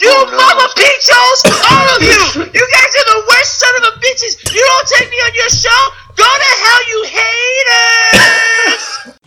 [0.00, 0.36] You Oh, no.
[0.36, 2.20] mama peachos, all of you.
[2.54, 4.38] You guys are the worst son of a bitches.
[4.54, 5.82] You don't take me on your show.
[6.16, 9.14] Go to hell, you haters.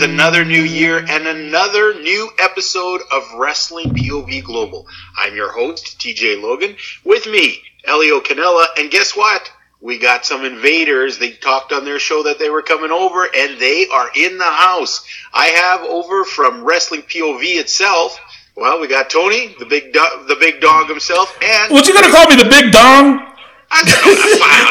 [0.00, 4.86] it's another new year and another new episode of Wrestling POV Global.
[5.18, 6.74] I'm your host, TJ Logan.
[7.04, 9.52] With me, Elio Canella, and guess what?
[9.82, 11.18] We got some invaders.
[11.18, 14.44] They talked on their show that they were coming over, and they are in the
[14.44, 15.06] house.
[15.34, 18.18] I have over from Wrestling POV itself.
[18.56, 22.10] Well, we got Tony, the big do- the big dog himself, and What you gonna
[22.10, 23.26] call me the big dong?
[23.70, 24.14] I don't know,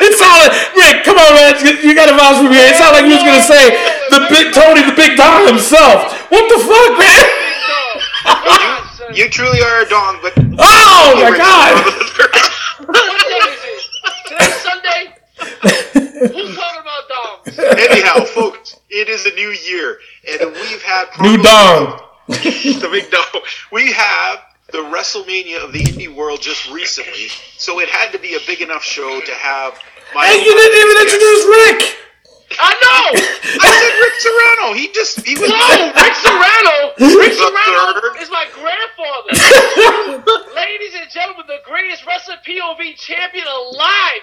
[0.03, 0.51] that's fine.
[0.75, 1.03] Rick.
[1.07, 1.55] Come on, man.
[1.65, 2.59] You- You got to vouch for me.
[2.59, 3.71] It sounded like you was gonna say
[4.11, 6.11] the big Tony, the big dong himself.
[6.29, 7.25] What the fuck, man?
[9.15, 11.73] You truly are a dong, but Oh my god!
[12.85, 13.81] What day is it?
[14.27, 15.01] Today's Sunday.
[16.35, 17.57] Who's talking about dogs?
[17.57, 19.97] Anyhow, folks, it is a new year,
[20.41, 21.99] and we've had New dong.
[22.27, 23.41] the big dog.
[23.71, 24.39] We have
[24.71, 28.61] the WrestleMania of the indie world just recently, so it had to be a big
[28.61, 29.79] enough show to have.
[30.13, 31.95] My Hey, you didn't even introduce Rick.
[32.59, 33.05] I know.
[33.61, 34.73] I said Rick Serrano.
[34.73, 35.49] He just he was.
[35.49, 36.75] No, Rick Serrano.
[37.21, 38.17] Rick The Serrano third.
[38.21, 39.29] is my grandfather.
[40.55, 44.21] Ladies and gentlemen, the greatest wrestling POV champion alive.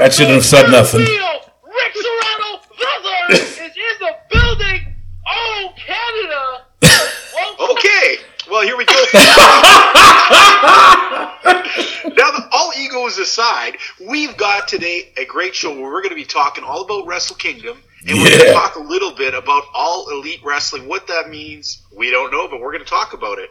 [0.00, 1.00] I shouldn't have said nothing.
[1.00, 4.94] Real Rick Serrano, the third, is in the building.
[5.28, 6.64] Oh, Canada.
[7.58, 8.18] Okay,
[8.50, 8.94] well here we go.
[12.16, 13.76] now, all egos aside,
[14.06, 17.36] we've got today a great show where we're going to be talking all about Wrestle
[17.36, 20.86] Kingdom, and we're going to talk a little bit about all elite wrestling.
[20.88, 23.50] What that means, we don't know, but we're going to talk about it.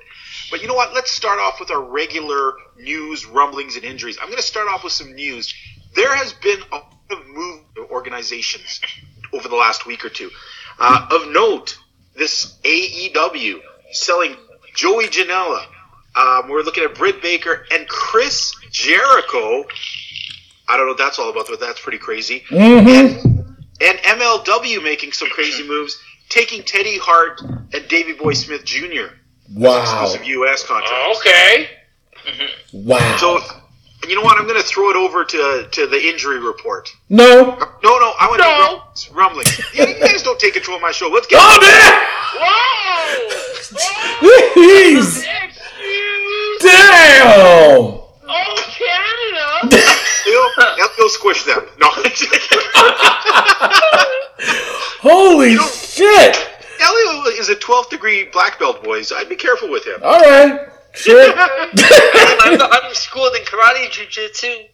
[0.49, 0.93] But you know what?
[0.93, 4.17] Let's start off with our regular news, rumblings, and injuries.
[4.19, 5.53] I'm going to start off with some news.
[5.95, 8.81] There has been a lot of move organizations
[9.33, 10.29] over the last week or two.
[10.79, 11.77] Uh, of note,
[12.15, 14.35] this AEW selling
[14.75, 15.65] Joey Janela.
[16.15, 19.65] Um, we're looking at Britt Baker and Chris Jericho.
[20.67, 22.43] I don't know what that's all about, but that's pretty crazy.
[22.49, 23.41] Mm-hmm.
[23.81, 29.07] And MLW making some crazy moves, taking Teddy Hart and Davey Boy Smith Jr.
[29.53, 29.81] Wow.
[29.81, 30.63] exclusive U.S.
[30.65, 31.19] contracts.
[31.19, 31.69] Okay.
[32.73, 33.17] Wow.
[33.19, 33.39] So,
[34.05, 34.37] and you know what?
[34.37, 36.95] I'm going to throw it over to to the injury report.
[37.09, 37.57] No.
[37.83, 38.83] No, no, I want No.
[38.93, 39.57] to rumblings.
[39.73, 41.07] You you guys don't take control of my show.
[41.07, 41.39] Let's get.
[41.41, 42.05] Oh, man.
[42.37, 43.31] Whoa.
[44.61, 45.25] Jeez.
[45.47, 46.61] Excuse.
[46.61, 47.97] Damn.
[48.27, 49.75] Oh, Canada.
[50.27, 50.45] Elio,
[50.85, 51.65] Elio squish them.
[51.79, 51.89] No.
[55.01, 56.37] Holy shit.
[56.79, 59.11] Elio is a 12th degree black belt, boys.
[59.11, 59.99] I'd be careful with him.
[60.03, 60.69] All right.
[60.95, 61.35] Shit.
[61.37, 64.67] I'm, I'm schooled in karate, jujitsu,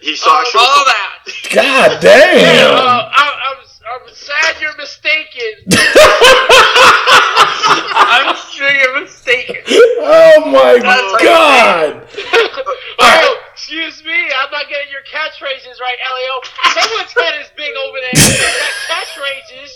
[0.00, 0.58] He saw a show.
[0.58, 1.18] all that.
[1.54, 2.74] God damn.
[2.74, 3.56] Uh, I, I'm,
[4.02, 5.52] I'm sad you're mistaken.
[8.04, 9.56] I'm sure you're mistaken.
[9.68, 12.08] Oh my That's like- god.
[12.98, 16.82] oh, excuse me, I'm not getting your catchphrases right, Elio.
[16.82, 18.10] Someone's head is big over there.
[18.10, 19.70] Got catchphrases.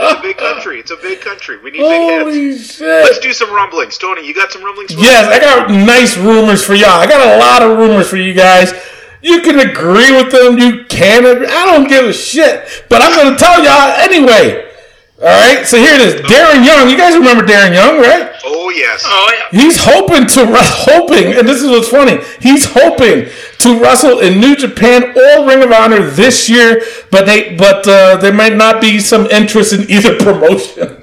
[0.00, 0.80] It's a big country.
[0.80, 1.58] It's a big country.
[1.62, 2.78] We need big heads.
[2.80, 3.98] Holy Let's do some rumblings.
[3.98, 4.94] Tony, you got some rumblings?
[4.94, 5.32] for Yes, us?
[5.32, 6.90] I got nice rumors for y'all.
[6.98, 8.72] I got a lot of rumors for you guys.
[9.22, 10.58] You can agree with them.
[10.58, 11.24] You can't.
[11.24, 12.84] I don't give a shit.
[12.88, 14.69] But I'm going to tell y'all anyway.
[15.20, 15.66] All right.
[15.66, 16.14] So here it is.
[16.22, 16.88] Darren Young.
[16.88, 18.32] You guys remember Darren Young, right?
[18.44, 19.02] Oh, yes.
[19.04, 19.60] Oh yeah.
[19.60, 22.18] He's hoping to hoping, and this is what's funny.
[22.40, 23.28] He's hoping
[23.58, 28.16] to wrestle in New Japan or Ring of Honor this year, but they but uh,
[28.16, 31.02] there might not be some interest in either promotion.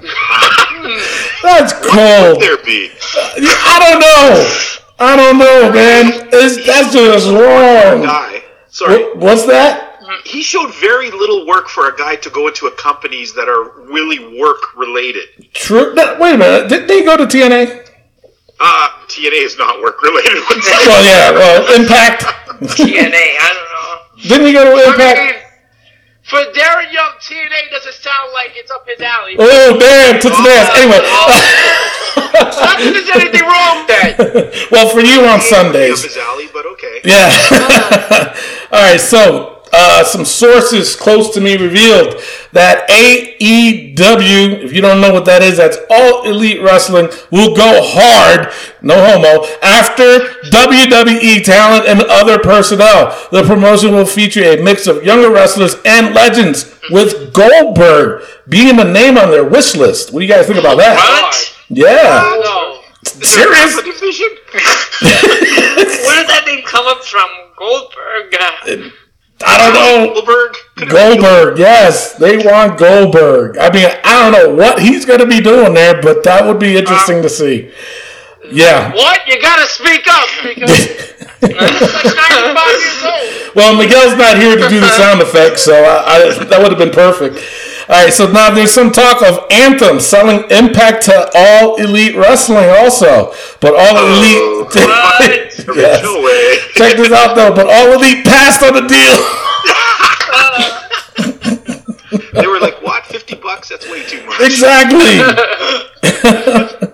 [1.42, 2.40] That's cold.
[2.42, 2.90] There be.
[3.00, 4.64] I don't know.
[4.98, 6.28] I don't know, man.
[6.32, 8.02] It's, that's just wrong.
[8.02, 8.42] Guy.
[8.68, 9.04] Sorry.
[9.04, 9.87] What- What's that?
[10.24, 13.70] He showed very little work for a guy to go into a companies that are
[13.82, 15.28] really work related.
[15.54, 15.92] True.
[15.94, 16.68] that- wait a minute.
[16.68, 17.86] Did they go to TNA?
[18.60, 20.32] Uh, TNA is not work related.
[20.86, 22.22] Well, yeah, well, Impact.
[22.74, 24.28] TNA, I don't know.
[24.28, 25.44] Didn't he go to I mean, Impact?
[26.24, 29.36] for Darren Young, TNA doesn't sound like it's up his alley.
[29.38, 30.76] Oh, damn, took some ass.
[30.76, 34.68] Anyway, Not that there's anything wrong with that.
[34.72, 35.92] well, for you on Sundays.
[35.92, 36.02] Up Sundays.
[36.04, 37.00] his alley, but okay.
[37.04, 37.30] Yeah.
[38.72, 39.00] All right.
[39.00, 42.20] So, uh, some sources close to me revealed
[42.52, 47.80] that AEW, if you don't know what that is, that's All Elite Wrestling, will go
[47.82, 50.20] hard, no homo, after
[50.50, 53.16] WWE talent and other personnel.
[53.30, 58.84] The promotion will feature a mix of younger wrestlers and legends, with Goldberg being a
[58.84, 60.12] name on their wish list.
[60.12, 60.96] What do you guys think about that?
[60.96, 61.56] What?
[61.68, 62.40] Yeah.
[62.42, 62.80] No.
[63.04, 63.76] Serious?
[63.76, 63.84] Where
[66.16, 67.28] did that name come up from?
[67.56, 68.98] Goldberg.
[69.44, 70.14] I don't know.
[70.14, 70.56] Goldberg?
[70.88, 73.56] Goldberg, yes, they want Goldberg.
[73.58, 76.58] I mean, I don't know what he's going to be doing there, but that would
[76.58, 77.70] be interesting to see.
[78.50, 78.92] Yeah.
[78.94, 79.26] What?
[79.26, 80.70] You gotta speak up because
[81.42, 83.54] like 95 years old.
[83.54, 86.78] Well, Miguel's not here to do the sound effects, so I, I, that would have
[86.78, 87.44] been perfect.
[87.88, 92.68] All right, so now there's some talk of Anthem selling Impact to All Elite Wrestling
[92.68, 94.74] also, but All Elite.
[94.74, 95.44] What?
[95.74, 96.02] Yes.
[96.02, 96.58] No way.
[96.74, 99.18] Check this out though, but All Elite passed on the deal.
[102.32, 103.04] They were like, what?
[103.06, 103.68] 50 bucks?
[103.68, 104.40] That's way too much.
[104.40, 105.18] Exactly.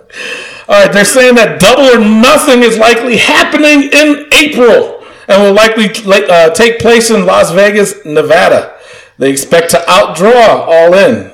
[0.67, 5.53] All right, they're saying that Double or Nothing is likely happening in April and will
[5.53, 5.89] likely
[6.29, 8.74] uh, take place in Las Vegas, Nevada.
[9.17, 11.31] They expect to outdraw All In.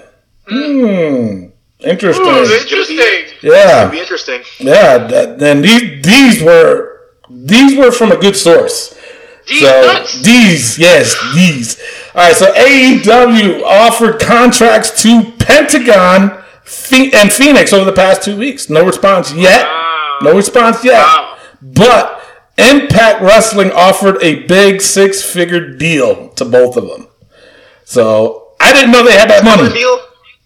[0.47, 1.47] Hmm.
[1.79, 2.25] Interesting.
[2.27, 2.99] Interesting.
[3.41, 3.89] Yeah.
[3.89, 4.41] Be interesting.
[4.59, 5.07] Yeah.
[5.07, 6.99] That, and these these were
[7.29, 8.97] these were from a good source.
[9.47, 10.21] These So nuts.
[10.21, 11.79] these, yes, these.
[12.13, 12.35] All right.
[12.35, 18.69] So AEW offered contracts to Pentagon and Phoenix over the past two weeks.
[18.69, 19.65] No response yet.
[20.21, 21.01] No response yet.
[21.03, 21.37] Wow.
[21.63, 22.21] But
[22.59, 27.07] Impact Wrestling offered a big six-figure deal to both of them.
[27.91, 29.67] So I didn't know they had that money.
[29.73, 29.99] deal?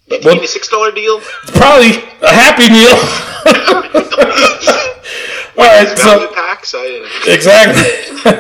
[0.09, 1.19] Mean a six dollar deal?
[1.53, 2.97] Probably a happy meal.
[5.55, 5.95] All right.
[5.95, 6.73] So packs?
[6.75, 7.85] I, Exactly.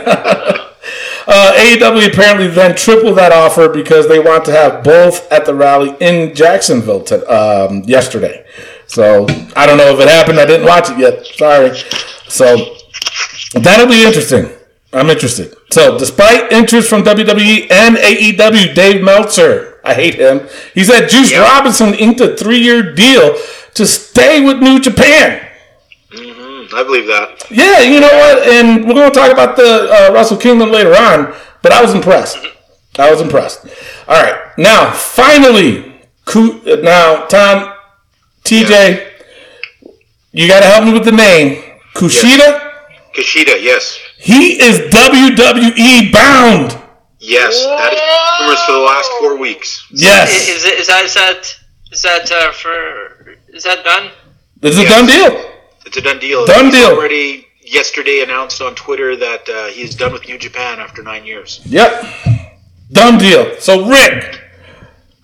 [1.27, 5.53] uh, AEW apparently then tripled that offer because they want to have both at the
[5.53, 8.43] rally in Jacksonville to, um, yesterday.
[8.87, 10.39] So I don't know if it happened.
[10.39, 11.23] I didn't watch it yet.
[11.27, 11.77] Sorry.
[12.27, 12.75] So
[13.53, 14.49] that'll be interesting.
[14.95, 15.53] I'm interested.
[15.71, 20.47] So despite interest from WWE and AEW, Dave Meltzer, I hate him.
[20.73, 23.35] He said Juice Robinson inked a three-year deal
[23.73, 25.45] to stay with New Japan.
[26.73, 27.45] I believe that.
[27.51, 28.47] Yeah, you know what?
[28.47, 31.93] And we're going to talk about the uh, Wrestle Kingdom later on, but I was
[31.93, 32.39] impressed.
[32.97, 33.67] I was impressed.
[34.07, 35.93] All right, now finally,
[36.33, 37.73] now Tom,
[38.43, 39.11] TJ,
[40.31, 41.61] you got to help me with the name.
[41.93, 42.71] Kushida.
[43.13, 43.99] Kushida, yes.
[44.25, 46.81] He is WWE bound.
[47.19, 47.63] Yes.
[47.63, 48.01] That is
[48.41, 49.85] rumors for the last four weeks.
[49.91, 51.41] Yes, is, it, is that is that
[51.91, 54.09] is that uh, for is that done?
[54.61, 54.91] this is a Yes.
[54.91, 55.51] done deal.
[55.85, 56.45] It's a done deal.
[56.47, 56.89] Done He's deal.
[56.97, 61.23] Already yesterday announced on Twitter that uh, he is done with New Japan after nine
[61.25, 61.61] years.
[61.65, 61.91] Yep,
[62.93, 63.55] done deal.
[63.59, 64.41] So Rick,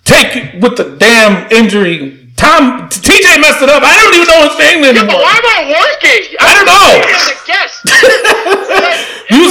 [0.04, 2.18] take it with the damn injury.
[2.36, 3.82] Tom, TJ messed it up.
[3.86, 5.22] I don't even know his name But anymore.
[5.22, 6.22] why am I working?
[6.42, 6.90] I don't know.
[7.06, 7.78] As a guest.
[9.30, 9.46] You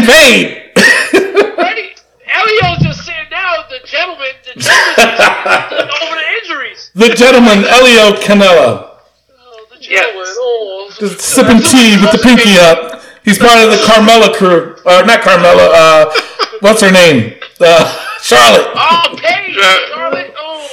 [0.00, 1.62] were supposed to.
[1.62, 1.94] Ready?
[2.28, 3.56] Elio's just sitting down.
[3.70, 6.90] The gentleman, the gentleman, over the injuries.
[6.94, 8.98] the gentleman, Elio Canella,
[9.40, 10.24] Oh, the gentleman.
[10.24, 10.36] Yes.
[10.38, 13.02] Oh, just sipping tea with the pinky up.
[13.24, 14.76] He's part of the Carmella crew.
[14.86, 15.68] Uh, not Carmella.
[15.72, 16.20] Uh,
[16.60, 17.34] what's her name?
[17.60, 17.84] Uh,
[18.22, 18.66] Charlotte.
[18.74, 20.34] Oh, Paige, Charlotte.
[20.36, 20.68] Oh,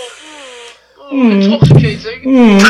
[1.11, 2.61] mm, mm, intoxicating.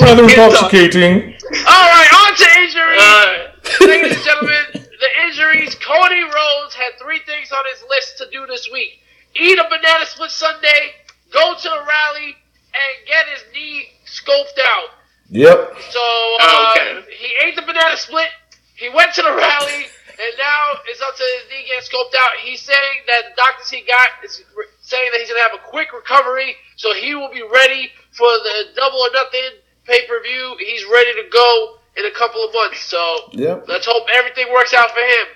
[0.00, 1.34] Rather intoxicating.
[1.66, 3.00] All right, on to injuries.
[3.00, 5.74] Uh, Ladies and gentlemen, the injuries.
[5.76, 9.00] Cody Rhodes had three things on his list to do this week:
[9.36, 10.92] eat a banana split Sunday,
[11.32, 12.36] go to the rally,
[12.74, 14.90] and get his knee scoped out.
[15.30, 15.76] Yep.
[15.90, 17.04] So uh, Oh, okay.
[17.12, 18.28] he ate the banana split.
[18.76, 22.32] He went to the rally, and now it's up to his knee getting scoped out.
[22.42, 25.62] He's saying that the doctors he got is re- saying that he's gonna have a
[25.68, 30.56] quick recovery, so he will be ready for the double or nothing pay per view.
[30.60, 32.80] He's ready to go in a couple of months.
[32.82, 33.64] So Yep.
[33.68, 35.26] let's hope everything works out for him.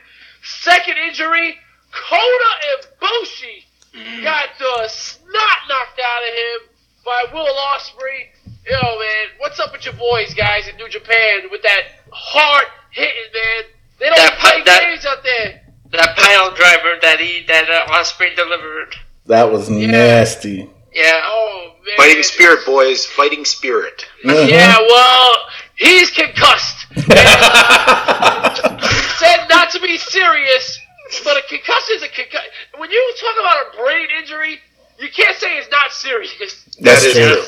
[0.45, 1.59] Second injury,
[1.93, 2.51] Kota
[3.03, 6.69] Ibushi got the snot knocked out of him
[7.05, 8.29] by Will Ospreay.
[8.69, 13.13] Yo, man, what's up with your boys, guys, in New Japan with that hard hitting,
[13.35, 13.65] man?
[13.99, 15.61] They don't That play pi- that- games out there.
[15.91, 18.95] that pile driver that he that uh, Ospreay delivered.
[19.27, 20.71] That was nasty.
[20.93, 21.21] Yeah.
[21.25, 23.05] Oh man, Fighting spirit, boys.
[23.07, 24.07] Fighting spirit.
[24.25, 24.49] Mhm.
[24.49, 25.33] Yeah, well,
[25.83, 26.87] he's concussed.
[29.19, 30.81] said not to be serious,
[31.25, 32.51] but a concussion is a concussion.
[32.77, 34.61] When you talk about a brain injury,
[34.99, 36.33] you can't say it's not serious.
[36.81, 37.43] That's true.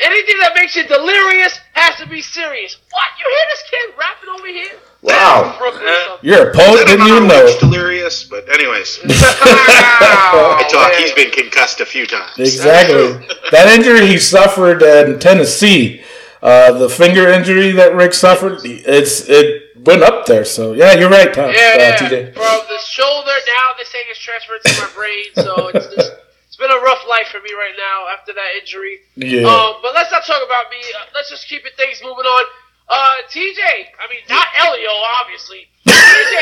[0.00, 2.76] Anything that makes you delirious has to be serious.
[2.90, 3.08] What?
[3.18, 4.78] You hear this kid rapping over here?
[5.02, 6.18] Wow.
[6.22, 9.00] You're a poet and you know delirious, but anyways.
[9.04, 10.92] I talk.
[10.92, 12.38] He's been concussed a few times.
[12.38, 13.26] Exactly.
[13.50, 16.04] that injury he suffered in Tennessee
[16.42, 20.44] uh, the finger injury that Rick suffered, it's it went up there.
[20.44, 21.50] So yeah, you're right, Tom.
[21.50, 21.96] Yeah, uh, yeah.
[21.96, 22.34] TJ.
[22.34, 26.12] From the shoulder, now they're saying it's transferred to my brain, so it's just,
[26.46, 29.00] it's been a rough life for me right now after that injury.
[29.16, 29.48] Yeah.
[29.48, 30.78] Um, but let's not talk about me.
[30.94, 32.44] Uh, let's just keep it things moving on.
[32.88, 33.58] Uh, TJ,
[33.98, 34.90] I mean not Elio,
[35.20, 35.68] obviously.
[35.86, 36.36] TJ,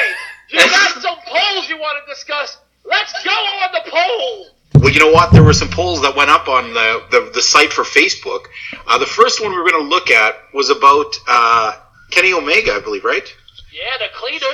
[0.50, 2.58] you got some polls you want to discuss.
[2.84, 4.55] Let's go on the poll.
[4.78, 5.33] Well, you know what?
[5.33, 8.47] There were some polls that went up on the, the, the site for Facebook.
[8.87, 11.73] Uh, the first one we were going to look at was about uh,
[12.11, 13.26] Kenny Omega, I believe, right?
[13.73, 14.47] Yeah, the cleaner.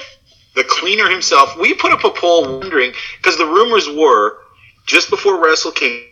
[0.55, 1.57] The cleaner himself.
[1.59, 4.39] We put up a poll wondering, because the rumors were
[4.87, 6.05] just before Wrestle King,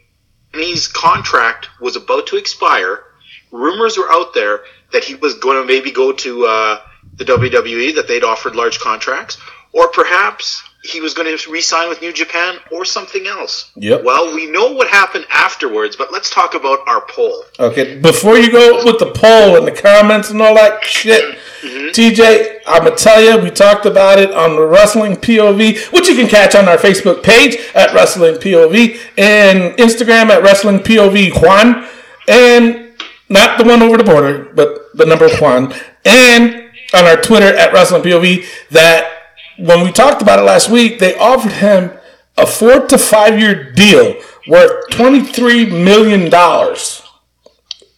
[0.52, 3.05] Kenny's contract was about to expire.
[3.52, 4.61] Rumors were out there
[4.93, 6.81] that he was going to maybe go to uh,
[7.14, 9.38] the WWE, that they'd offered large contracts,
[9.72, 13.70] or perhaps he was going to re-sign with New Japan or something else.
[13.76, 14.02] Yep.
[14.02, 17.44] Well, we know what happened afterwards, but let's talk about our poll.
[17.58, 21.88] Okay, before you go with the poll and the comments and all that shit, mm-hmm.
[21.88, 26.14] TJ, I'm gonna tell you, we talked about it on the Wrestling POV, which you
[26.14, 31.86] can catch on our Facebook page at Wrestling POV and Instagram at Wrestling POV Juan,
[32.26, 32.94] and
[33.28, 35.74] not the one over the border, but the number Juan,
[36.06, 38.46] and on our Twitter at Wrestling POV.
[38.70, 39.19] That
[39.61, 41.93] when we talked about it last week, they offered him
[42.37, 44.17] a four to five year deal
[44.49, 47.02] worth twenty three million dollars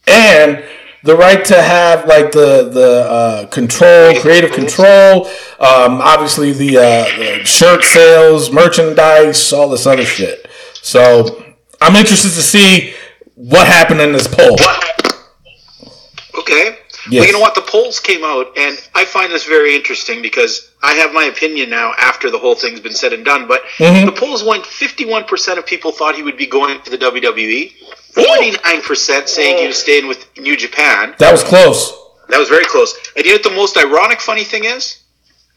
[0.07, 0.64] and
[1.04, 5.26] the right to have like the the uh, control, creative control,
[5.59, 10.47] um, obviously the, uh, the shirt sales, merchandise, all this other shit.
[10.75, 11.45] So
[11.81, 12.95] I'm interested to see
[13.35, 14.57] what happened in this poll.
[16.38, 16.78] Okay.
[17.11, 17.21] Yes.
[17.21, 17.57] Well, you know what?
[17.57, 21.70] The polls came out, and I find this very interesting because I have my opinion
[21.70, 23.46] now after the whole thing's been said and done.
[23.46, 24.06] But Mhm.
[24.06, 27.72] the polls went 51% of people thought he would be going to the WWE,
[28.14, 31.14] 49% saying he was staying with New Japan.
[31.18, 31.92] That was close.
[32.28, 32.94] That was very close.
[33.16, 34.98] And you know what the most ironic, funny thing is?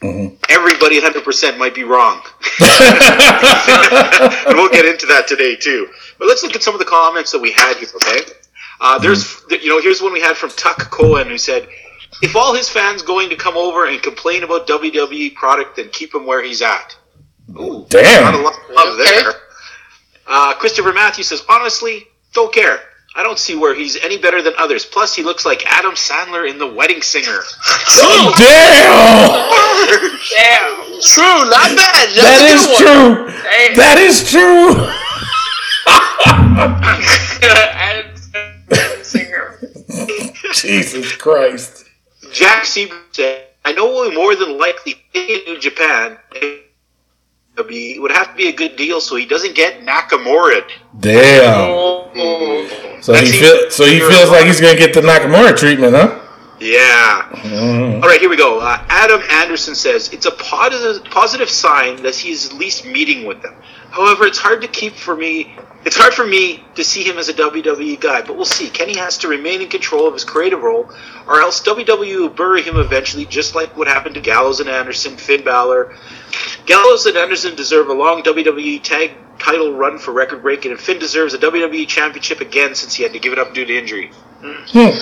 [0.03, 0.35] Mm-hmm.
[0.49, 2.21] Everybody 100% might be wrong.
[2.61, 5.89] and we'll get into that today too.
[6.19, 8.21] But let's look at some of the comments that we had here, okay?
[8.79, 9.63] Uh, there's, Mm-hmm.
[9.63, 11.67] you know, here's one we had from Tuck Cohen who said,
[12.21, 16.13] "If all his fans going to come over and complain about WWE product, then keep
[16.13, 16.95] him where he's at."
[17.59, 18.23] Ooh, Damn.
[18.23, 19.21] Not a lot of love Okay.
[19.21, 19.33] there.
[20.27, 22.79] Uh, Christopher Matthews says, "Honestly, don't care.
[23.17, 24.83] I don't see where he's any better than others.
[24.85, 27.39] Plus, he looks like Adam Sandler in The Wedding Singer."
[27.95, 28.31] Damn,
[30.31, 31.01] Damn.
[31.01, 32.09] True, not bad.
[32.09, 32.81] That's that a is good one.
[32.81, 33.49] true.
[33.49, 33.75] Hey.
[33.75, 34.75] That is true.
[37.45, 39.59] Adam Singer.
[40.53, 41.85] Jesus Christ.
[42.31, 46.17] Jack Seaver said, I know we'll more than likely stay in New Japan.
[46.33, 50.63] It'll be- It would have to be a good deal so he doesn't get Nakamura.
[50.99, 51.61] Damn.
[51.69, 52.67] Oh.
[53.01, 56.19] So he feel, so he feels like he's gonna get the Nakamura treatment, huh?
[56.59, 57.99] Yeah.
[58.01, 58.59] All right, here we go.
[58.59, 63.41] Uh, Adam Anderson says it's a positive positive sign that he's at least meeting with
[63.41, 63.55] them.
[63.91, 65.55] However, it's hard to keep for me.
[65.85, 68.69] It's hard for me to see him as a WWE guy, but we'll see.
[68.69, 70.89] Kenny has to remain in control of his creative role,
[71.27, 75.15] or else WWE will bury him eventually, just like what happened to Gallows and Anderson,
[75.15, 75.95] Finn Balor.
[76.65, 80.99] Gallows and Anderson deserve a long WWE tag title run for record breaking, and Finn
[80.99, 84.11] deserves a WWE championship again since he had to give it up due to injury.
[84.45, 84.95] All right.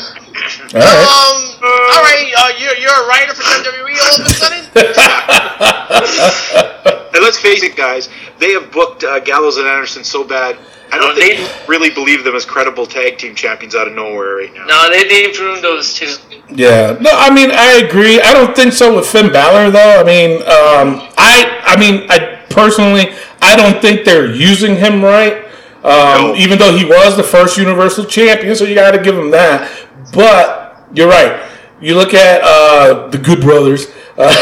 [0.73, 4.65] Um, all right, uh, you're, you're a writer for WWE all of a sudden?
[7.15, 8.09] And let's face it, guys,
[8.39, 10.57] they have booked uh, Gallows and Anderson so bad.
[10.91, 13.85] I don't Well, think they- they really believe them as credible tag team champions out
[13.87, 14.65] of nowhere right now.
[14.65, 16.15] No, they they ruined those two.
[16.49, 18.19] Yeah, no, I mean I agree.
[18.19, 19.99] I don't think so with Finn Balor though.
[20.01, 25.42] I mean, um, I, I mean, I personally, I don't think they're using him right.
[25.83, 26.35] Um.
[26.35, 29.69] Even though he was the first Universal Champion, so you got to give him that.
[30.13, 31.49] But you're right.
[31.81, 33.87] You look at uh, the Good Brothers.
[34.17, 34.33] Uh,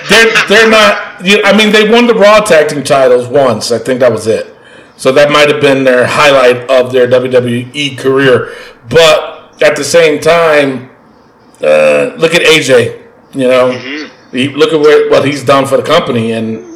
[0.08, 1.24] they're they're not.
[1.24, 3.70] You, I mean, they won the Raw Tag Team titles once.
[3.72, 4.54] I think that was it.
[4.96, 8.54] So that might have been their highlight of their WWE career.
[8.88, 10.90] But at the same time,
[11.60, 13.02] uh, look at AJ.
[13.34, 13.70] You know,
[14.30, 16.73] he, look at where, what he's done for the company, and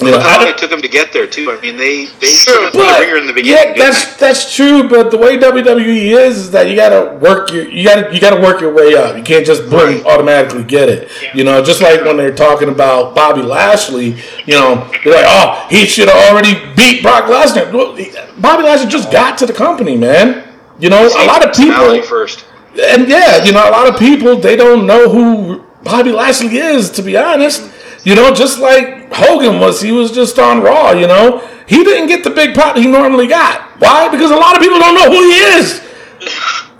[0.00, 1.52] You know, how long it took them to get there too.
[1.52, 3.76] I mean, they they Sure, the But, ringer in the beginning.
[3.76, 4.88] yeah, that's that's true.
[4.88, 8.40] But the way WWE is, is that you gotta work your you gotta you gotta
[8.40, 9.14] work your way up.
[9.16, 10.06] You can't just boom Right.
[10.06, 11.10] automatically get it.
[11.34, 14.16] You know, just like when they're talking about Bobby Lashley.
[14.46, 17.70] You know, they're like, oh, he should have already beat Brock Lesnar.
[17.72, 17.94] Well,
[18.38, 20.44] Bobby Lashley just got to the company, man.
[20.78, 22.44] You know, a lot of people, first.
[22.82, 26.90] and yeah, you know, a lot of people they don't know who Bobby Lashley is.
[26.92, 27.70] To be honest,
[28.04, 30.92] you know, just like Hogan was, he was just on Raw.
[30.92, 33.80] You know, he didn't get the big pop he normally got.
[33.80, 34.08] Why?
[34.08, 35.82] Because a lot of people don't know who he is.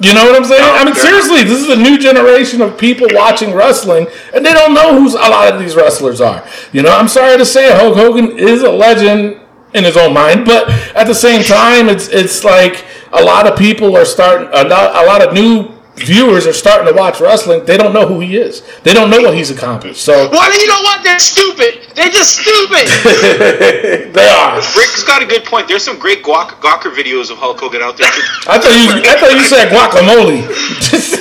[0.00, 0.62] You know what I'm saying?
[0.62, 4.74] I mean, seriously, this is a new generation of people watching wrestling, and they don't
[4.74, 6.46] know who a lot of these wrestlers are.
[6.72, 9.40] You know, I'm sorry to say, Hulk Hogan is a legend
[9.72, 13.58] in his own mind, but at the same time, it's it's like a lot of
[13.58, 17.64] people are starting, a lot, a lot of new viewers are starting to watch wrestling.
[17.64, 18.62] They don't know who he is.
[18.82, 20.02] They don't know what he's accomplished.
[20.02, 21.02] So Well, you know what?
[21.04, 21.86] They're stupid.
[21.94, 22.86] They're just stupid.
[24.12, 24.56] they are.
[24.56, 25.68] Rick's got a good point.
[25.68, 28.10] There's some great guac- Gawker videos of Hulk Hogan out there.
[28.10, 28.22] Too.
[28.50, 30.42] I thought you, I thought you said guacamole.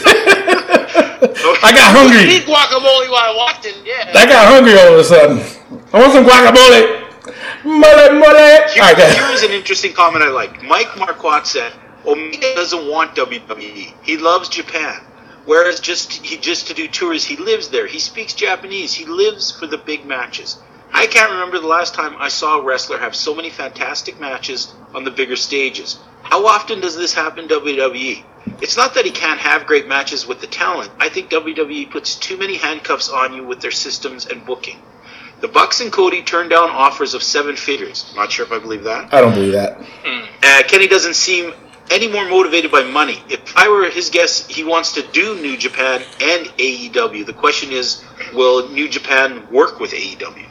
[1.64, 2.34] I got hungry.
[2.36, 3.76] Eat guacamole while I walked in.
[3.86, 4.12] Yeah.
[4.16, 5.38] I got hungry all of a sudden.
[5.94, 7.02] I want some guacamole.
[7.64, 8.68] Mole, mole.
[8.74, 10.62] Here, I got, here's an interesting comment I like.
[10.64, 11.72] Mike Marquardt said,
[12.06, 13.94] Omega doesn't want WWE.
[14.04, 15.02] He loves Japan.
[15.46, 17.86] Whereas just he just to do tours, he lives there.
[17.86, 18.94] He speaks Japanese.
[18.94, 20.58] He lives for the big matches.
[20.94, 24.74] I can't remember the last time I saw a wrestler have so many fantastic matches
[24.94, 25.98] on the bigger stages.
[26.22, 28.24] How often does this happen in WWE?
[28.62, 30.92] It's not that he can't have great matches with the talent.
[31.00, 34.80] I think WWE puts too many handcuffs on you with their systems and booking.
[35.42, 38.14] The Bucks and Cody turned down offers of seven figures.
[38.16, 39.14] Not sure if I believe that.
[39.14, 39.82] I don't believe that.
[40.42, 41.54] Uh, Kenny doesn't seem
[41.92, 43.22] any more motivated by money.
[43.30, 47.26] If I were his guess, he wants to do New Japan and AEW.
[47.26, 50.46] The question is, will New Japan work with E AEW?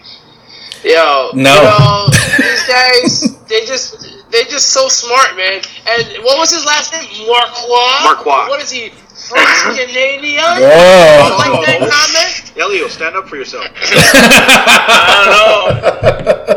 [0.84, 1.54] Yo, No.
[1.54, 2.08] You know,
[2.38, 5.62] these guys, they just, they just so smart, man.
[5.86, 7.04] And what was his last name?
[7.28, 8.02] Marquardt.
[8.02, 8.48] Marquardt.
[8.48, 8.90] What is he?
[9.28, 9.48] French
[9.78, 10.42] Canadian?
[10.42, 11.36] Whoa.
[11.38, 12.52] Like that comment?
[12.58, 13.66] Elio, stand up for yourself.
[13.74, 15.24] I
[16.16, 16.46] don't know.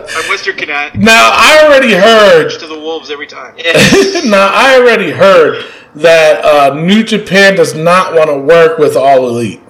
[0.47, 2.49] I'm Western Canadian Now I already heard.
[2.59, 3.55] to the Wolves every time.
[4.25, 9.27] now I already heard that uh, New Japan does not want to work with All
[9.27, 9.61] Elite.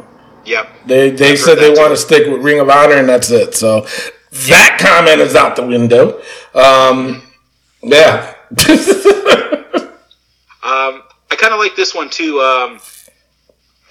[0.45, 0.69] Yep.
[0.85, 3.55] They they I've said they want to stick with Ring of Honor and that's it.
[3.55, 3.87] So
[4.47, 6.21] that comment is out the window.
[6.53, 7.23] Um,
[7.81, 8.33] yeah.
[10.65, 12.39] Um, I kind of like this one too.
[12.41, 12.79] Um,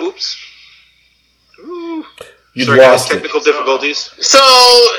[0.00, 0.36] oops.
[1.60, 2.04] Ooh.
[2.54, 3.14] You Sorry, guys, lost it.
[3.14, 3.98] technical difficulties.
[4.20, 4.38] So,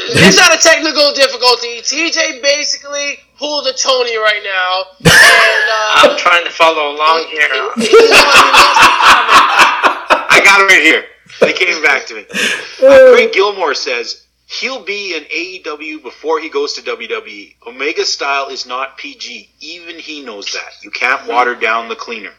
[0.09, 1.79] it's not a technical difficulty.
[1.81, 4.83] TJ basically pulled a Tony right now.
[4.99, 7.47] And, uh, I'm trying to follow along here.
[7.53, 9.35] he wants- he wants to comment.
[10.29, 11.05] I got it right here.
[11.41, 12.25] They came back to me.
[12.31, 17.55] Uh, Craig Gilmore says he'll be in AEW before he goes to WWE.
[17.67, 19.49] Omega style is not PG.
[19.61, 20.71] Even he knows that.
[20.83, 22.31] You can't water down the cleaner.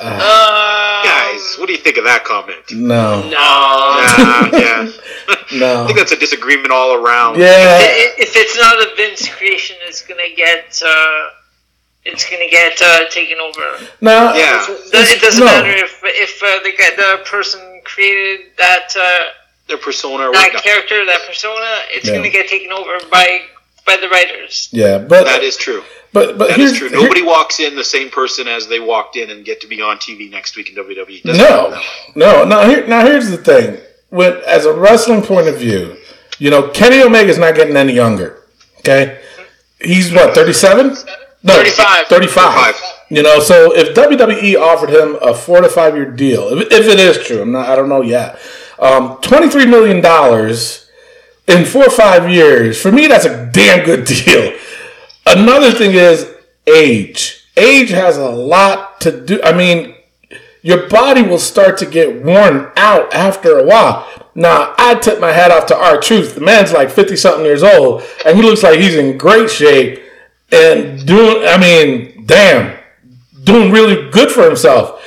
[0.00, 2.58] Uh, Guys, what do you think of that comment?
[2.72, 3.22] No.
[3.22, 3.30] No.
[3.30, 4.90] Nah, yeah.
[5.32, 7.38] I think that's a disagreement all around.
[7.38, 7.46] Yeah.
[7.80, 10.80] I- If it's not a Vince creation, it's gonna get.
[10.84, 11.30] Uh,
[12.04, 13.78] it's gonna get uh, taken over.
[14.00, 14.32] No.
[14.34, 14.64] Yeah.
[14.68, 15.46] It doesn't no.
[15.46, 19.30] matter if if uh, the guy, the person created that uh,
[19.68, 20.62] Their persona or that whatnot.
[20.64, 22.16] character, that persona, it's Yeah.
[22.16, 23.42] gonna get taken over by
[23.86, 24.68] by the writers.
[24.72, 25.84] Yeah, but That is true.
[26.12, 26.88] But but That here's is true.
[26.88, 29.80] here- Nobody walks in the same person as they walked in and get to be
[29.80, 31.22] on TV next week in WWE.
[31.22, 31.80] Doesn't No,
[32.14, 32.68] no, no.
[32.68, 33.78] Here, now here's the thing.
[34.10, 35.96] With as a wrestling point of view,
[36.38, 38.42] you know, Kenny Omega's not getting any younger.
[38.80, 39.20] Okay,
[39.80, 40.96] he's what thirty seven.
[41.44, 42.06] No, 35.
[42.06, 42.74] 35.
[42.76, 42.82] 35.
[43.10, 46.86] You know, so if WWE offered him a four to five year deal, if, if
[46.86, 48.38] it is true, I'm not, I don't know yet.
[48.78, 50.88] Um, Twenty three million dollars
[51.48, 52.80] in four or five years.
[52.80, 54.56] For me, that's a damn good deal.
[55.26, 56.32] Another thing is
[56.66, 57.46] age.
[57.56, 59.40] Age has a lot to do.
[59.42, 59.94] I mean,
[60.62, 64.08] your body will start to get worn out after a while.
[64.34, 66.34] Now, I tip my hat off to R-Truth.
[66.34, 70.00] The man's like 50 something years old, and he looks like he's in great shape
[70.50, 72.78] and doing, I mean, damn,
[73.44, 75.02] doing really good for himself.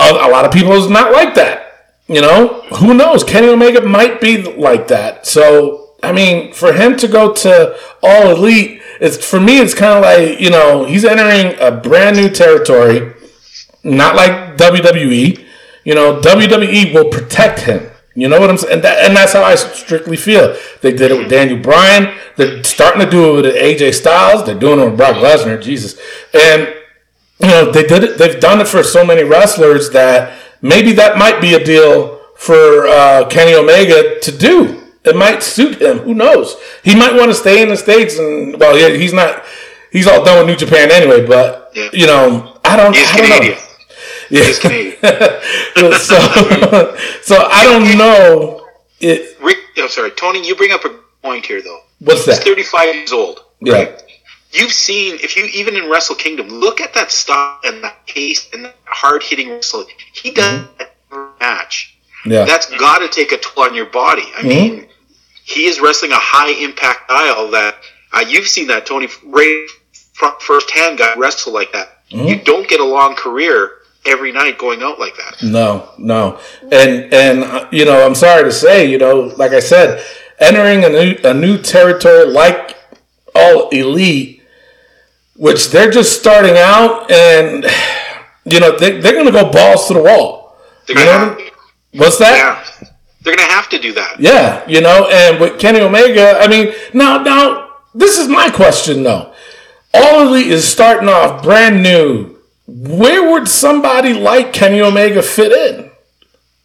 [0.00, 1.90] A, a lot of people is not like that.
[2.08, 3.24] You know, who knows?
[3.24, 5.26] Kenny Omega might be like that.
[5.26, 9.92] So, I mean, for him to go to All Elite, it's for me, it's kind
[9.98, 13.12] of like you know, he's entering a brand new territory
[13.84, 15.44] not like WWE.
[15.84, 17.88] You know, WWE will protect him.
[18.14, 18.74] You know what I'm saying?
[18.74, 20.56] And, that, and that's how I strictly feel.
[20.82, 22.14] They did it with Daniel Bryan.
[22.36, 24.44] They're starting to do it with AJ Styles.
[24.44, 25.60] They're doing it with Brock Lesnar.
[25.60, 25.98] Jesus,
[26.34, 26.74] and
[27.40, 28.18] you know they did it.
[28.18, 32.86] They've done it for so many wrestlers that maybe that might be a deal for
[32.86, 34.81] uh, Kenny Omega to do.
[35.04, 35.98] It might suit him.
[35.98, 36.56] Who knows?
[36.84, 39.44] He might want to stay in the states, and well, yeah, he's not.
[39.90, 41.26] He's all done with New Japan anyway.
[41.26, 41.90] But Yeah.
[41.92, 42.94] you know, I don't.
[42.94, 43.58] He's I don't Canadian.
[43.58, 43.64] know.
[44.30, 44.44] Yeah.
[44.44, 44.96] He's Canadian.
[45.98, 48.66] so, so I don't know.
[49.00, 50.46] It, Rick, I'm sorry, Tony.
[50.46, 50.90] You bring up a
[51.22, 51.80] point here, though.
[51.98, 52.44] what's He's that?
[52.44, 53.44] 35 years old.
[53.60, 53.74] Yeah.
[53.74, 54.02] Right?
[54.52, 58.48] You've seen, if you even in Wrestle Kingdom, look at that style and that pace
[58.52, 59.86] and that hard hitting wrestling.
[60.12, 60.78] He does mm-hmm.
[60.78, 61.96] that every match.
[62.26, 62.44] Yeah.
[62.44, 64.22] That's got to take a toll on your body.
[64.22, 64.48] I mm-hmm.
[64.48, 64.88] mean,
[65.44, 67.76] he is wrestling a high impact style that
[68.12, 69.66] uh, you've seen that Tony Ray
[70.40, 71.98] firsthand guy wrestle like that.
[72.08, 73.70] You don't get a long career
[74.04, 75.42] every night going out like that.
[75.42, 76.38] No, no,
[76.70, 80.04] and and uh, you know, I'm sorry to say, you know, like I said,
[80.38, 82.76] entering a new a new territory like
[83.34, 84.42] all elite,
[85.36, 87.64] which they're just starting out, and
[88.44, 90.56] you know, they, they're going to go balls to the wall.
[90.86, 91.38] They're You know, have,
[91.94, 92.76] what's that?
[92.82, 92.88] yeah,
[93.22, 94.20] they're gonna have to do that.
[94.20, 99.02] Yeah, you know, and with Kenny Omega, I mean, now, now, this is my question
[99.02, 99.32] though.
[99.94, 102.36] All Elite is starting off brand new.
[102.66, 105.90] Where would somebody like Kenny Omega fit in?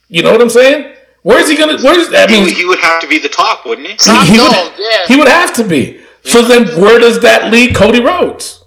[0.08, 0.94] You know what I'm saying?
[1.24, 1.78] Where's he gonna?
[1.82, 3.96] Where's I He, mean, would- he would have to be the top, wouldn't he?
[3.98, 5.06] Top he dog, would, yeah.
[5.08, 6.00] he would have to be.
[6.24, 8.64] So then, where does that lead Cody Rhodes?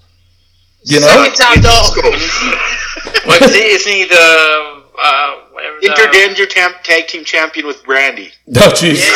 [0.84, 1.06] You know?
[1.06, 1.96] Second top dog.
[3.26, 5.78] What's he, isn't he the uh, whatever?
[5.80, 8.32] the- Intergender tam- tag team champion with Brandi.
[8.56, 9.06] Oh, jeez.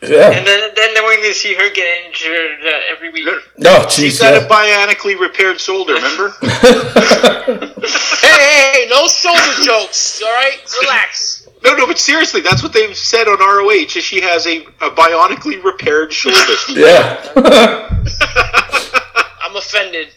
[0.00, 0.30] Yeah.
[0.30, 3.26] and then then we're going to see her get injured uh, every week.
[3.56, 4.20] No, Oh, She's jeez.
[4.20, 4.46] got Yeah.
[4.46, 6.32] a bionically repaired shoulder, remember?
[8.20, 10.58] Hey, hey, hey, no shoulder jokes, all right?
[10.82, 11.48] Relax.
[11.64, 13.70] no, no, but seriously, that's what they've said on ROH.
[13.96, 16.38] Is she has a, a bionically repaired shoulder?
[16.68, 17.18] Yeah.
[19.42, 20.08] I'm offended.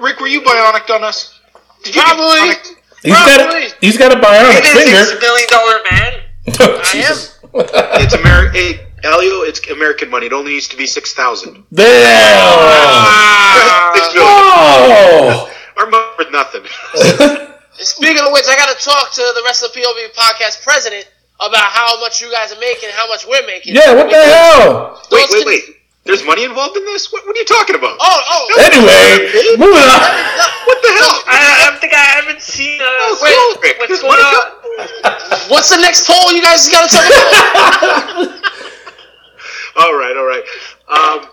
[0.00, 1.39] Rick, were you bionic on us?
[1.84, 2.54] Did you Probably.
[3.02, 5.04] He's got he's got a bionic He's a finger.
[5.04, 6.12] six million dollar man.
[6.60, 7.38] Oh, Jesus.
[7.54, 8.54] It's American.
[8.54, 10.26] Hey, Elio, it's American money.
[10.26, 11.64] It only needs to be six thousand.
[11.72, 11.86] Damn.
[13.94, 14.28] Six million.
[14.28, 15.52] Oh.
[15.78, 16.62] Our money worth nothing.
[17.72, 21.08] Speaking of which, I got to talk to the rest of the POV podcast president
[21.40, 23.74] about how much you guys are making and how much we're making.
[23.74, 25.00] Yeah, what the hell?
[25.10, 25.62] wait, Those wait, can- wait.
[26.04, 27.12] There's money involved in this?
[27.12, 27.96] What, what are you talking about?
[28.00, 28.44] Oh, oh.
[28.58, 30.00] Anyway, moving on.
[30.66, 31.16] What the hell?
[31.28, 32.80] I, I don't think I haven't seen.
[32.80, 33.36] Uh, Wait,
[33.78, 35.50] what- what's going on?
[35.50, 38.40] What's the next poll you guys got to talk about?
[39.76, 40.42] All right, all right.
[40.88, 41.28] Um,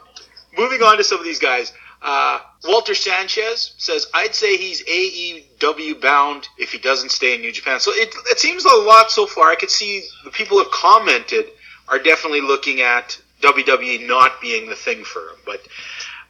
[0.57, 1.73] moving on to some of these guys.
[2.01, 7.51] Uh, Walter Sanchez says, I'd say he's AEW bound if he doesn't stay in New
[7.51, 7.79] Japan.
[7.79, 9.49] So it, it seems a lot so far.
[9.49, 11.45] I could see the people have commented
[11.89, 15.37] are definitely looking at WWE not being the thing for him.
[15.45, 15.61] But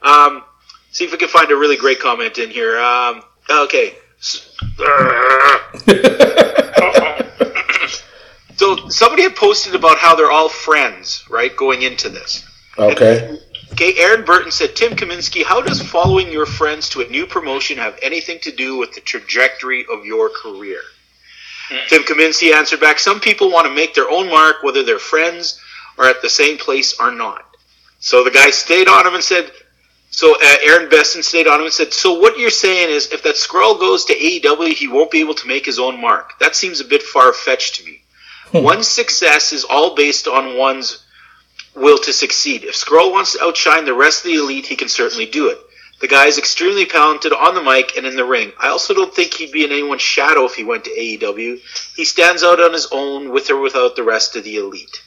[0.01, 0.43] um,
[0.91, 2.79] see if we can find a really great comment in here.
[2.79, 3.95] Um, okay.
[8.57, 12.43] So somebody had posted about how they're all friends, right, going into this.
[12.77, 13.37] Okay.
[13.73, 17.77] Okay, Aaron Burton said, Tim Kaminsky, how does following your friends to a new promotion
[17.77, 20.79] have anything to do with the trajectory of your career?
[21.87, 25.61] Tim Kaminsky answered back, some people want to make their own mark, whether they're friends
[25.97, 27.45] or at the same place or not.
[27.99, 29.51] So the guy stayed on him and said,
[30.09, 33.23] so uh, Aaron Besson stayed on him and said, so what you're saying is if
[33.23, 36.39] that Scurll goes to AEW, he won't be able to make his own mark.
[36.39, 38.01] That seems a bit far-fetched to me.
[38.53, 41.05] One's success is all based on one's
[41.75, 42.63] will to succeed.
[42.63, 45.59] If Scurll wants to outshine the rest of the elite, he can certainly do it.
[45.99, 48.53] The guy is extremely talented on the mic and in the ring.
[48.59, 51.59] I also don't think he'd be in anyone's shadow if he went to AEW.
[51.95, 55.01] He stands out on his own with or without the rest of the elite.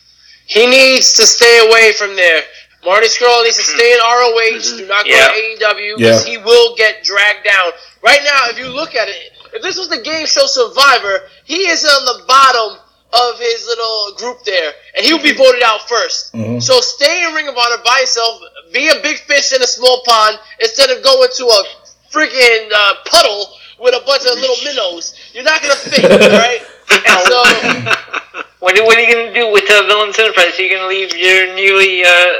[0.50, 2.42] He needs to stay away from there.
[2.84, 3.78] Marty Scurll needs to hmm.
[3.78, 4.34] stay in ROH.
[4.34, 4.88] Do mm-hmm.
[4.88, 5.28] not go Yeah.
[5.28, 6.30] to AEW because Yeah.
[6.30, 7.72] he will get dragged down.
[8.02, 11.68] Right now, if you look at it, if this was the game show Survivor, he
[11.68, 12.78] is on the bottom
[13.12, 15.42] of his little group there, and he would be mm-hmm.
[15.42, 16.58] voted out 1st mm-hmm.
[16.58, 18.40] So stay in Ring of Honor by yourself.
[18.72, 21.62] Be a big fish in a small pond instead of going to a
[22.10, 25.14] freaking uh, puddle with a bunch of little minnows.
[25.32, 26.62] You're not gonna fit, all right?
[26.90, 28.42] So.
[28.60, 30.58] What, are- what are you going to do with uh, Villains Enterprise?
[30.58, 32.32] Are you going to leave your newly uh,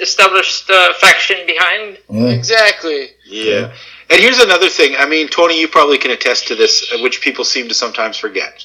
[0.00, 1.98] established uh, faction behind?
[2.08, 3.10] Exactly.
[3.26, 3.72] Yeah.
[4.08, 4.94] And here's another thing.
[4.96, 8.16] I mean, Tony, you probably can attest to this, uh, which people seem to sometimes
[8.16, 8.64] forget.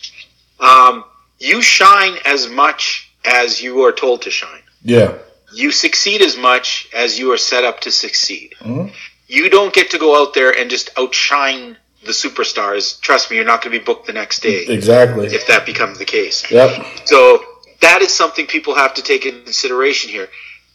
[0.60, 1.04] Um,
[1.40, 4.62] you shine as much as you are told to shine.
[4.84, 5.18] Yeah.
[5.54, 8.54] You succeed as much as you are set up to succeed.
[9.28, 13.00] You don't get to go out there and just outshine the superstars.
[13.02, 15.28] Trust me, you're not going to be booked the next day Exactly.
[15.28, 16.50] if that becomes the case.
[16.52, 16.86] Yep.
[17.06, 17.44] So
[17.82, 20.28] that is something people have to take into consideration here.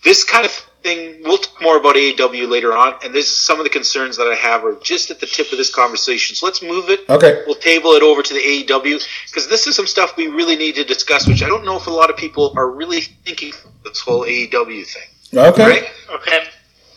[0.04, 1.20] This kind of thing.
[1.24, 4.28] We'll talk more about AEW later on, and this is some of the concerns that
[4.28, 6.36] I have are just at the tip of this conversation.
[6.36, 7.00] So let's move it.
[7.08, 7.42] Okay.
[7.44, 10.76] We'll table it over to the AEW because this is some stuff we really need
[10.76, 13.82] to discuss, which I don't know if a lot of people are really thinking of
[13.84, 15.38] this whole AEW thing.
[15.38, 15.66] Okay.
[15.66, 16.44] Right Okay.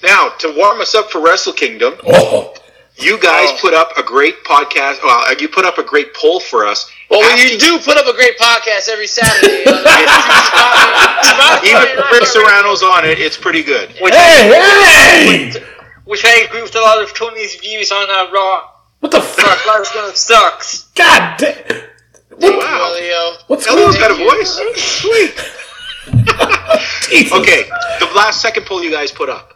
[0.04, 2.54] now, to warm us up for Wrestle Kingdom, Oh.
[3.00, 3.58] You guys Oh.
[3.62, 5.02] put up a great podcast.
[5.04, 6.90] Well, uh, you put up a great poll for us.
[7.10, 9.62] Well, asking- you do put up a great podcast every Saturday.
[11.68, 13.90] Even if Rick Serrano's on it, it's pretty good.
[14.02, 15.64] Which, Hey, I, hey!
[16.06, 18.70] which I agree with a lot of Tony's views on uh, Raw.
[19.00, 19.86] What the Brock fuck?
[19.86, 20.84] Lesnar sucks.
[20.96, 21.84] God damn.
[22.40, 22.94] Wow.
[22.96, 23.34] Leo.
[23.48, 24.60] What's Elio's going got a voice.
[24.76, 25.36] Sweet.
[27.32, 27.64] Okay,
[28.00, 29.56] the last second poll you guys put up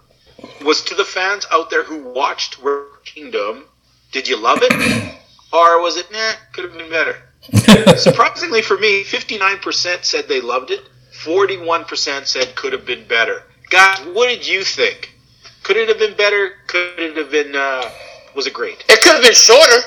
[0.65, 3.65] was to the fans out there who watched Wrestle Kingdom.
[4.11, 4.71] Did you love it,
[5.51, 6.33] or was it nah?
[6.51, 7.17] Could have been better.
[7.97, 10.81] Surprisingly for me, fifty-nine percent said they loved it.
[11.11, 13.43] Forty-one percent said could have been better.
[13.69, 15.13] Guys, what did you think?
[15.63, 16.53] Could it have been better?
[16.67, 17.55] Could it have been?
[17.55, 17.89] Uh,
[18.35, 18.83] was it great?
[18.87, 19.81] It could have been shorter.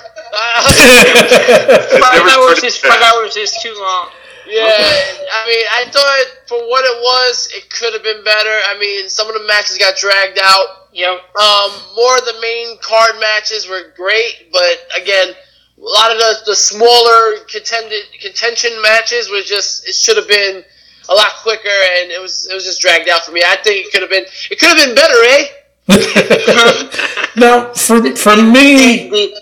[2.01, 4.11] Five hours is five hours is too long.
[4.47, 8.61] yeah, I mean, I thought for what it was, it could have been better.
[8.69, 10.86] I mean, some of the matches got dragged out.
[10.97, 11.13] Yep.
[11.13, 15.29] Um, more of the main card matches were great, but again,
[15.77, 20.65] a lot of the, the smaller contended contention matches was just it should have been
[21.11, 21.69] a lot quicker,
[22.01, 23.43] and it was it was just dragged out for me.
[23.47, 25.45] I think it could have been it could have been better, eh?
[27.37, 29.41] now, for for me, The,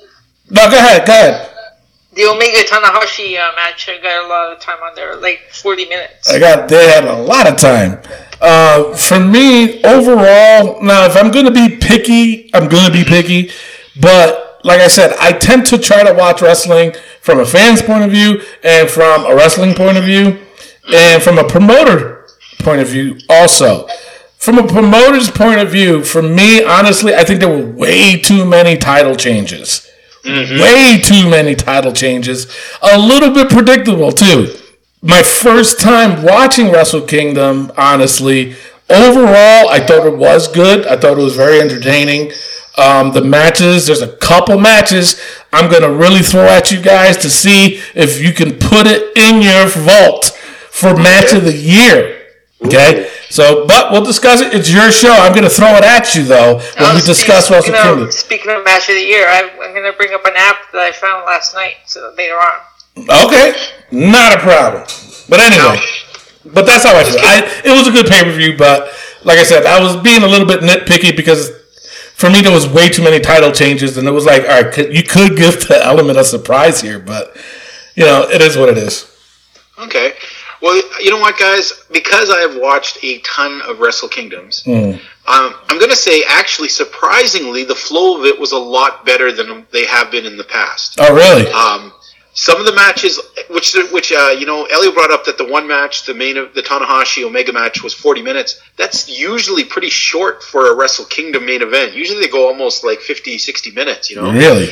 [0.51, 1.51] no, go ahead, go ahead.
[2.15, 5.89] the Omega Tanahashi uh, match I got a lot of time on there, like 40
[5.89, 6.29] minutes.
[6.29, 8.01] I got they had a lot of time.
[8.45, 13.03] Uh, for me, overall, now if I'm going to be picky, I'm going to be
[13.03, 13.51] picky.
[13.99, 18.05] But like I said, I tend to try to watch wrestling from a fan's point
[18.05, 20.39] of view and from a wrestling point of view
[20.93, 22.27] and from a promoter
[22.59, 23.87] point of view also.
[24.37, 28.45] From a promoter's point of view, for me, honestly, I think there were way too
[28.45, 29.91] many title changes.
[30.61, 32.55] Way too many title changes.
[32.83, 34.55] A little bit predictable, too
[35.05, 38.53] my first time watching Wrestle Kingdom, honestly,
[38.89, 40.87] overall, I thought it was good.
[40.87, 42.33] I thought it was very entertaining.
[42.79, 45.21] Um, the matches, there's a couple matches
[45.53, 49.17] I'm going to really throw at you guys to see if you can put it
[49.17, 50.31] in your vault
[50.71, 52.23] for match of the year.
[52.65, 53.09] Okay?
[53.29, 54.55] So, but we'll discuss it.
[54.55, 55.13] It's your show.
[55.13, 58.03] I'm going to throw it at you, though, when Uh, we discuss Wrestle speaking Kingdom.
[58.09, 60.73] of, speaking of match of the year, I, I'm going to bring up an app
[60.73, 62.59] that I found last night so later on.
[62.97, 63.55] Okay,
[63.91, 64.85] not a problem.
[65.29, 65.81] But anyway,
[66.47, 67.19] but that's how I feel.
[67.21, 68.91] I, it was a good pay per view, but
[69.25, 71.51] like I said, I was being a little bit nitpicky because
[72.15, 74.73] for me there was way too many title changes, and it was like, all right,
[74.73, 77.37] could, you could give the element of surprise here, but
[77.95, 79.11] you know, it is what it is.
[79.79, 80.15] Okay.
[80.63, 81.85] Well, you know what, guys?
[81.93, 86.69] Because I have watched a ton of Wrestle Kingdoms, um, I'm going to say, actually,
[86.69, 90.45] surprisingly, the flow of it was a lot better than they have been in the
[90.45, 90.97] past.
[91.01, 91.51] Oh, really?
[91.53, 91.93] Um,
[92.35, 93.21] some of the matches,
[93.51, 96.53] which which uh, you know, Elio brought up that the one match, the main of
[96.55, 98.61] the Tanahashi Omega match, was 40 minutes.
[98.77, 101.95] That's usually pretty short for a Wrestle Kingdom main event.
[101.95, 104.11] Usually they go almost like 50, 60 minutes.
[104.11, 104.69] You know, Really?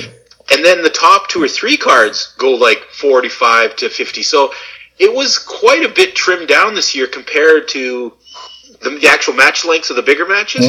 [0.53, 4.53] and then the top two or three cards go like 45 to 50 so
[4.99, 8.13] it was quite a bit trimmed down this year compared to
[8.83, 10.67] the, the actual match lengths of the bigger matches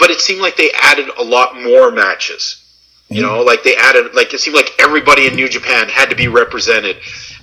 [0.00, 2.59] but it seemed like they added a lot more matches
[3.10, 6.16] you know like they added like it seemed like everybody in new japan had to
[6.16, 6.96] be represented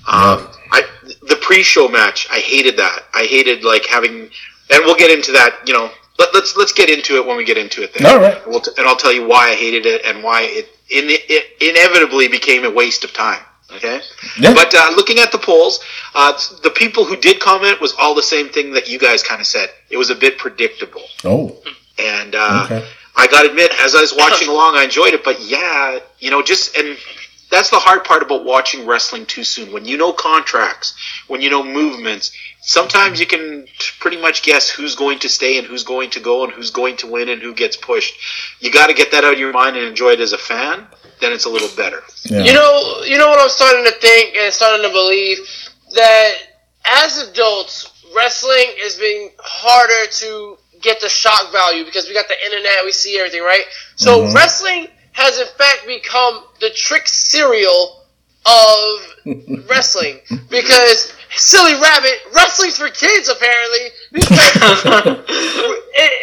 [0.06, 0.82] um, I,
[1.28, 4.22] the pre-show match i hated that i hated like having
[4.70, 7.44] and we'll get into that you know let, let's let's get into it when we
[7.44, 8.40] get into it then All right.
[8.46, 11.44] We'll t- and I'll tell you why I hated it and why it, in, it
[11.60, 13.40] inevitably became a waste of time.
[13.76, 14.00] Okay,
[14.40, 14.52] Yeah.
[14.54, 15.78] but uh, looking at the polls,
[16.16, 16.32] uh,
[16.64, 19.46] the people who did comment was all the same thing that you guys kind of
[19.46, 19.68] said.
[19.90, 21.54] It was a bit predictable, Oh,
[21.98, 22.88] and uh, Okay.
[23.18, 25.24] I got to admit, as I was watching along, I enjoyed it.
[25.24, 26.96] But yeah, you know, just and
[27.50, 29.72] that's the hard part about watching wrestling too soon.
[29.72, 30.94] When you know contracts,
[31.26, 33.66] when you know movements, sometimes you can
[34.00, 36.96] pretty much guess who's going to stay and who's going to go and who's going
[36.98, 38.14] to win and who gets pushed.
[38.60, 40.86] You got to get that out of your mind and enjoy it as a fan.
[41.20, 42.02] Then it's a little better.
[42.24, 42.44] yeah.
[42.44, 45.38] You know, you know what I'm starting to think and starting to believe
[45.94, 46.34] that
[46.84, 52.44] as adults, wrestling is being harder to get the shock value because we got the
[52.44, 53.64] internet, we see everything, right?
[53.96, 54.34] So mm-hmm.
[54.34, 58.04] wrestling has in fact become the trick cereal
[58.46, 63.78] of wrestling because silly rabbit wrestling's for kids apparently
[64.14, 65.24] it,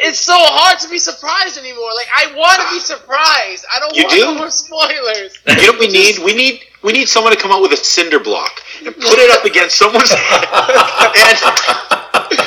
[0.07, 3.95] it's so hard to be surprised anymore like i want to be surprised i don't
[3.95, 4.21] You want do?
[4.21, 6.17] no more spoilers You know what we need?
[6.19, 9.31] We need we need someone to come out with a cinder block and put it
[9.31, 10.45] up against someone's head.
[10.45, 11.37] and,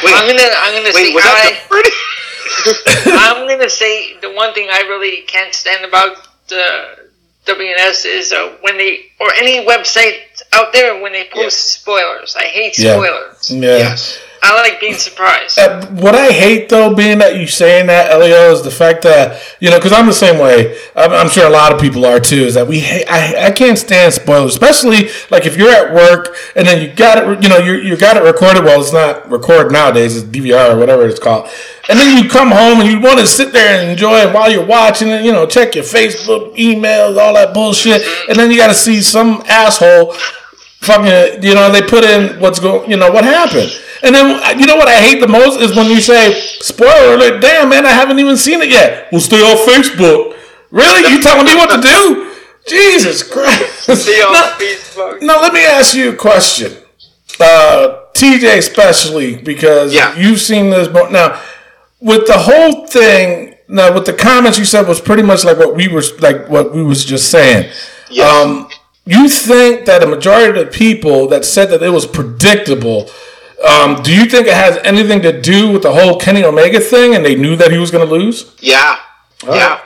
[0.05, 4.55] wait, I'm gonna, I'm gonna wait, see was that I, I'm gonna say the one
[4.55, 7.09] thing I really can't stand about the
[7.47, 12.37] WNS is uh, when they or any website out there when they post spoilers.
[12.37, 13.51] I hate spoilers.
[13.51, 13.79] Yeah.
[13.79, 14.21] Yes.
[14.43, 15.59] I like being surprised.
[15.59, 19.41] Uh, what I hate though, being that you saying that, Elio, is the fact that
[19.61, 20.79] you know, because I'm the same way.
[20.95, 22.43] I'm, I'm sure a lot of people are too.
[22.43, 26.37] Is that we hate, I I can't stand spoilers, especially like if you're at work
[26.55, 28.65] and then you got it, you know, you you got it recorded.
[28.65, 31.49] Well, it's not recorded nowadays; it's DVR or whatever it's called.
[31.89, 34.51] And then you come home and you want to sit there and enjoy it while
[34.51, 35.25] you're watching it.
[35.25, 39.01] You know, check your Facebook, emails, all that bullshit, and then you got to see
[39.01, 40.15] some asshole
[40.81, 43.71] fucking, you know, they put in what's going, you know, what happened.
[44.03, 47.41] And then, you know what I hate the most is when you say, spoiler alert,
[47.43, 49.09] damn, man, I haven't even seen it yet.
[49.11, 50.37] We'll stay off Facebook.
[50.71, 51.13] Really?
[51.13, 52.35] You telling me what to do?
[52.69, 53.89] Jesus Christ.
[53.89, 53.97] On
[54.33, 55.23] now, Facebook.
[55.23, 56.73] now, let me ask you a question.
[57.41, 60.17] Uh, TJ, especially, because Yeah.
[60.17, 60.89] you've seen this.
[61.11, 61.41] Now,
[62.01, 65.75] with the whole thing, now, with the comments you said was pretty much like what
[65.75, 67.71] we were, like what we was just saying.
[68.11, 68.31] Yes.
[68.31, 68.69] Um,
[69.07, 73.09] you think that a majority of the people that said that it was predictable,
[73.67, 77.15] um, do you think it has anything to do with the whole Kenny Omega thing
[77.15, 78.55] and they knew that he was going to lose?
[78.61, 78.99] Yeah.
[79.45, 79.81] Yeah.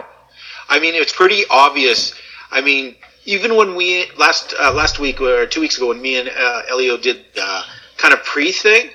[0.68, 2.14] I mean, it's pretty obvious.
[2.50, 6.18] I mean, even when we last uh, last week or two weeks ago, when me
[6.18, 7.62] and uh, Elio did uh,
[7.98, 8.90] kind of pre thing,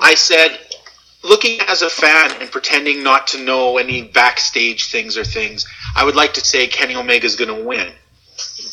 [0.00, 0.58] I said,
[1.22, 6.04] looking as a fan and pretending not to know any backstage things or things, I
[6.04, 7.92] would like to say Kenny Omega is going to win.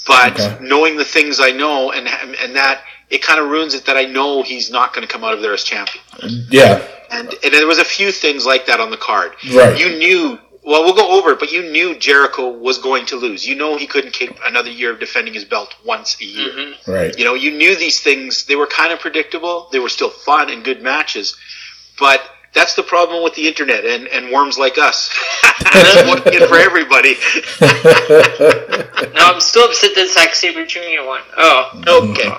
[0.07, 0.57] But Okay.
[0.61, 4.05] knowing the things I know and and that it kind of ruins it that I
[4.05, 6.03] know he's not going to come out of there as champion.
[6.49, 6.85] Yeah.
[7.11, 9.33] And, and there was a few things like that on the card.
[9.53, 9.79] Right.
[9.79, 10.39] You knew.
[10.67, 13.47] Well, we'll go over it, but you knew Jericho was going to lose.
[13.47, 16.49] You know he couldn't keep another year of defending his belt once a year.
[16.49, 16.91] Mm-hmm.
[16.91, 17.19] Right.
[17.19, 18.45] You know, you knew these things.
[18.45, 19.69] They were kind of predictable.
[19.71, 21.37] They were still fun and good matches,
[21.99, 22.19] but
[22.55, 25.13] that's the problem with the internet and, and worms like us.
[25.71, 27.15] that's one kid for everybody.
[29.13, 31.05] No, I'm still upset that Zack Sabre Jr.
[31.05, 31.21] won.
[31.37, 32.11] Oh, mm-hmm.
[32.11, 32.31] okay.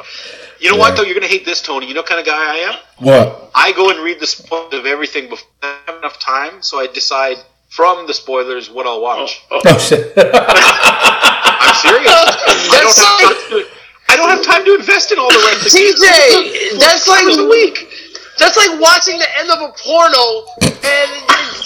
[0.61, 1.03] You know what though?
[1.03, 1.87] You're gonna hate this, Tony.
[1.87, 2.75] You know what kind of guy I am?
[2.99, 3.51] What?
[3.55, 6.87] I go and read the spoilers of everything before I have enough time, so I
[6.87, 7.37] decide
[7.69, 9.43] from the spoilers what I'll watch.
[9.51, 9.75] Oh, oh.
[9.75, 10.13] oh shit.
[10.17, 12.11] I'm serious.
[12.13, 13.67] I don't That's have like- time to.
[14.09, 17.49] I don't have time to invest in all the rest of TJ, that's like a
[17.51, 17.91] week.
[18.39, 21.11] that's like watching the end of a porno and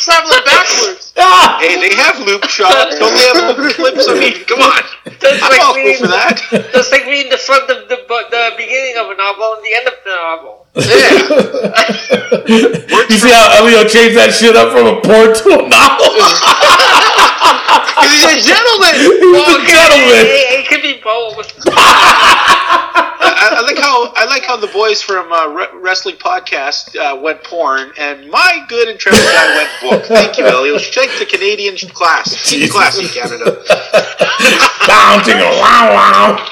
[0.01, 1.10] traveling backwards.
[1.61, 2.99] Hey, they have loop shots.
[2.99, 4.09] Don't they have loop clips?
[4.09, 4.83] I mean, come on.
[5.21, 6.41] That's I'm like all reading, for that.
[6.73, 9.87] That's like reading the front of the the beginning of a novel and the end
[9.87, 10.67] of the novel.
[10.77, 11.91] Yeah.
[13.11, 16.11] you see how Elio changed that shit up from a porn to a novel?
[18.01, 18.95] He's a gentleman.
[18.97, 20.25] He's a gentleman.
[20.27, 21.47] It, it could be both.
[23.31, 27.19] I, I like how I like how the boys from uh, Re- Wrestling Podcast uh,
[27.21, 30.07] went porn, and my good and trusted guy went book.
[30.07, 30.79] Thank you, Elio.
[31.11, 32.49] Take the Canadian class.
[32.49, 33.63] Keep it classy, Canada.
[34.87, 36.47] Bouncing, wow, wow.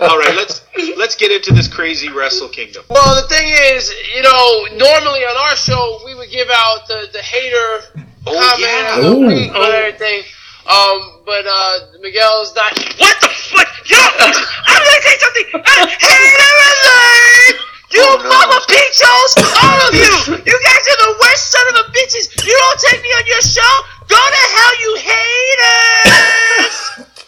[0.00, 0.62] All right, let's
[0.96, 2.84] let's get into this crazy Wrestle Kingdom.
[2.88, 7.08] Well, the thing is, you know, normally on our show we would give out the
[7.12, 8.96] the hater Oh, comment yeah.
[8.98, 9.26] of the Ooh.
[9.26, 10.22] week and everything.
[10.68, 12.72] Um, but uh, Miguel's not.
[12.98, 13.68] What the fuck?
[13.88, 15.60] Yo, I'm gonna say something.
[15.60, 17.60] Uh, hater alert!
[17.92, 18.28] You Oh, no.
[18.28, 20.14] mama pichos, all of you!
[20.46, 22.46] You guys are the worst son of a bitches.
[22.46, 23.82] You don't take me on your show.
[24.08, 26.76] Go to hell, you haters!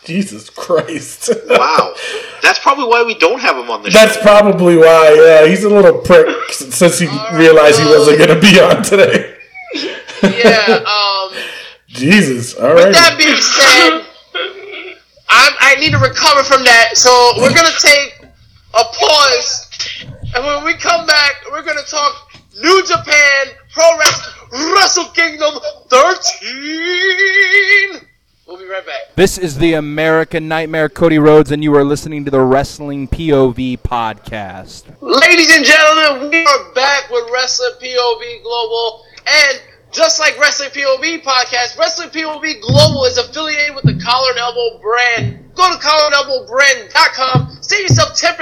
[0.05, 1.31] Jesus Christ.
[1.49, 1.95] Wow,
[2.43, 3.99] that's probably why we don't have him on the show.
[3.99, 8.41] That's probably why, yeah, he's a little prick since he realized he wasn't going to
[8.41, 9.37] be on today.
[10.23, 10.83] yeah.
[10.87, 11.33] Um.
[11.87, 12.95] Jesus, all With right.
[12.95, 14.05] that being said,
[15.29, 16.97] I'm, I need to recover from that.
[16.97, 18.25] So we're gonna take
[18.73, 19.69] a pause,
[20.35, 25.55] and when we come back, we're gonna talk New Japan Pro Wrestling Wrestle Kingdom
[25.89, 28.01] 13.
[28.47, 29.15] We'll be right back.
[29.17, 33.79] This is the American Nightmare, Cody Rhodes, and you are listening to the Wrestling POV
[33.81, 34.85] podcast.
[35.01, 39.05] Ladies and gentlemen, we are back with Wrestling POV Global.
[39.27, 44.39] And just like Wrestling POV podcast, Wrestling POV Global is affiliated with the Collar and
[44.39, 45.39] Elbow brand.
[45.55, 45.79] Go to collarandelbowbrand.com.
[45.79, 45.92] Save yourself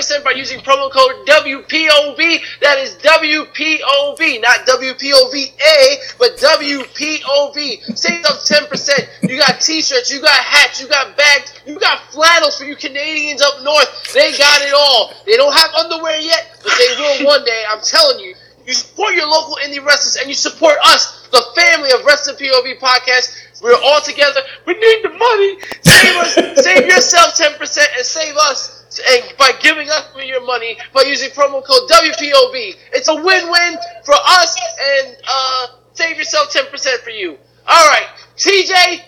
[0.01, 2.41] 10% by using promo code WPOV.
[2.61, 7.99] That is WPOV, not WPOVA, but WPOV.
[7.99, 9.29] Save yourself 10%.
[9.29, 13.43] You got t-shirts, you got hats, you got bags, you got flannels for you Canadians
[13.43, 14.13] up north.
[14.15, 15.13] They got it all.
[15.27, 17.65] They don't have underwear yet, but they will one day.
[17.71, 18.35] I'm telling you.
[18.67, 22.79] You support your local indie wrestlers and you support us, the family of Wrestling POV
[22.79, 23.63] podcast.
[23.63, 24.41] We're all together.
[24.67, 25.59] We need the money.
[25.83, 28.80] Save us, save yourself 10% and save us
[29.11, 32.77] and by giving us your money by using promo code WPOV.
[32.93, 35.67] It's a win-win for us and uh,
[36.01, 37.37] Save yourself 10% for you.
[37.67, 39.03] All right, TJ,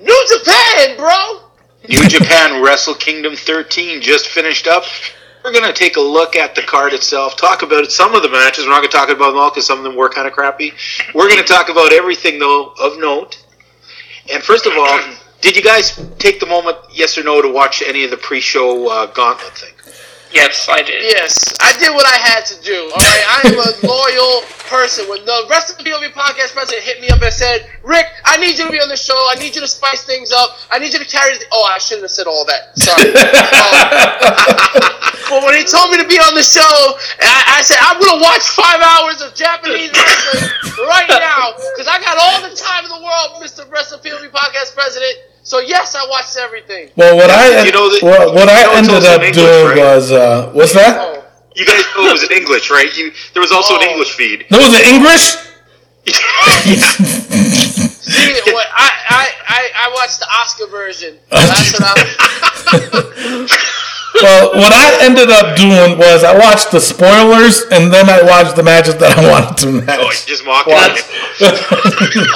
[0.00, 1.42] New Japan, bro.
[1.86, 4.84] New Japan Wrestle Kingdom 13 just finished up.
[5.44, 8.30] We're going to take a look at the card itself, talk about some of the
[8.30, 8.64] matches.
[8.64, 10.32] We're not going to talk about them all because some of them were kind of
[10.32, 10.72] crappy.
[11.14, 13.44] We're going to talk about everything, though, of note.
[14.32, 14.98] And first of all,
[15.40, 18.40] did you guys take the moment, yes or no, to watch any of the pre
[18.40, 19.72] show uh, gauntlet thing?
[20.30, 21.02] Yes, I did.
[21.02, 22.86] Yes, I did what I had to do.
[22.94, 25.10] All right, I am a loyal person.
[25.10, 28.38] When the rest of the POV podcast president hit me up and said, "Rick, I
[28.38, 29.18] need you to be on the show.
[29.30, 30.54] I need you to spice things up.
[30.70, 31.50] I need you to carry." The-.
[31.50, 32.78] Oh, I shouldn't have said all that.
[32.78, 33.10] Sorry.
[33.10, 33.74] Um,
[35.34, 36.94] but when he told me to be on the show,
[37.26, 40.46] I, I said, "I'm gonna watch five hours of Japanese wrestling
[40.86, 43.66] right now because I got all the time in the world, Mr.
[43.66, 46.90] Wrestling POV podcast president." So yes, I watched everything.
[46.94, 49.78] Well, what I You know that- what, what I know ended up English, doing right?
[49.78, 50.94] was uh, what's that?
[51.00, 51.24] Oh.
[51.56, 52.86] You guys know it was in English, right?
[52.96, 53.90] You, there was also an Oh.
[53.90, 54.46] English feed.
[54.48, 55.24] That was in English.
[58.14, 61.18] See, what, I, I, I, I watched the Oscar version.
[61.30, 63.66] That's what I.
[64.18, 68.56] Well, what I ended up doing was I watched the spoilers and then I watched
[68.56, 70.26] the matches that I wanted to Oh, you're match.
[70.26, 70.98] just mocking What?
[70.98, 71.06] it.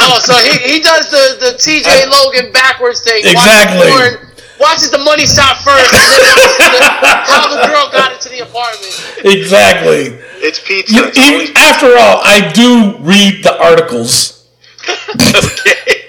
[0.00, 3.26] Oh, so he, he does the, the TJ Logan backwards thing.
[3.26, 3.90] Exactly.
[3.90, 6.22] Watches, porn, watches the money stop first, and then
[6.78, 8.94] the, how the girl got into the apartment.
[9.26, 10.14] exactly.
[10.46, 10.94] It's pizza.
[10.94, 14.46] You, It's you- always after all, I do read the articles.
[15.10, 16.06] okay.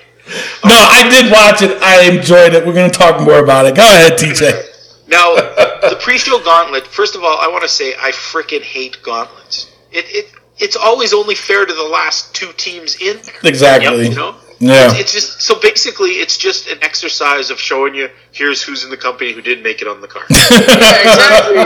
[0.64, 1.82] No, I did watch it.
[1.82, 2.66] I enjoyed it.
[2.66, 3.76] We're going to talk more about it.
[3.76, 4.74] Go ahead, TJ.
[5.08, 6.88] Now, the pre-show gauntlet.
[6.88, 9.72] First of all, I want to say I freaking hate gauntlets.
[9.92, 13.20] It, it it's always only fair to the last two teams in.
[13.44, 14.08] Exactly.
[14.10, 14.36] You know.
[14.60, 14.86] Yeah.
[14.92, 18.90] It's, it's just so basically, it's just an exercise of showing you here's who's in
[18.90, 20.26] the company who didn't make it on the card.
[20.30, 21.58] Yeah, exactly.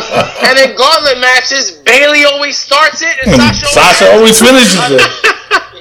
[0.49, 5.01] and in gauntlet matches, Bailey always starts it, and Sasha, Sasha always finishes it.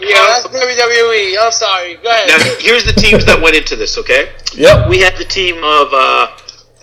[0.00, 1.36] Yeah, that's WWE.
[1.40, 1.96] I'm sorry.
[1.96, 2.28] Go ahead.
[2.28, 3.96] now, here's the teams that went into this.
[3.98, 4.88] Okay, Yep.
[4.88, 6.28] we had the team of uh,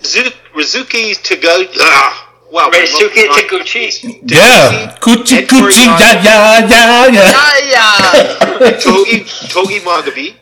[0.02, 1.68] Rizuki Tago.
[1.80, 2.68] Ah, wow.
[2.70, 4.30] my Reisuke mouth- Taguchi.
[4.30, 4.96] Yeah.
[5.00, 7.32] Coochie Ed Corey coochie ya ya ya ya.
[7.34, 8.78] Ah, yeah.
[8.80, 10.34] Togi Togi Makabe,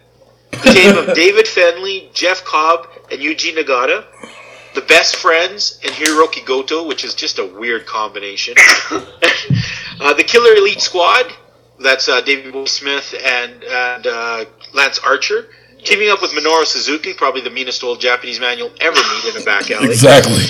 [0.51, 4.05] the team of David Finlay, Jeff Cobb, and Yuji Nagata,
[4.75, 8.55] the best friends, and Hiroki Goto, which is just a weird combination.
[10.01, 11.33] uh, the Killer Elite Squad,
[11.81, 15.49] that's uh, David Boy Smith and and uh, Lance Archer,
[15.85, 19.43] teaming up with Minoru Suzuki, probably the meanest old Japanese man you'll ever meet in
[19.43, 19.87] a back alley.
[19.89, 20.45] Exactly.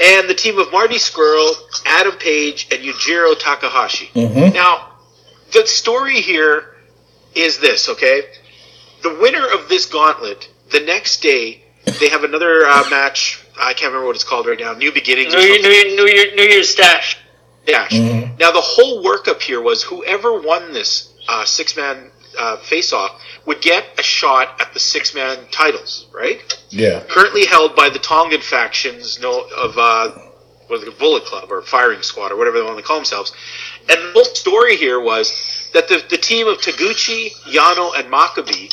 [0.00, 1.50] and the team of Marty Scurll,
[1.84, 4.10] Adam Page, and Yujiro Takahashi.
[4.14, 4.54] Mhm.
[4.54, 4.90] Now,
[5.52, 6.76] the story here
[7.34, 8.22] is this, okay?
[9.02, 11.64] The winner of this gauntlet, the next day,
[11.98, 13.40] they have another uh, match.
[13.58, 14.72] I can't remember what it's called right now.
[14.74, 15.60] New Beginnings New Year.
[15.60, 17.16] New Year, New Year, New Year's Dash.
[17.66, 17.92] Dash.
[17.92, 23.20] Now, the whole workup here was whoever won this uh, six man uh, face off
[23.46, 26.40] would get a shot at the six man titles, right?
[26.70, 27.02] Yeah.
[27.08, 30.10] currently held by the Tongan factions no, of uh,
[30.68, 33.32] what it, Bullet Club or Firing Squad or whatever they want to call themselves.
[33.88, 38.72] And the whole story here was that the, the team of Taguchi, Yano, and Makabe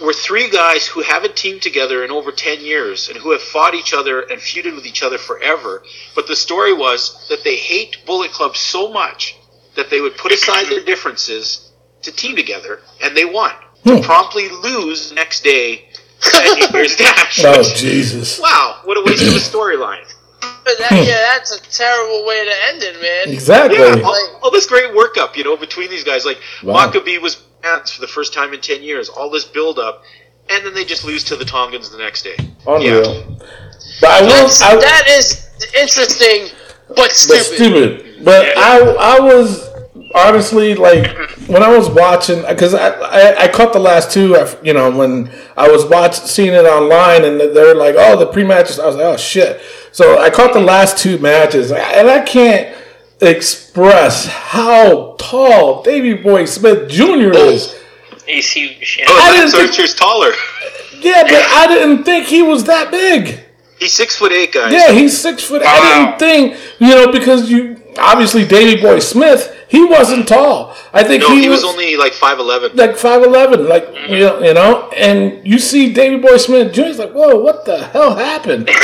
[0.00, 3.74] were three guys who haven't teamed together in over 10 years and who have fought
[3.74, 5.82] each other and feuded with each other forever.
[6.14, 9.36] But the story was that they hate Bullet Club so much
[9.74, 11.67] that they would put aside their differences
[12.02, 13.52] to team together, and they won.
[13.84, 13.96] Hmm.
[13.96, 15.88] To promptly lose the next day
[16.34, 17.44] at New Year's Dash.
[17.44, 18.40] Oh which- Jesus.
[18.40, 20.04] Wow, what a waste of a storyline.
[20.40, 20.96] That, hmm.
[20.96, 23.32] yeah, that's a terrible way to end it, man.
[23.32, 23.78] Exactly.
[23.78, 26.26] Yeah, all, all this great workup, you know, between these guys.
[26.26, 26.90] Like, Wow.
[26.90, 29.08] Makabe was banned for the first time in 10 years.
[29.08, 30.02] All this build up,
[30.50, 32.36] and then they just lose to the Tongans the next day.
[32.66, 33.38] Unreal.
[34.00, 34.28] But I will.
[34.28, 36.48] That's, I, that is interesting,
[36.94, 37.38] but stupid.
[37.38, 38.00] but stupid.
[38.00, 38.24] stupid.
[38.24, 39.67] But I, I was
[40.14, 41.06] honestly like
[41.48, 44.36] when I was watching because I, I, I caught the last two.
[44.62, 48.44] You know when I was watching seeing it online and they're like, oh, the pre
[48.44, 48.78] matches.
[48.78, 49.60] I was like, oh shit.
[49.92, 52.76] So I caught the last two matches and I can't
[53.20, 57.32] express how tall Davy Boy Smith Jr.
[57.36, 57.74] is.
[58.26, 58.96] He's huge.
[58.98, 59.06] Yeah.
[59.08, 60.32] Oh, I Lance didn't think- Archer's taller.
[61.00, 63.40] Yeah, but I didn't think he was that big.
[63.78, 64.72] He's six foot eight, guys.
[64.72, 65.62] Yeah, he's six foot.
[65.64, 69.54] I didn't think you know because you obviously Davy Boy Smith.
[69.68, 70.74] He wasn't tall.
[70.92, 72.74] I think No, he, he was, was only like 5'11.
[72.74, 73.68] like five eleven.
[73.68, 74.12] Like mm-hmm.
[74.12, 77.02] you know, you know, and you see Davy Boy Smith Jr.
[77.02, 78.70] Like, whoa, what the hell happened?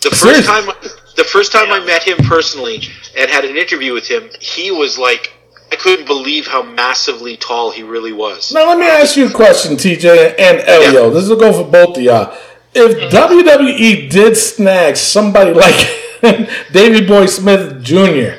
[0.00, 0.46] The first Seriously.
[0.46, 2.82] time, the first time I met him personally
[3.16, 5.32] and had an interview with him, he was like,
[5.72, 8.52] I couldn't believe how massively tall he really was.
[8.52, 11.10] now let me ask you a question, TJ and Elio.
[11.10, 12.32] This will go for both of y'all.
[12.74, 13.34] If mm-hmm.
[13.34, 15.74] WWE did snag somebody like
[16.72, 18.36] Davy Boy Smith Jr.,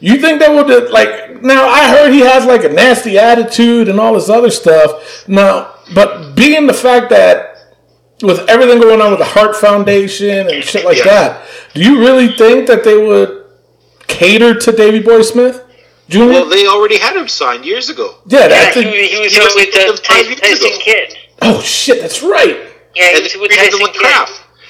[0.00, 3.98] you think that would like now I heard he has like a nasty attitude and
[3.98, 5.26] all this other stuff.
[5.28, 7.56] Now, but being the fact that
[8.22, 11.04] with everything going on with the Heart Foundation and shit like Yeah.
[11.04, 13.44] that, do you really think that they would
[14.06, 15.64] cater to Davy Boy Smith
[16.08, 16.18] Jr.?
[16.26, 18.14] Well, they already had him signed years ago.
[18.26, 20.60] yeah, Yeah, that's he, he was he was with with the them five Tyson, years
[20.60, 20.68] ago.
[20.68, 21.14] Tyson Kidd.
[21.42, 22.56] oh shit, that's right.
[22.94, 24.28] Yeah, he was with treated Tyson him Kid.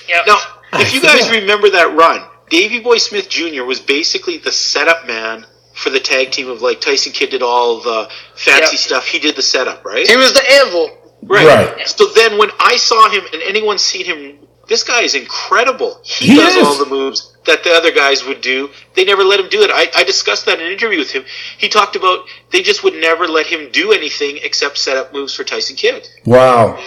[0.09, 0.27] Yep.
[0.27, 0.39] Now,
[0.81, 1.41] if you guys forgot.
[1.41, 3.65] remember that run, Davy Boy Smith Jr.
[3.65, 7.81] was basically the setup man for the tag team of like Tyson Kidd did all
[7.81, 8.81] the fancy Yep.
[8.81, 9.07] stuff.
[9.07, 10.07] He did the setup, right?
[10.07, 10.91] He was the anvil.
[11.23, 11.47] Right.
[11.77, 11.89] Right.
[11.89, 14.39] So then when I saw him and anyone's seen him,
[14.69, 16.01] this guy is incredible.
[16.05, 16.63] He, He does is.
[16.67, 18.71] all the moves that the other guys would do.
[18.95, 19.71] They never let him do it.
[19.73, 21.25] I, I discussed that in an interview with him.
[21.57, 25.35] He talked about they just would never let him do anything except set up moves
[25.35, 26.07] for Tyson Kidd.
[26.27, 26.79] Wow.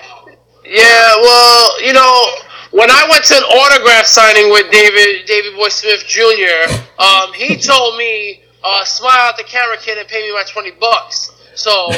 [0.64, 2.28] Yeah, well, you know,
[2.72, 7.58] when I went to an autograph signing with David David Boy Smith Jr., um, he
[7.70, 11.70] told me, uh, "Smile at the camera, kid, and pay me my twenty bucks." So,
[11.92, 11.94] uh, I,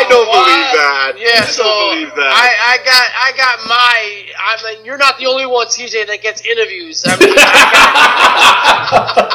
[0.00, 1.12] I don't believe that.
[1.20, 2.32] Yeah, I so don't believe that.
[2.32, 6.22] I, I got I got my I mean you're not the only one TJ that
[6.22, 7.04] gets interviews.
[7.06, 7.44] I mean, I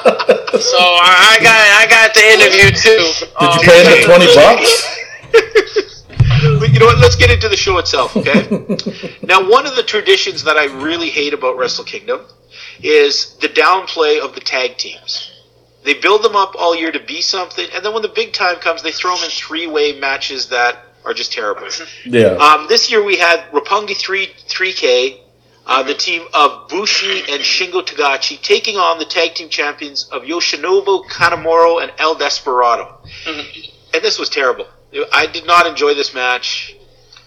[0.01, 3.05] got, so I, I got I got the interview too.
[3.39, 4.89] Did you pay him the twenty bucks?
[6.59, 6.99] But you know what?
[6.99, 8.47] Let's get into the show itself, okay?
[9.24, 12.21] now, one of the traditions that I really hate about Wrestle Kingdom
[12.82, 15.32] is the downplay of the tag teams.
[15.84, 18.57] They build them up all year to be something, and then when the big time
[18.57, 21.67] comes, they throw them in three-way matches that are just terrible.
[22.05, 22.38] Yeah.
[22.38, 25.19] Um, this year we had Roppongi 3 3K,
[25.65, 30.24] uh, the team of Bushi and Shingo Takagi taking on the tag team champions of
[30.24, 32.97] Yoshinobu Kanemaru and El Desperado.
[33.93, 34.67] And this was terrible.
[35.11, 36.75] I did not enjoy this match.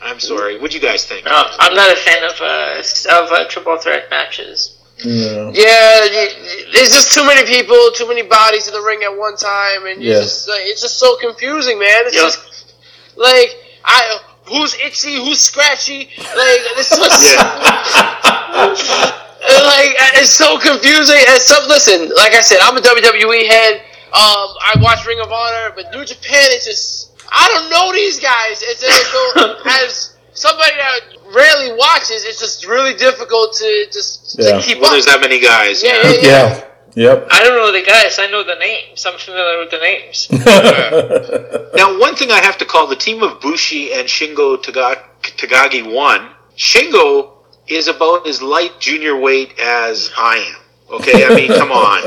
[0.02, 0.58] I'm sorry.
[0.60, 1.26] What do you guys think?
[1.26, 2.82] Uh, I'm not a fan of uh,
[3.24, 4.76] of uh, triple threat matches.
[4.98, 5.50] yeah.
[5.52, 9.16] Yeah, y- y- there's just too many people, too many bodies in the ring at
[9.16, 10.20] one time, and Yeah.
[10.20, 12.06] just like, it's just so confusing, man.
[12.06, 12.22] It's Yeah.
[12.22, 12.74] just
[13.16, 17.10] like I who's itchy, who's scratchy, like this was
[18.66, 21.18] like it's so confusing.
[21.28, 23.82] And some listen, like I said, I'm a WWE head.
[24.12, 28.20] Um, I watch Ring of Honor, but New Japan is just I don't know these
[28.20, 28.62] guys.
[28.62, 31.00] It's just as somebody that
[31.34, 34.56] rarely watches, it's just really difficult to just Yeah.
[34.56, 34.92] to keep Well, up.
[34.92, 35.82] there's that many guys.
[35.82, 36.20] Yeah, yeah, yeah.
[36.22, 36.62] Yeah.
[36.98, 37.28] Yep.
[37.30, 38.18] I don't know the guys.
[38.18, 39.04] I know the names.
[39.04, 40.28] I'm familiar with the names.
[41.76, 45.92] Now, one thing I have to call the team of Bushi and Shingo Taga- Takagi
[45.92, 46.30] one.
[46.56, 47.32] Shingo
[47.68, 50.60] is about as light junior weight as I am.
[50.90, 52.02] Okay, I mean, come on.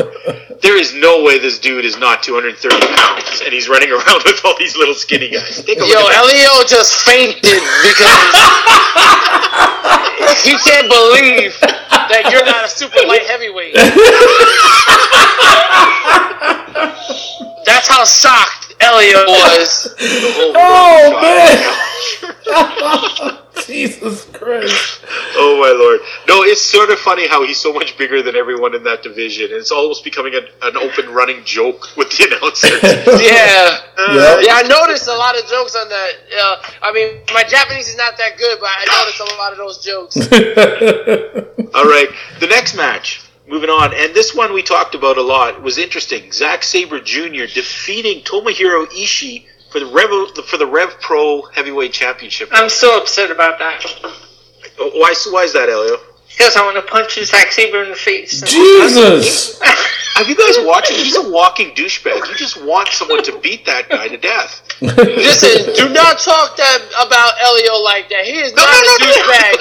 [0.61, 4.39] There is no way this dude is not 230 pounds, and he's running around with
[4.45, 5.63] all these little skinny guys.
[5.63, 6.15] Take a look Yo, at.
[6.15, 8.19] Elio just fainted because
[10.43, 11.59] he can't believe
[11.91, 13.75] that you're not a super light heavyweight.
[17.65, 19.93] That's how shocked Elio was.
[20.55, 21.57] Oh man!
[22.51, 25.01] Oh, Jesus Christ!
[25.35, 25.99] Oh my lord!
[26.27, 29.45] No, it's sort of funny how he's so much bigger than everyone in that division.
[29.45, 32.79] and It's almost becoming an, an open running joke with the announcers.
[33.29, 33.77] Yeah.
[33.99, 34.39] Yep.
[34.45, 36.11] Yeah, I noticed a lot of jokes on that.
[36.35, 39.57] Uh, I mean, my Japanese is not that good, but I noticed a lot of
[39.57, 40.15] those jokes.
[41.75, 42.07] All right,
[42.39, 43.21] the next match.
[43.47, 46.31] Moving on, and this one we talked about a lot was interesting.
[46.31, 47.45] Zack Sabre Jr.
[47.53, 52.49] defeating Tomohiro Ishii for the Rev for the Rev Pro Heavyweight Championship.
[52.51, 53.83] I'm so upset about that
[54.79, 55.13] Oh, why?
[55.31, 55.97] Why is that, Elio?
[56.39, 58.39] Because I want to punch Zack Sabre in the face.
[58.43, 59.59] Jesus!
[60.15, 60.95] Have you guys watched him?
[60.95, 62.15] He's a walking douchebag.
[62.29, 64.63] You just want someone to beat that guy to death.
[64.79, 68.23] Listen, do not talk that about Elio like that.
[68.23, 69.11] He is No, not no, a no, no.
[69.11, 69.59] douchebag.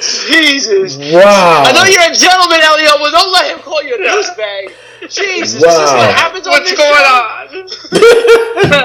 [0.30, 0.96] Jesus.
[1.12, 1.64] Wow!
[1.66, 4.72] I know you're a gentleman, Elio, but don't let him call you a douchebag.
[5.08, 5.68] Jesus, Wow.
[5.70, 7.04] this is what happens on What's this going show?
[7.04, 8.60] on?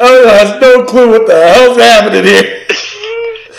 [0.00, 2.66] I have no clue what the hell's happening here.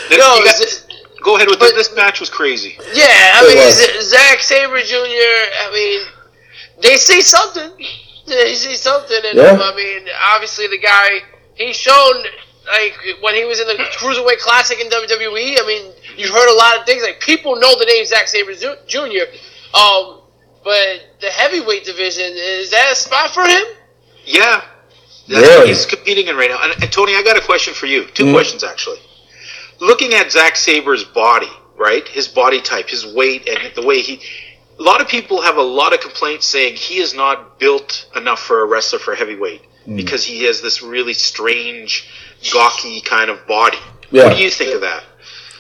[0.10, 0.86] Then No, you guys-
[1.24, 1.76] go ahead with but- it.
[1.76, 2.78] This match was crazy.
[2.94, 3.06] Yeah,
[3.36, 3.76] I It mean, was.
[3.76, 6.02] Z- Zack Sabre Jr., I mean,
[6.82, 7.72] they see something.
[8.26, 9.52] They see something in Yeah.
[9.54, 9.62] him.
[9.62, 11.24] I mean, obviously, the guy,
[11.56, 12.24] he's shown,
[12.72, 16.56] like, when he was in the Cruiserweight Classic in WWE, I mean, you heard a
[16.56, 17.04] lot of things.
[17.04, 18.54] Like, people know the name Zack Sabre
[18.88, 19.28] Jr.,
[19.78, 20.22] um,
[20.64, 23.64] but the heavyweight division, is that a spot for him?
[24.26, 24.64] Yeah.
[25.28, 25.58] That's Really?
[25.60, 26.60] what he's competing in right now.
[26.64, 28.06] And, and Tony, I got a question for you.
[28.06, 29.00] 2 questions actually.
[29.80, 32.08] Looking at Zack Sabre's body, right?
[32.08, 34.22] His body type, his weight, and the way he.
[34.80, 38.40] A lot of people have a lot of complaints saying he is not built enough
[38.40, 39.62] for a wrestler for heavyweight
[39.96, 42.10] because he has this really strange,
[42.52, 43.78] gawky kind of body.
[44.12, 44.26] Yeah.
[44.26, 45.04] What do you think of that?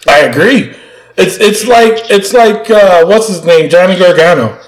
[0.07, 0.75] I agree.
[1.15, 4.59] It's it's like it's like uh, what's his name, Johnny Gargano.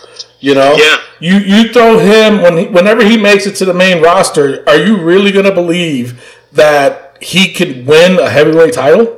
[0.46, 0.98] You know, Yeah.
[1.20, 4.64] You you throw him when he, whenever he makes it to the main roster.
[4.70, 6.22] Are you really going to believe
[6.52, 9.18] that he could win a heavyweight title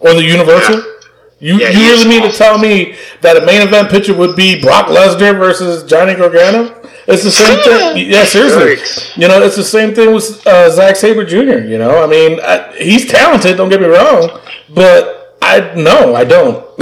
[0.00, 0.76] or the Universal?
[0.78, 0.90] Yeah.
[1.38, 4.60] You Yeah, you really mean to tell me that a main event picture would be
[4.60, 6.74] Brock Lesnar versus Johnny Gargano?
[7.06, 8.08] It's the same thing.
[8.14, 8.74] Yeah, seriously.
[8.74, 9.16] Right.
[9.16, 11.58] You know, it's the same thing with uh, Zack Sabre Jr.
[11.72, 13.56] You know, I mean, I, he's talented.
[13.58, 16.64] Don't get me wrong, but I no, I don't.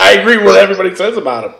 [0.00, 1.54] I agree with what everybody says about him.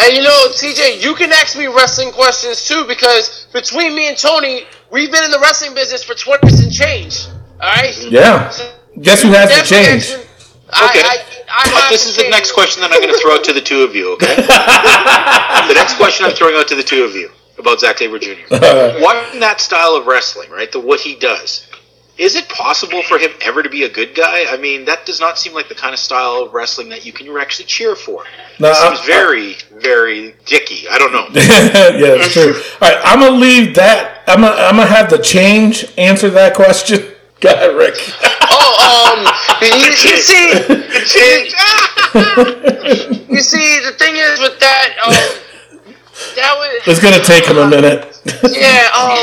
[0.00, 4.16] And you know, TJ, you can ask me wrestling questions too because between me and
[4.16, 7.26] Tony, we've been in the wrestling business for 20 years and change.
[7.60, 7.96] All right?
[8.10, 8.50] Yeah.
[9.00, 10.10] Guess who has to change?
[10.10, 10.28] ask-
[10.74, 11.02] I, Okay.
[11.04, 12.32] I, I But this is the change.
[12.32, 14.36] next question that I'm going to throw out to the two of you, okay?
[14.36, 18.32] the next question I'm throwing out to the two of you about Zack Sabre Jr.
[18.50, 21.66] Watching that style of wrestling, right, the what he does,
[22.22, 24.44] is it possible for him ever to be a good guy?
[24.48, 27.12] I mean, that does not seem like the kind of style of wrestling that you
[27.12, 28.22] can actually cheer for.
[28.60, 30.88] No, it seems I- very, very dicky.
[30.88, 31.26] I don't know.
[31.32, 32.54] yeah, it's true.
[32.80, 34.22] All right, I'm gonna leave that.
[34.28, 37.00] I'm gonna, I'm gonna have the change answer that question.
[37.40, 37.96] Go ahead, Rick.
[38.22, 39.26] Oh, um,
[39.60, 40.46] you, you see,
[43.34, 45.12] you see, the thing is with that, um,
[46.36, 48.08] that was, It's gonna take him a minute.
[48.54, 49.18] yeah, um,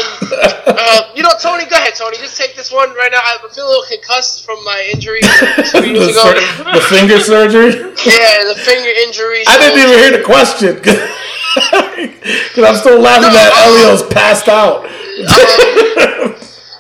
[0.68, 3.20] uh, you know, Tony, go ahead, Tony, just take this one right now.
[3.24, 5.22] I feel a little concussed from my injury
[5.72, 6.74] two years the, ago.
[6.76, 7.72] the finger surgery.
[8.06, 9.44] Yeah, the finger injury.
[9.48, 14.48] I didn't even hear the question because I'm still laughing No, that uh, Elio's passed
[14.48, 14.84] out.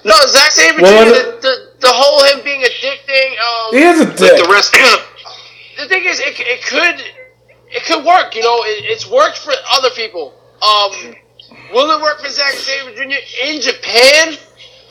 [0.05, 4.05] No, Zack Sabre Jr., the, the, the whole him being addicting, um, he is a
[4.05, 4.43] But dick.
[4.43, 4.72] the rest,
[5.78, 7.03] the thing is, it, it could
[7.72, 8.36] it could work.
[8.36, 10.34] You know, it, it's worked for other people.
[10.61, 11.15] Um,
[11.74, 13.17] will it work for Zack Sabre Jr.
[13.45, 14.36] in Japan?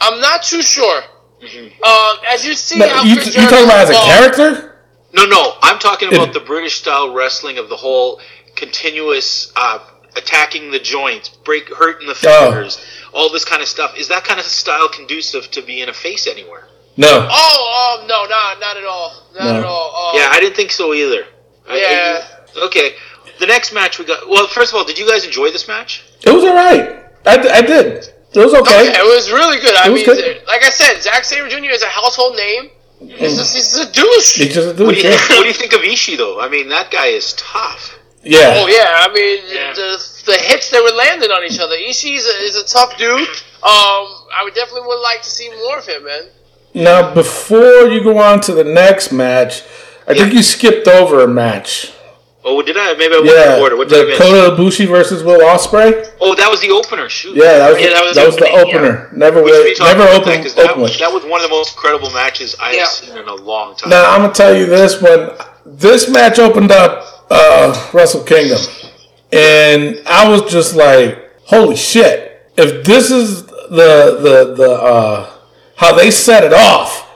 [0.00, 1.02] I'm not too sure.
[1.42, 4.78] Um, as you see, No, you, Chris you talking about as a character?
[5.12, 8.20] no, no, I'm talking It- about the British style wrestling of the whole
[8.56, 9.78] continuous uh,
[10.16, 12.50] attacking the joints, break, hurting the Oh.
[12.52, 13.96] fingers, all this kind of stuff.
[13.96, 16.66] Is that kind of style conducive to being in a face anywhere?
[16.96, 17.28] No.
[17.30, 19.58] Oh, um, no, not not at all, not No.
[19.60, 20.08] at all.
[20.10, 21.24] Um, Yeah, I didn't think so either.
[21.68, 22.24] I- Yeah.
[22.24, 22.94] I- okay.
[23.38, 24.28] The next match we got.
[24.28, 26.04] Well, first of all, did you guys enjoy this match?
[26.24, 27.04] It was all right.
[27.24, 28.12] I, I did.
[28.34, 28.90] It was okay.
[28.90, 29.74] Okay, it was really good.
[29.74, 30.46] It was mean, good.
[30.46, 31.70] like I said, Zack Sabre Jr.
[31.70, 32.70] is a household name.
[33.00, 34.36] He's just he's a douche.
[34.36, 35.16] He just a What do you Yeah.
[35.30, 36.40] What do you think of Ishii though?
[36.40, 37.96] I mean, that guy is tough.
[38.22, 38.54] yeah.
[38.56, 39.40] Oh yeah, I mean
[39.74, 39.90] the
[40.26, 41.76] the hits that were landing on each other.
[41.76, 43.20] Ishii is a, is a tough dude.
[43.62, 46.22] Um, I would definitely would like to see more of him, man.
[46.74, 49.62] Now, before you go on to the next match,
[50.06, 51.92] I think you skipped over a match.
[52.50, 52.94] Oh, did I?
[52.94, 53.76] Maybe I went Yeah, in order.
[53.76, 54.18] What did I the miss?
[54.18, 56.10] Kota Ibushi versus Will Ospreay.
[56.20, 57.08] Oh, that was the opener.
[57.10, 57.36] Shoot.
[57.36, 59.10] Yeah, that was, Yeah, the, that was that was the opening, opener.
[59.14, 60.82] Never, We should be wait, talking never about open, that, open.
[60.82, 62.78] was, that was one of the most incredible matches I Yeah.
[62.80, 63.90] have seen in a long time.
[63.90, 65.30] Now I'm gonna tell you this: when
[65.66, 68.60] this match opened up uh, Wrestle Kingdom,
[69.32, 75.30] and I was just like, "Holy shit!" If this is the the the uh,
[75.76, 77.08] how they set it off,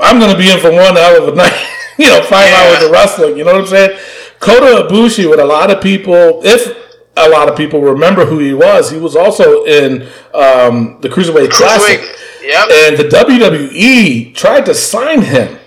[0.00, 1.66] I'm gonna be in for one hell of a night.
[1.98, 2.56] you know, five Yeah.
[2.74, 3.36] hours of wrestling.
[3.36, 3.98] You know what I'm saying?
[4.40, 6.76] Kota Ibushi, with a lot of people, if
[7.16, 10.02] a lot of people remember who he was, he was also in
[10.34, 12.00] um, the Cruiserweight Classic.
[12.42, 12.68] Yep.
[12.70, 15.58] And the WWE tried to sign him.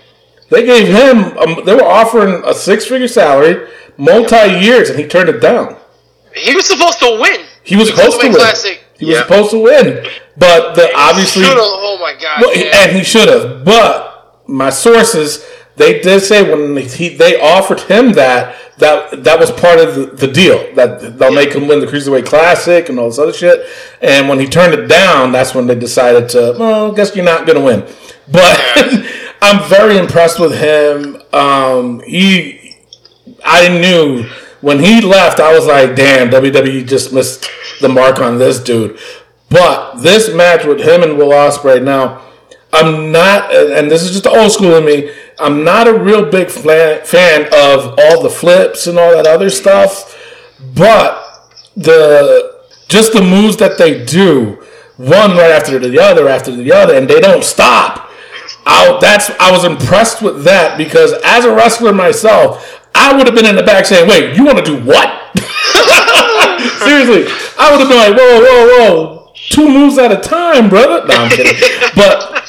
[0.50, 5.08] They gave him, um, they were offering a six figure salary, multi years, and he
[5.08, 5.78] turned it down.
[6.36, 7.46] He was supposed to win.
[7.64, 8.36] He was The supposed to win.
[8.36, 8.84] Classic.
[8.98, 10.06] He was supposed to win.
[10.38, 12.42] But the obviously, oh my god.
[12.42, 12.84] well, yeah.
[12.84, 13.64] and he should have.
[13.66, 15.46] But my sources,
[15.82, 20.28] they did say when he, they offered him that, that that was part of the,
[20.28, 23.66] deal that they'll make him win the cruiserweight classic and all this other shit.
[24.02, 26.56] And when he turned it down, that's when they decided to.
[26.58, 27.96] Well, I guess you're not going to win.
[28.32, 28.60] But
[29.42, 31.22] I'm very impressed with him.
[31.34, 32.76] Um, he,
[33.44, 34.24] I knew
[34.62, 37.50] when he left, I was like, damn, WWE just missed
[37.82, 39.00] the mark on this dude.
[39.50, 42.22] But this match with him and Will Ospreay now.
[42.74, 45.14] I'm not, and this is just the old school in me.
[45.42, 50.18] I'm not a real big fan of all the flips and all that other stuff,
[50.76, 54.64] but the just the moves that they do,
[54.98, 58.10] one right after the other after the other, and they don't stop.
[58.66, 63.36] I, that's I was impressed with that because as a wrestler myself, I would have
[63.36, 65.10] been in the back saying, "Wait, you want to do what?"
[66.86, 67.26] Seriously,
[67.58, 71.16] I would have been like, "Whoa, whoa, whoa, two moves at a time, brother." No,
[71.16, 71.56] I'm kidding.
[71.96, 72.42] but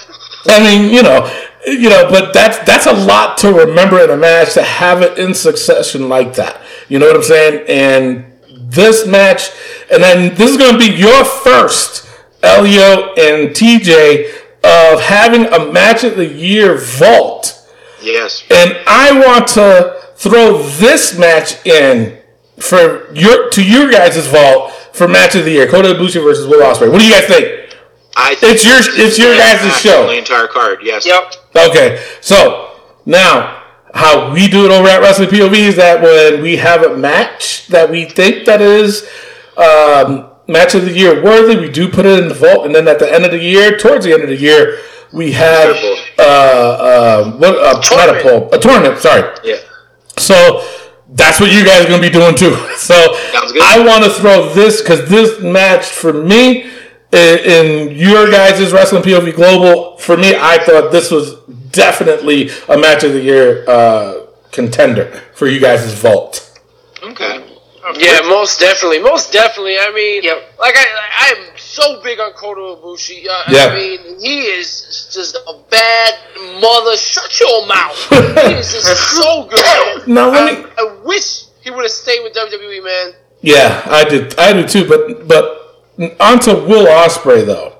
[0.47, 1.31] I mean, you know,
[1.67, 5.19] you know, but that's that's a lot to remember in a match to have it
[5.19, 6.61] in succession like that.
[6.89, 7.65] You know what I'm saying?
[7.69, 8.33] And
[8.71, 9.51] this match,
[9.93, 12.09] and then this is going to be your first
[12.43, 14.27] Elio and TJ
[14.65, 17.59] of having a match of the year vault
[18.03, 18.43] Yes.
[18.51, 22.19] And I want to throw this match in
[22.59, 26.61] for your to your guys' vault for match of the year: Kota Ibushi versus Will
[26.63, 26.91] Ospreay.
[26.91, 27.77] What do you guys think?
[28.17, 30.07] I think It's your- this it's your the guys' show.
[30.07, 30.81] The entire card.
[30.83, 31.07] Yes.
[31.07, 31.35] Yep.
[31.57, 33.63] Okay, so now
[33.95, 37.67] how we do it over at Wrestling POV is that when we have a match
[37.69, 39.07] that we think that is
[39.57, 42.89] um, match of the year worthy, we do put it in the vault, and then
[42.89, 44.79] at the end of the year, towards the end of the year,
[45.13, 45.77] we have
[46.19, 48.23] uh, uh, what uh, a Tournament.
[48.23, 48.99] poll, a tournament.
[48.99, 49.31] Sorry.
[49.45, 49.57] Yeah.
[50.17, 50.67] So
[51.11, 52.57] that's what you guys are going to be doing too.
[52.83, 56.69] So I want to throw this because this match for me
[57.13, 57.17] i-
[57.57, 61.35] in your guys' wrestling POV Global for me, I thought this was
[61.71, 66.49] definitely a match of the year uh, contender for you guys' vault.
[67.03, 67.45] Okay.
[67.99, 69.77] Yeah, most definitely, most definitely.
[69.79, 70.55] I mean, Yep.
[70.59, 70.87] like I,
[71.21, 73.27] I am so big on Kota Ibushi.
[73.29, 73.67] Uh, Yeah.
[73.67, 76.15] I mean, he is just a bad
[76.61, 76.97] mother.
[76.97, 77.99] Shut your mouth.
[78.47, 78.87] he is just
[79.17, 80.07] so good.
[80.07, 80.15] Man.
[80.15, 83.13] Now, let I, I wish he would have stayed with WWE, man.
[83.41, 84.39] Yeah, I did.
[84.39, 84.87] I do too.
[84.89, 85.62] But but
[86.21, 87.75] onto Will Ospreay though.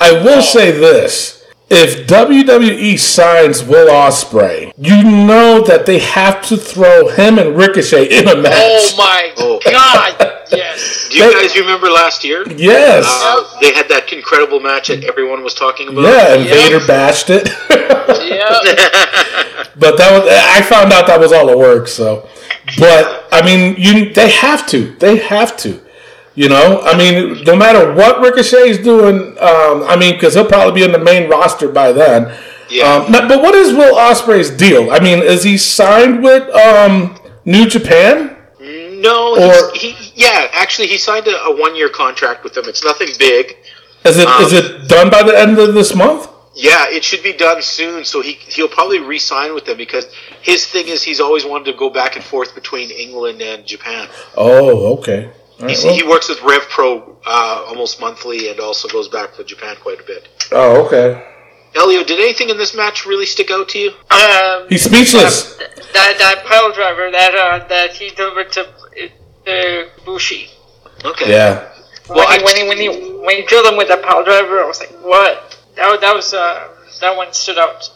[0.00, 6.56] I will say this: if WWE signs Will Ospreay, you know that they have to
[6.56, 8.52] throw him and Ricochet in a match.
[8.54, 9.60] Oh my Oh.
[9.64, 11.08] god, yes.
[11.10, 12.44] Do you guys remember last year?
[12.56, 13.04] Yes.
[13.08, 16.02] Uh, they had that incredible match that everyone was talking about.
[16.02, 16.54] yeah, and Yep.
[16.54, 17.48] Vader bashed it.
[17.70, 18.60] Yeah.
[19.76, 21.88] but that was I found out that was all a work.
[21.88, 22.28] So,
[22.78, 24.94] but I mean, you they have to.
[24.96, 25.80] They have to.
[26.36, 30.80] You know, I mean, no matter what Ricochet's doing, um, I mean, because he'll probably
[30.80, 32.38] be in the main roster by then.
[32.68, 32.84] Yeah.
[32.92, 34.90] Um, but what is Will Ospreay's deal?
[34.90, 38.36] I mean, is he signed with um, New Japan?
[38.60, 42.64] No, Or- he yeah, actually he signed a, a one year contract with them.
[42.66, 43.56] It's nothing big.
[44.04, 46.28] Is it is Um, it done by the end of this month?
[46.54, 48.04] Yeah, it should be done soon.
[48.04, 50.06] So he he'll probably re-sign with them because
[50.42, 54.08] his thing is he's always wanted to go back and forth between England and Japan.
[54.36, 55.30] Oh, okay.
[55.58, 59.08] All right, He's, well- he works with Rev Pro uh, almost monthly and also goes
[59.08, 60.28] back to Japan quite a bit.
[60.52, 61.32] oh, okay.
[61.74, 63.90] Elio, did anything in this match really stick out to you?
[64.10, 65.56] Um, He's speechless.
[65.56, 68.66] that that pile driver that uh, that he delivered to
[69.46, 70.48] uh, Bushi.
[71.04, 71.30] Okay.
[71.30, 71.68] Yeah.
[72.06, 72.88] When, Well, he, I- when he when he
[73.20, 75.58] when he drilled him with that pile driver, I was like, what?
[75.74, 76.68] That that was uh,
[77.02, 77.90] that one stood out.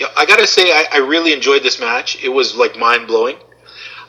[0.00, 2.20] Yeah, I gotta say, I, I really enjoyed this match.
[2.24, 3.36] It was like mind blowing.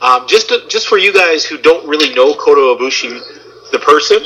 [0.02, 4.20] Um, just to, just for you guys who don't really know Kota Ibushi, the person,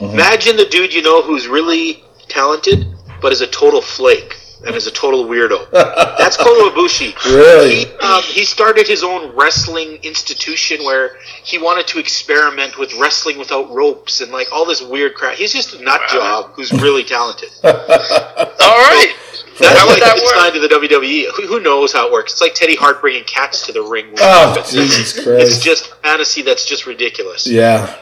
[0.00, 2.86] imagine the dude you know who's really talented,
[3.20, 5.70] but is a total flake and is a total weirdo.
[6.18, 7.14] That's Kota Ibushi.
[7.26, 7.84] Really?
[7.86, 13.38] He, um, he started his own wrestling institution where he wanted to experiment with wrestling
[13.38, 15.36] without ropes and like all this weird crap.
[15.36, 17.48] He's just a nut job who's really talented.
[17.64, 19.14] All right.
[19.58, 20.34] That's How would like that it's work?
[20.36, 21.26] signed to the WWE.
[21.36, 22.32] Who, who knows how it works?
[22.32, 24.14] It's like Teddy Hart bringing cats to the ring.
[24.18, 25.62] Oh, It's- Jesus It's Christ.
[25.62, 27.46] just fantasy that's just ridiculous.
[27.46, 27.94] Yeah.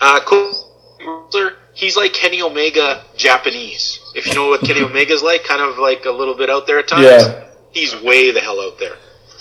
[0.00, 0.52] Uh, Cole,
[1.74, 3.98] he's like Kenny Omega Japanese.
[4.14, 6.78] If you know what Kenny Omega's like, kind of like a little bit out there
[6.78, 7.04] at times.
[7.04, 7.44] Yeah.
[7.72, 8.96] He's way the hell out there.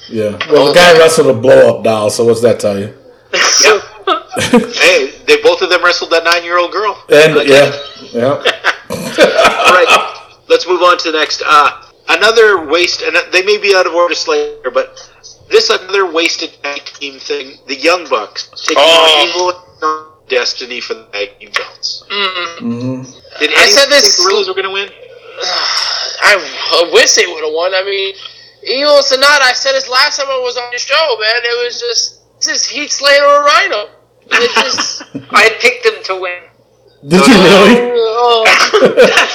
[0.09, 0.37] Yeah.
[0.51, 2.93] Well, the guy wrestled a blow up doll, so what's that tell you?
[4.79, 7.01] hey, they both of them wrestled that nine-year-old girl.
[7.09, 7.49] And Okay.
[7.49, 7.71] yeah,
[8.11, 8.29] yeah.
[8.89, 11.41] All right, let's move on to the next.
[11.45, 15.09] Uh, another waste, and they may be out of order slightly, but
[15.49, 17.57] this another wasted tag team thing.
[17.67, 19.21] The Young Bucks taking Oh.
[19.21, 22.03] on Evil Destiny for the tag team belts.
[22.09, 23.03] hmm
[23.39, 24.89] Did I said this- think Gorillas were going to win?
[26.23, 26.33] I,
[26.87, 27.73] I wish they would have won.
[27.75, 28.15] I mean,
[28.79, 31.41] Io Sanada, I said this last time I was on the show, man.
[31.43, 33.89] It was just, it's just Heat Slater or Rhino.
[34.31, 36.43] Just, I picked him to win.
[37.03, 37.91] Did you really?
[37.97, 38.45] oh,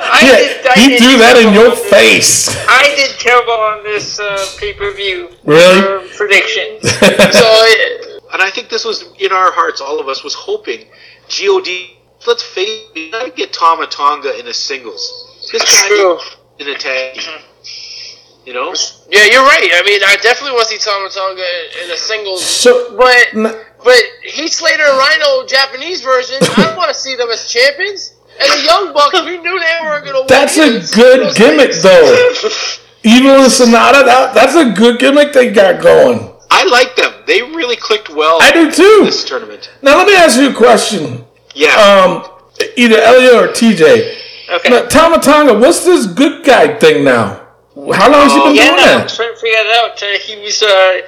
[0.00, 2.56] I Yeah, did, I he did threw that in your on this- face.
[2.66, 5.28] I did terrible on this uh, pay per view.
[5.44, 6.08] Really?
[6.16, 6.80] predictions.
[6.98, 8.03] so, yeah.
[8.34, 9.80] And I think this was in our hearts.
[9.80, 10.86] All of us was hoping
[11.38, 11.68] God.
[12.26, 15.48] Let's face it, we gotta get Tama Tonga in a singles.
[15.52, 16.18] This guy True.
[16.58, 17.20] in a tag.
[18.44, 18.74] You know,
[19.08, 19.70] Yeah, you're right.
[19.72, 22.44] I mean, I definitely want to see Tama Tonga in, in a singles.
[22.44, 27.30] So, But n- but Heath Slater and Rhino Japanese version, I want to see them
[27.30, 28.14] as champions.
[28.40, 30.26] And the Young Bucks, we knew they were going to win.
[30.28, 31.82] that's a good gimmick, things.
[31.82, 32.80] though.
[33.04, 36.33] Evil and Sanada, that, that's a good gimmick they got going.
[36.50, 37.12] I like them.
[37.26, 39.02] They really clicked well I do too.
[39.04, 39.70] this tournament.
[39.82, 41.24] Now, let me ask you a question.
[41.54, 41.74] Yeah.
[41.76, 42.24] Um,
[42.76, 44.20] either Elliot or TJ.
[44.50, 44.68] Okay.
[44.68, 47.44] Now, Tama Tonga, what's this good guy thing now?
[47.74, 49.08] How long has he been yeah, doing no, I'm that?
[49.08, 50.02] trying to figure it out.
[50.02, 51.00] Uh, he was uh,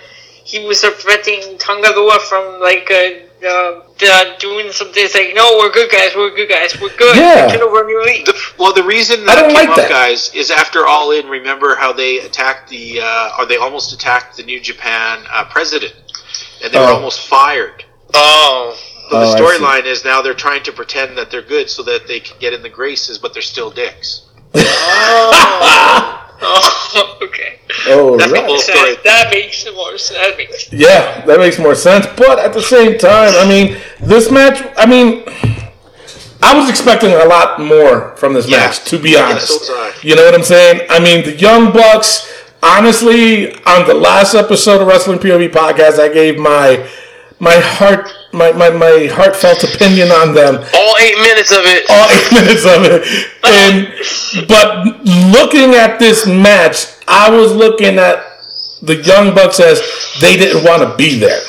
[0.42, 5.02] he was preventing Tanga Loa from like uh, uh, uh, doing something.
[5.04, 6.14] It's like, no, we're good guys.
[6.16, 6.80] We're good guys.
[6.80, 7.16] We're good.
[7.16, 7.48] Yeah.
[7.50, 8.26] Get over New Elite.
[8.26, 9.90] The, well, the reason I that don't came like up, that.
[9.90, 11.28] guys, is after All In.
[11.28, 15.94] Remember how they attacked the, uh, or they almost attacked the New Japan uh, president,
[16.62, 16.94] and they were Oh.
[16.96, 17.84] almost fired.
[18.14, 18.74] Oh.
[19.10, 22.08] So Oh, the storyline is now they're trying to pretend that they're good so that
[22.08, 24.22] they can get in the graces, but they're still dicks.
[26.42, 27.58] Oh, okay.
[27.88, 28.44] Oh, That's the right.
[28.46, 28.94] whole story.
[28.96, 30.36] That, that makes more sense.
[30.36, 32.06] Makes Yeah, that makes more sense.
[32.16, 35.24] But at the same time, I mean, this match, I mean,
[36.42, 38.58] I was expecting a lot more from this Yeah.
[38.58, 39.66] match, to be Yeah, honest.
[39.66, 39.90] so.
[40.02, 40.80] You know what I'm saying?
[40.90, 42.26] I mean, the Young Bucks,
[42.62, 46.86] honestly, on the last episode of Wrestling POV podcast, I gave my
[47.38, 51.88] my heart my, my, my heartfelt opinion on them All eight minutes of it.
[51.88, 53.02] all eight minutes of it.
[53.42, 54.86] And but
[55.32, 58.22] looking at this match, I was looking at
[58.82, 59.80] the Young Bucks as
[60.20, 61.40] they didn't want to be there.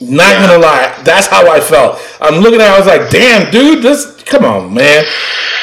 [0.00, 1.98] Not gonna lie, that's how I felt.
[2.20, 4.22] I'm looking at, it, I was like, "Damn, dude, this.
[4.22, 5.04] Come on, man."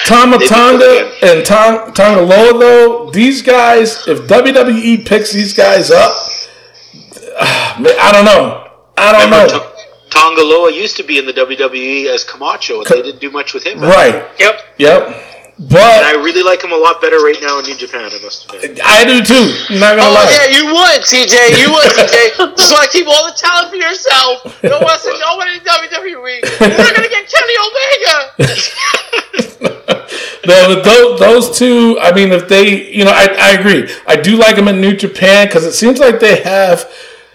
[0.06, 6.12] Tama Tonga and Tong, Tonga though these guys, if WWE picks these guys up,
[7.80, 8.70] man, I don't know.
[8.98, 9.72] I don't Remember, know.
[10.16, 13.30] Ta- Tanga Loa used to be in the WWE as Camacho, and they didn't do
[13.32, 13.80] much with him.
[13.80, 14.26] Right?
[14.40, 14.62] Yep.
[14.78, 15.22] Yep.
[15.58, 18.44] And I really like him a lot better right now in New Japan, I must
[18.52, 18.78] admit.
[18.84, 19.56] I do too.
[19.80, 20.28] Not gonna Oh lie.
[20.28, 21.56] yeah, you would, TJ.
[21.64, 22.36] You would, TJ.
[22.58, 24.44] Just want to keep all the talent for yourself.
[24.62, 26.60] Don't want to see no one in WWE.
[26.60, 28.92] We're not gonna get Kenny Omega.
[30.48, 33.92] No, but those, those two, I mean, if they, you know, I, I agree.
[34.06, 36.88] I do like them in New Japan because it seems like they have,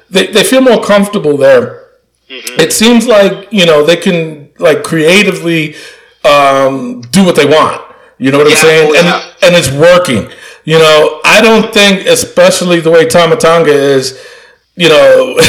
[0.09, 1.80] they, they feel more comfortable there.
[2.33, 5.75] It seems like, you know, they can, like, creatively
[6.25, 7.83] um, do what they want.
[8.19, 8.93] You know what I'm saying?
[8.95, 10.31] oh, and, and it's working.
[10.65, 14.25] You know, I don't think, especially the way Tama Tonga is,
[14.77, 15.35] you know,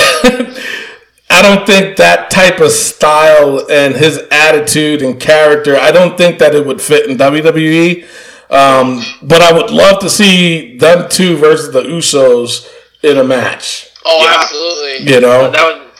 [1.29, 6.39] I don't think that type of style and his attitude and character, I don't think
[6.39, 8.05] that it would fit in WWE.
[8.49, 12.67] Um, but I would love to see them two versus the Usos
[13.03, 13.89] in a match.
[14.05, 14.41] Oh, Yeah.
[14.41, 15.13] absolutely.
[15.13, 15.51] You know?
[15.51, 15.90] That would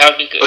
[0.00, 0.40] that would be good.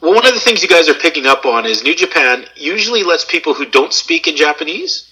[0.00, 3.02] Well, one of the things you guys are picking up on is New Japan usually
[3.02, 5.10] lets people who don't speak in Japanese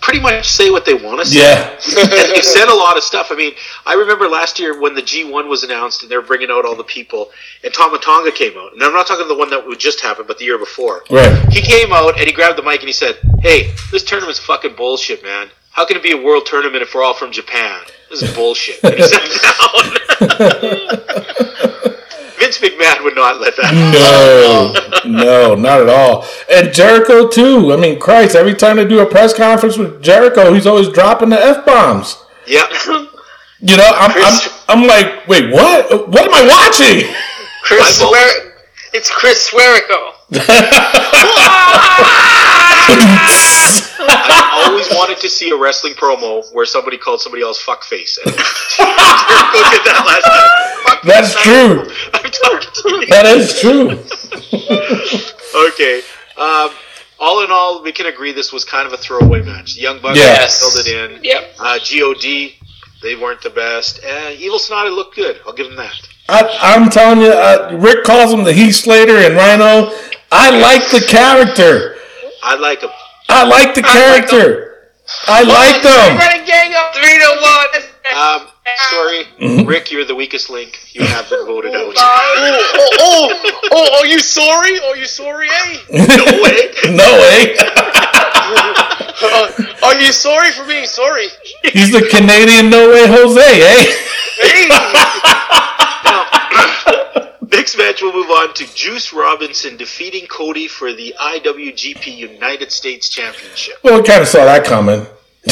[0.00, 1.40] pretty much say what they want to say.
[1.40, 1.70] Yeah.
[1.70, 3.28] and they've said a lot of stuff.
[3.30, 6.50] I mean, I remember last year when the G1 was announced and they were bringing
[6.50, 7.30] out all the people,
[7.64, 8.72] and Tama Tonga came out.
[8.72, 11.04] And I'm not talking the one that would just happen, but the year before.
[11.10, 11.52] Right.
[11.52, 14.76] He came out and he grabbed the mic and he said, "Hey, this tournament's fucking
[14.76, 15.50] bullshit, man.
[15.72, 17.80] How can it be a world tournament if we're all from Japan?
[18.10, 19.22] This is bullshit." And he sat
[21.80, 21.94] down.
[22.38, 25.02] Vince McMahon would not let that.
[25.04, 26.24] No, no, not at all.
[26.50, 27.72] And Jericho too.
[27.72, 28.36] I mean, Christ!
[28.36, 32.16] Every time they do a press conference with Jericho, he's always dropping the f bombs.
[32.46, 32.66] Yeah.
[33.60, 36.08] You know, I'm, I'm, I'm like, wait, what?
[36.08, 37.12] What am I watching?
[37.64, 38.52] Chris Swer-
[38.94, 40.12] It's Chris Swearico.
[44.10, 48.18] I always wanted to see a wrestling promo where somebody called somebody else fuckface.
[48.24, 50.50] And Jericho did that last time.
[51.00, 51.90] Fuckface, That's true.
[52.14, 53.06] I'm talking to you.
[53.06, 53.98] That is true.
[55.68, 56.02] Okay.
[56.36, 56.70] Um,
[57.18, 59.74] all in all, we can agree this was kind of a throwaway match.
[59.74, 60.60] The Young Bucks Yes.
[60.60, 61.24] filled it in.
[61.24, 61.54] Yep.
[61.58, 62.52] Uh, God,
[63.02, 64.00] they weren't the best.
[64.04, 65.40] Uh, Evil Sanada looked good.
[65.46, 65.94] I'll give them that.
[66.28, 69.90] I, I'm telling you, uh, Rick calls him the Heath Slater and Rhino.
[70.30, 71.96] I like the character.
[72.42, 72.90] I like them.
[73.28, 74.90] I like the I like character.
[75.26, 76.18] I like them.
[76.18, 78.44] Running gang up Three to one.
[78.44, 78.48] Um,
[78.90, 79.66] sorry, Mm-hmm.
[79.68, 80.78] Rick, you're the weakest link.
[80.94, 81.94] You have been voted out.
[82.00, 82.04] Oh,
[83.00, 84.78] oh, oh, oh, are you sorry?
[84.80, 85.78] Are you sorry, eh?
[85.90, 86.72] no way.
[86.96, 87.56] No way.
[89.20, 89.50] Uh,
[89.84, 91.28] are you sorry for being sorry?
[91.64, 93.84] He's the Canadian No Way Jose, eh?
[94.40, 94.68] Hey!
[97.50, 103.08] Next match, we'll move on to Juice Robinson defeating Cody for the IWGP United States
[103.08, 103.76] Championship.
[103.82, 105.06] Well, we kind of saw that coming.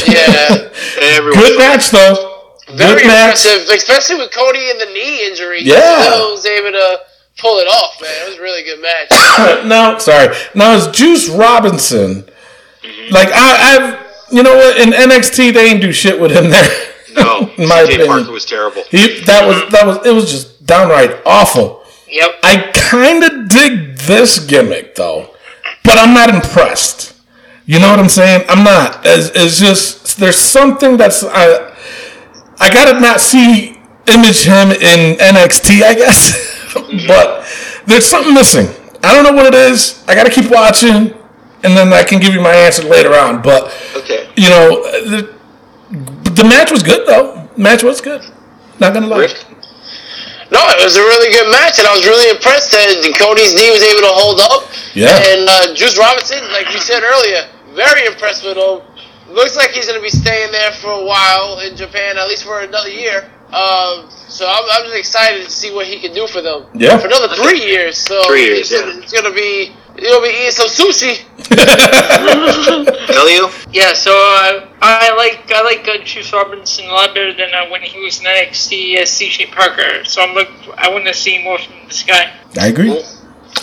[0.06, 2.35] Yeah, Everyone, Good match, though.
[2.68, 3.44] Very Good match.
[3.46, 5.60] impressive, especially with Cody and the knee injury.
[5.60, 6.02] he Yeah.
[6.02, 7.00] still was able to
[7.38, 8.10] pull it off, man.
[8.22, 9.64] It was a really good match.
[9.66, 10.34] now, sorry.
[10.54, 12.22] Now, it's Juice Robinson.
[12.82, 13.14] Mm-hmm.
[13.14, 14.06] Like, I, I've.
[14.32, 14.78] You know what?
[14.78, 16.92] In NXT, they ain't do shit with him there.
[17.14, 18.06] No, my CJ opinion.
[18.08, 18.82] Parker was terrible.
[18.90, 19.70] He, that was mm-hmm.
[19.70, 21.84] that was it was just downright awful.
[22.08, 22.30] Yep.
[22.42, 25.30] I kind of dig this gimmick though,
[25.84, 27.14] but I'm not impressed.
[27.66, 28.44] You know what I'm saying?
[28.48, 29.00] I'm not.
[29.04, 31.65] It's, it's just there's something that's I
[32.58, 36.72] I gotta not see image him in NXT, I guess,
[37.06, 37.44] but
[37.86, 38.68] there's something missing.
[39.02, 40.04] I don't know what it is.
[40.08, 41.12] I gotta keep watching,
[41.62, 43.42] and then I can give you my answer later on.
[43.42, 44.28] But Okay.
[44.36, 45.34] you know, the,
[46.32, 47.48] the match was good though.
[47.56, 48.22] Match was good.
[48.80, 49.18] Not gonna lie.
[49.20, 49.44] Rick?
[50.50, 52.86] No, it was a really good match, and I was really impressed that
[53.18, 54.70] Cody's knee was able to hold up.
[54.94, 55.10] Yeah.
[55.18, 58.80] And uh, Juice Robinson, like we said earlier, very impressed with him.
[59.28, 62.44] Looks like he's going to be staying there for a while in Japan, at least
[62.44, 63.30] for another year.
[63.46, 66.66] Um, so I'm, I'm just excited to see what he can do for them.
[66.74, 66.98] Yeah.
[66.98, 67.96] For another three years.
[67.96, 69.02] So Three years, it's, yeah.
[69.02, 71.24] it's gonna be you'll be eating some sushi.
[73.06, 73.48] Tell you.
[73.72, 77.68] Yeah, so uh, I like I like uh, Juice Robinson a lot better than uh,
[77.68, 80.02] when he was in NXT as CJ Parker.
[80.04, 80.48] So I'm look
[80.78, 82.32] I want to see more from this guy.
[82.58, 82.88] I agree.
[82.88, 83.04] Well,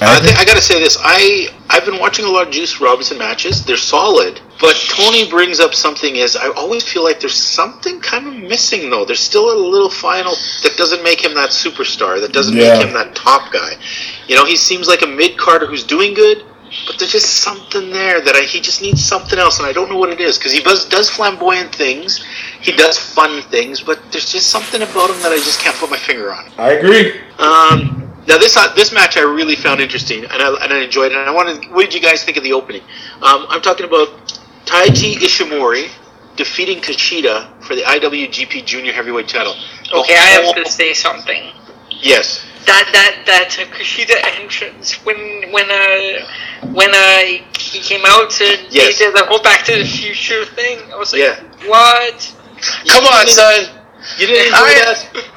[0.01, 0.97] I I, think, I gotta say this.
[1.01, 3.63] I I've been watching a lot of Juice Robinson matches.
[3.65, 6.15] They're solid, but Tony brings up something.
[6.15, 9.05] Is I always feel like there's something kind of missing though.
[9.05, 10.33] There's still a little final
[10.63, 12.19] that doesn't make him that superstar.
[12.19, 12.73] That doesn't Yeah.
[12.77, 13.73] make him that top guy.
[14.27, 16.43] You know, he seems like a mid carder who's doing good,
[16.87, 19.89] but there's just something there that I, he just needs something else, and I don't
[19.89, 22.23] know what it is because he does does flamboyant things,
[22.61, 25.89] he does fun things, but there's just something about him that I just can't put
[25.91, 26.51] my finger on.
[26.57, 27.19] I agree.
[27.39, 31.11] Um, now this uh, this match I really found interesting and I, and I enjoyed
[31.11, 31.17] it.
[31.17, 32.81] And I wanted, what did you guys think of the opening?
[33.21, 34.07] Um, I'm talking about
[34.65, 35.89] Taiji Ishimori
[36.35, 39.53] defeating Kushida for the IWGP Junior Heavyweight title.
[39.93, 41.51] Okay, I have to say something.
[41.91, 42.45] Yes.
[42.65, 46.25] That that that uh, Kushida entrance when when uh
[46.71, 48.97] when uh he came out and Yes.
[48.99, 50.79] they did the whole Back to the Future thing.
[50.91, 51.43] I was like, Yeah.
[51.67, 52.35] what?
[52.87, 53.65] Come on, son.
[54.17, 55.29] You didn't enjoy I- that?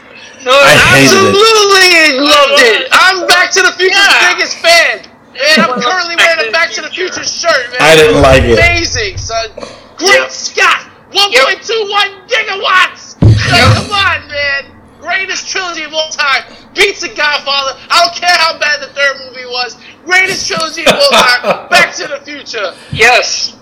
[0.46, 1.34] No, I hated it.
[1.34, 2.88] Absolutely loved it.
[2.92, 4.32] I'm Back to the Future's Yeah.
[4.34, 5.02] biggest fan.
[5.36, 7.12] and I'm currently wearing a Back to the Future.
[7.14, 7.82] Future shirt, man.
[7.82, 8.58] I didn't like it.
[8.58, 9.50] Amazing, son.
[9.98, 10.28] Great Yeah.
[10.28, 10.86] Scott.
[11.12, 13.16] 1.21 gigawatts.
[13.20, 14.64] Like, come on, man.
[15.00, 16.44] Greatest trilogy of all time.
[16.74, 17.76] Beats the Godfather.
[17.90, 19.76] I don't care how bad the third movie was.
[20.04, 21.68] Greatest trilogy of all time.
[21.70, 22.72] Back to the Future.
[22.92, 23.54] Yes.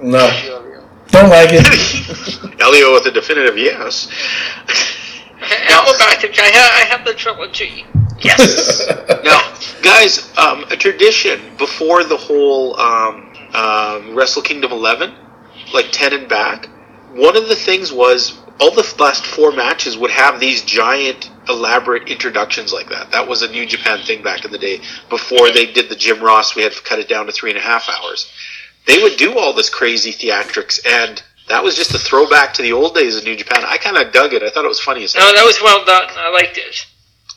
[0.00, 0.30] No.
[1.10, 1.66] Don't like it.
[2.60, 4.08] Elio with a definitive yes.
[5.42, 7.86] I'll back I have, I have the trilogy.
[8.20, 8.82] Yes.
[9.24, 15.14] Now, guys, um, a tradition before the whole um, um, Wrestle Kingdom 11,
[15.72, 16.68] like 10 and back,
[17.12, 22.08] one of the things was all the last four matches would have these giant, elaborate
[22.08, 23.10] introductions like that.
[23.12, 24.80] That was a New Japan thing back in the day.
[25.08, 27.58] Before they did the Jim Ross, we had to cut it down to three and
[27.58, 28.30] a half hours.
[28.86, 31.22] They would do all this crazy theatrics, and
[31.52, 33.62] that was just a throwback to the old days of New Japan.
[33.66, 34.42] I kind of dug it.
[34.42, 35.26] I thought it was funny as hell.
[35.28, 36.08] no, that was well done.
[36.16, 36.86] I liked it.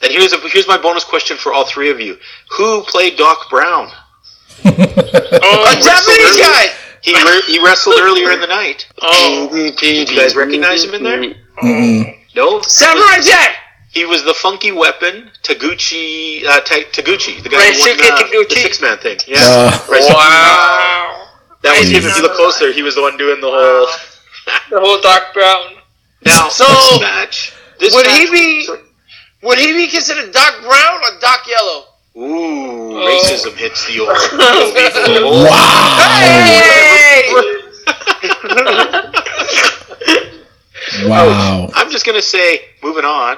[0.01, 2.17] And here's a, here's my bonus question for all three of you:
[2.57, 3.91] Who played Doc Brown?
[4.65, 6.65] Oh, A Japanese guy.
[7.01, 8.87] He re- he wrestled earlier in the night.
[9.01, 11.21] oh, Did you guys recognize him in there?
[11.61, 12.17] Mm-mm.
[12.35, 12.61] No.
[12.61, 13.57] Samurai Jack.
[13.91, 18.17] He was the funky weapon Taguchi uh, Ta- Taguchi, the guy Ryusuke who won uh,
[18.23, 18.49] Taguchi.
[18.49, 19.19] the six man thing.
[19.27, 19.37] Yeah.
[19.39, 21.24] Uh, wow.
[21.65, 22.05] That was I him.
[22.05, 23.87] If you look closer, he was the one doing the whole.
[24.69, 25.73] The whole dark Brown.
[26.23, 27.53] Now, So, this match.
[27.79, 28.79] This would match, he be- sorry.
[29.41, 31.85] Would he be considered dark Brown or dark Yellow?
[32.17, 33.09] Ooh, Oh.
[33.09, 34.09] racism hits the old.
[35.33, 35.97] old wow.
[41.03, 41.69] Oh, wow.
[41.73, 43.37] I'm just gonna say, moving on.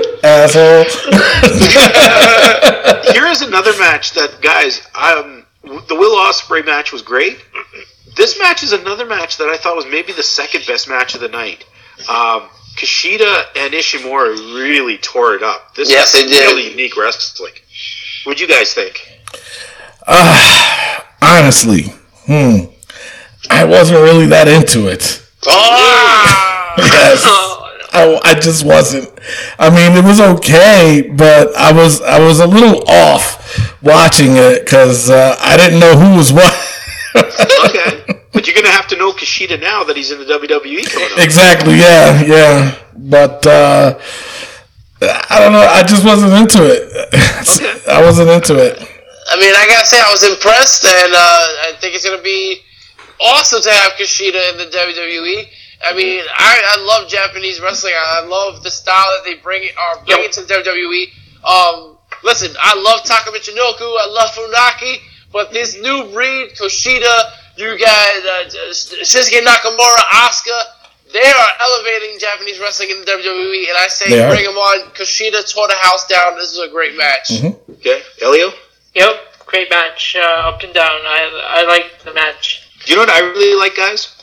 [0.38, 0.84] Asshole.
[3.12, 7.44] Here is another match that, guys, um, the Will Ospreay match was great.
[8.16, 11.20] This match is another match that I thought was maybe the second best match of
[11.20, 11.64] the night.
[12.08, 15.74] Um, Kushida and Ishimori really tore it up.
[15.74, 17.54] This Yes, was they really unique wrestling.
[18.24, 19.10] What'd you guys think?
[20.06, 21.82] Uh, honestly,
[22.26, 22.66] hmm.
[23.50, 25.24] I wasn't really that into it.
[25.50, 27.24] Oh, Yes.
[27.92, 29.08] I, I just wasn't.
[29.58, 34.64] I mean, it was okay, but I was I was a little off watching it
[34.64, 36.54] because uh, I didn't know who was what.
[37.64, 38.04] Okay.
[38.32, 41.74] but you're going to have to know Kushida now that he's in the WWE exactly.
[41.74, 42.22] Yeah.
[42.22, 42.78] Yeah.
[42.94, 43.98] But uh,
[45.00, 45.60] I don't know.
[45.60, 47.88] I just wasn't into it.
[47.88, 48.78] I wasn't into it.
[49.30, 52.62] I mean, I gotta say, I was impressed, and uh, I think it's gonna be
[53.20, 55.48] awesome to have Kushida in the WWE.
[55.84, 57.92] I mean, I, I love Japanese wrestling.
[57.96, 61.04] I, I love the style that they bring it or bring it to the WWE.
[61.44, 63.86] Um, listen, I love Taka Michinoku.
[63.86, 64.98] I love Funaki,
[65.32, 70.60] but this new breed, Kushida, you got uh, Shinsuke Nakamura, Asuka.
[71.12, 74.30] They are elevating Japanese wrestling in the WWE, and I say They are.
[74.30, 74.90] bring them on.
[74.90, 76.36] Kushida tore the house down.
[76.36, 77.30] This is a great match.
[77.70, 78.02] Okay.
[78.20, 78.50] Elio?
[78.94, 79.14] Yep,
[79.46, 80.20] great match, uh,
[80.52, 80.84] up and down.
[80.90, 82.64] I I liked the match.
[82.84, 84.14] Do you know what I really like, guys?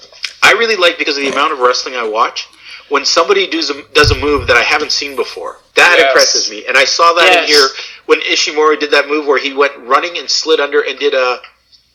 [0.46, 2.48] I really like because of the amount of wrestling I watch.
[2.90, 6.06] When somebody does a, does a move that I haven't seen before, that Yes.
[6.08, 6.66] impresses me.
[6.68, 7.68] And I saw that in here
[8.06, 11.40] when Ishimori did that move where he went running and slid under and did a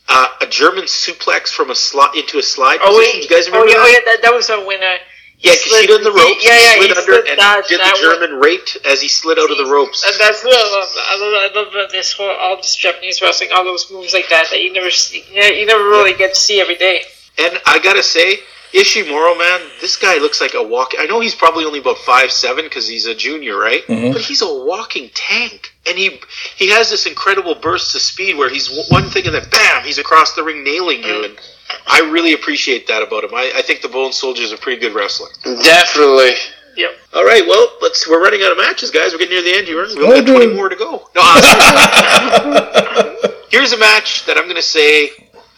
[0.09, 3.20] a, a German suplex from a slot into a slide Oh position.
[3.20, 3.92] wait, you guys oh remember yeah, oh that?
[4.05, 4.96] yeah, that, that was uh, when uh,
[5.38, 6.42] Yeah, Slid- Kushida in the ropes.
[6.44, 9.07] Yeah, yeah, he slid he under slid and that- did the German rate as he
[9.07, 10.03] slid out of the ropes.
[10.05, 10.90] And that's what I love.
[10.98, 11.14] I
[11.55, 14.61] love, I love this whole all this Japanese wrestling, all those moves like that that
[14.61, 17.03] you never see, you, you never really get to see every day.
[17.41, 18.38] And I gotta say,
[18.72, 20.93] Ishimori, man, this guy looks like a walk.
[20.99, 23.84] I know he's probably only about five seven because he's a junior, right?
[23.86, 24.12] Mm-hmm.
[24.12, 26.20] But he's a walking tank, and he
[26.57, 29.82] he has this incredible burst of speed where he's w- one thing and then bam,
[29.84, 31.24] he's across the ring nailing you.
[31.24, 31.36] And
[31.86, 33.34] I really appreciate that about him.
[33.34, 35.28] I, I think the Bone Soldier is a pretty good wrestler.
[35.43, 35.62] Mm-hmm.
[35.62, 36.32] Definitely.
[36.76, 36.91] Yep.
[37.14, 38.07] All right, well, let's.
[38.09, 39.12] We're running out of matches, guys.
[39.12, 39.82] We're getting near the end here.
[39.82, 41.09] We've Oh, got twenty more to go.
[41.16, 41.22] No,
[43.51, 45.11] here's a match that I'm going to say.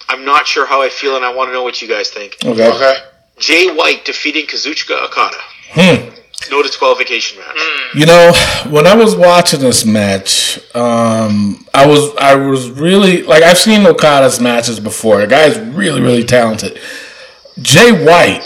[0.08, 2.36] I'm not sure how I feel, and I want to know what you guys think.
[2.44, 2.68] Okay.
[2.68, 2.94] Okay.
[3.38, 5.36] Jay White defeating Kazuchika Okada.
[5.70, 6.10] Hmm.
[6.50, 7.58] No disqualification match.
[7.94, 8.32] You know,
[8.68, 13.86] when I was watching this match, um, I was I was really like I've seen
[13.86, 15.20] Okada's matches before.
[15.20, 16.80] The guy's really really talented.
[17.60, 18.42] Jay White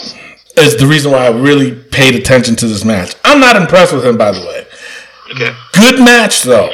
[0.57, 3.15] is the reason why I really paid attention to this match.
[3.23, 4.65] I'm not impressed with him, by the way.
[5.33, 5.55] Okay.
[5.73, 6.71] Good match though,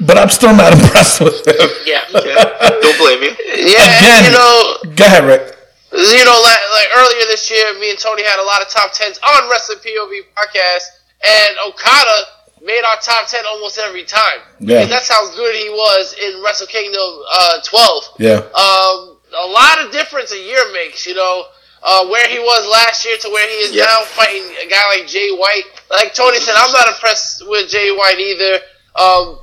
[0.00, 1.68] but I'm still not impressed with him.
[1.84, 2.02] Yeah.
[2.14, 2.34] Okay.
[2.34, 3.32] Don't blame you.
[3.56, 4.24] Yeah, Again.
[4.24, 5.56] you know, Go ahead, Rick.
[5.92, 8.92] you know, like, like earlier this year, me and Tony had a lot of top
[8.92, 10.84] tens on Wrestling POV podcast,
[11.26, 12.24] and Okada
[12.62, 14.40] made our top ten almost every time.
[14.60, 14.80] Yeah.
[14.82, 17.00] And that's how good he was in Wrestle Kingdom
[17.32, 18.04] uh, 12.
[18.18, 18.36] Yeah.
[18.54, 21.44] Um, a lot of difference a year makes, you know.
[21.84, 23.82] Uh, where he was last year to where he is Yeah.
[23.82, 25.64] now fighting a guy like Jay White.
[25.90, 28.60] Like Tony said, I'm not impressed with Jay White either.
[28.94, 29.40] Um,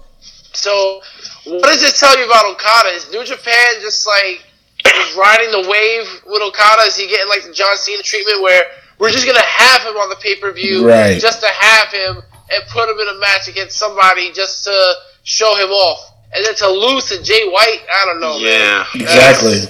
[0.53, 1.01] so,
[1.45, 2.89] what does this tell you about Okada?
[2.89, 4.43] Is New Japan just like
[4.85, 6.83] just riding the wave with Okada?
[6.83, 8.63] Is he getting like the John Cena treatment where
[8.97, 11.19] we're just gonna have him on the pay per view Right.
[11.19, 14.93] just to have him and put him in a match against somebody just to
[15.23, 15.99] show him off,
[16.33, 17.81] and then to lose to Jay White?
[17.93, 18.39] I don't know.
[18.39, 18.85] man.
[18.95, 19.01] Yeah.
[19.01, 19.61] Exactly.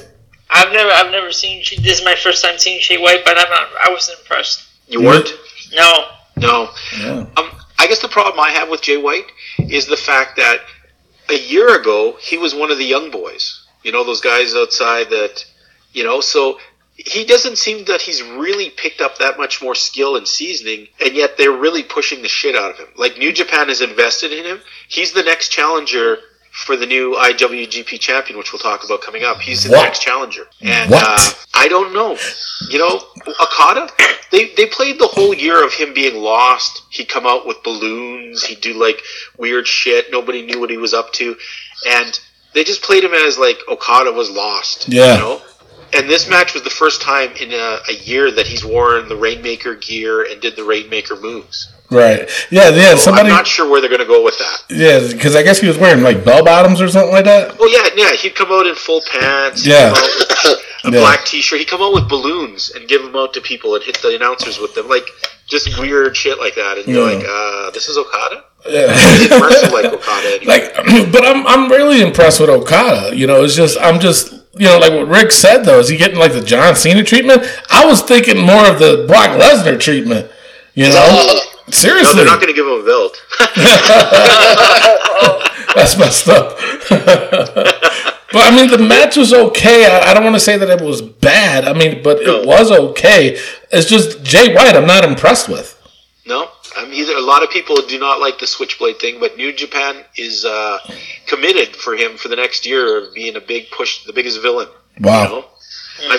[0.49, 1.59] I've never, I've never seen.
[1.83, 3.67] This is my first time seeing Jay White, but I'm not.
[3.85, 4.65] I wasn't impressed.
[4.87, 5.29] You weren't?
[5.73, 6.05] No.
[6.37, 6.69] No.
[6.97, 7.25] Yeah.
[7.37, 10.59] Um, I guess the problem I have with Jay White is the fact that
[11.29, 13.65] a year ago he was one of the young boys.
[13.83, 15.45] You know, those guys outside that,
[15.93, 16.59] you know, so
[16.95, 21.15] he doesn't seem that he's really picked up that much more skill and seasoning, and
[21.15, 22.89] yet they're really pushing the shit out of him.
[22.97, 24.59] Like New Japan has invested in him.
[24.89, 26.17] He's the next challenger
[26.65, 29.39] for the new IWGP champion, which we'll talk about coming up.
[29.39, 29.83] He's the What?
[29.83, 31.03] next challenger, and What?
[31.05, 32.17] Uh, I don't know.
[32.69, 33.01] You know,
[33.41, 33.89] Okada.
[34.31, 36.83] They they played the whole year of him being lost.
[36.91, 38.43] He'd come out with balloons.
[38.43, 39.01] He'd do like
[39.37, 40.11] weird shit.
[40.11, 41.35] Nobody knew what he was up to,
[41.87, 42.19] and
[42.53, 44.87] they just played him as like Okada was lost.
[44.89, 45.15] Yeah.
[45.15, 45.41] You know.
[45.91, 49.15] And this match was the first time in a, a year that he's worn the
[49.15, 51.73] Rainmaker gear and did the Rainmaker moves.
[51.91, 52.29] Right.
[52.51, 52.69] Yeah.
[52.69, 52.91] Yeah.
[52.91, 53.29] So Somebody.
[53.29, 54.63] I'm not sure where they're going to go with that.
[54.69, 57.55] Yeah, because I guess he was wearing like bell bottoms or something like that.
[57.59, 58.15] Oh yeah, yeah.
[58.15, 59.65] He'd come out in full pants.
[59.65, 59.93] Yeah.
[59.93, 60.99] come out with a Yeah.
[61.01, 61.59] black T-shirt.
[61.59, 64.59] He'd come out with balloons and give them out to people and hit the announcers
[64.59, 65.07] with them, like
[65.47, 66.77] just weird shit like that.
[66.77, 67.17] And you're Yeah.
[67.17, 68.85] like, uh, "This is Okada." Yeah.
[69.71, 70.35] Like Okada.
[70.41, 70.45] Anymore.
[70.45, 70.75] like
[71.11, 73.15] but I'm I'm really impressed with Okada.
[73.15, 75.97] You know, it's just I'm just you know, like what Rick said though, is he
[75.97, 77.43] getting like the John Cena treatment?
[77.71, 80.29] I was thinking more of the Brock Lesnar treatment.
[80.75, 81.39] You know?
[81.69, 82.15] No, Seriously.
[82.15, 83.21] they're not going to give him a belt.
[85.75, 86.57] That's messed up.
[86.89, 89.85] but I mean the match was okay.
[89.85, 91.65] I, I don't want to say that it was bad.
[91.65, 92.41] I mean, but No.
[92.41, 93.37] it was okay.
[93.71, 95.75] It's just Jay White I'm not impressed with.
[96.25, 99.53] no, I mean, a lot of people do not like the Switchblade thing, but New
[99.53, 100.79] Japan is uh,
[101.27, 104.67] committed for him for the next year of being a big push, the biggest villain.
[104.99, 105.23] Wow.
[105.23, 105.45] You know?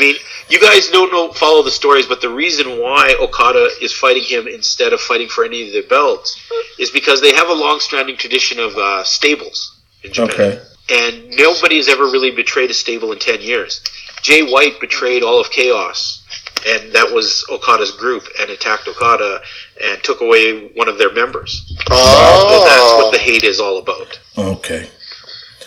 [0.00, 0.16] I mean,
[0.48, 4.48] you guys don't know follow the stories, but the reason why Okada is fighting him
[4.48, 6.40] instead of fighting for any of the belts
[6.78, 10.60] is because they have a long-standing tradition of uh, stables in Japan, Okay.
[10.90, 13.82] and nobody has ever really betrayed a stable in ten years.
[14.22, 16.24] Jay White betrayed all of Chaos,
[16.66, 19.42] and that was Okada's group, and attacked Okada
[19.84, 21.74] and took away one of their members.
[21.88, 24.18] So that's what the hate is all about.
[24.38, 24.88] Okay.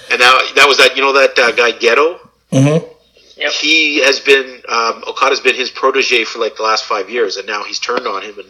[0.10, 2.20] And now that was that you know that uh, guy Gedo
[2.52, 2.93] Mm-hmm.
[3.36, 7.48] He has been um, Okada's been his protege for like the last five years, and
[7.48, 8.48] now he's turned on him and,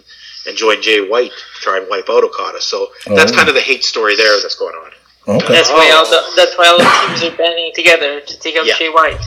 [0.48, 2.62] and joined Jay White to try and wipe out Okada.
[2.62, 3.36] So that's Oh.
[3.36, 4.92] kind of the hate story there that's going on.
[5.38, 5.54] Okay.
[5.54, 8.66] That's why all the that's why all the teams are banding together to take out
[8.66, 8.78] Yeah.
[8.78, 9.22] Jay White.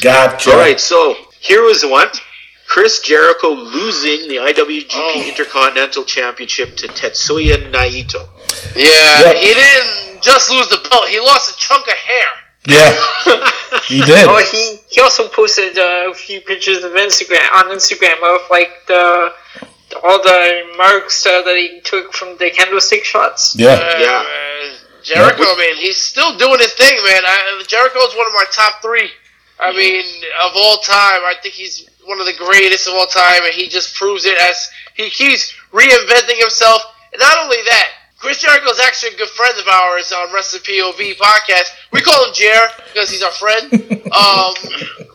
[0.00, 0.50] Gotcha.
[0.50, 2.08] All right, so here was the one:
[2.66, 5.24] Chris Jericho losing the IWGP Oh.
[5.28, 8.26] Intercontinental Championship to Tetsuya Naito.
[8.74, 9.36] Yeah, Yep.
[9.36, 12.26] he didn't just lose the belt; he lost a chunk of hair.
[12.66, 12.94] Yeah.
[13.86, 14.26] He did.
[14.28, 18.70] Oh, he he also posted uh, a few pictures of Instagram on Instagram of like
[18.86, 19.32] the
[20.02, 23.54] all the marks uh, that he took from the candlestick shots.
[23.56, 23.76] Yeah.
[23.98, 24.24] Yeah.
[24.24, 25.56] Uh, Jericho, Yeah.
[25.56, 27.22] man, he's still doing his thing, man.
[27.24, 29.08] I, Jericho's one of my top three.
[29.60, 30.04] I mean,
[30.42, 33.68] of all time, I think he's one of the greatest of all time, and he
[33.68, 36.82] just proves it as he keeps reinventing himself.
[37.12, 37.88] And not only that,
[38.18, 41.70] Chris Jericho is actually a good friend of ours on Wrestling POV podcast.
[41.92, 43.70] We call him Jer because he's our friend.
[44.08, 44.54] Um,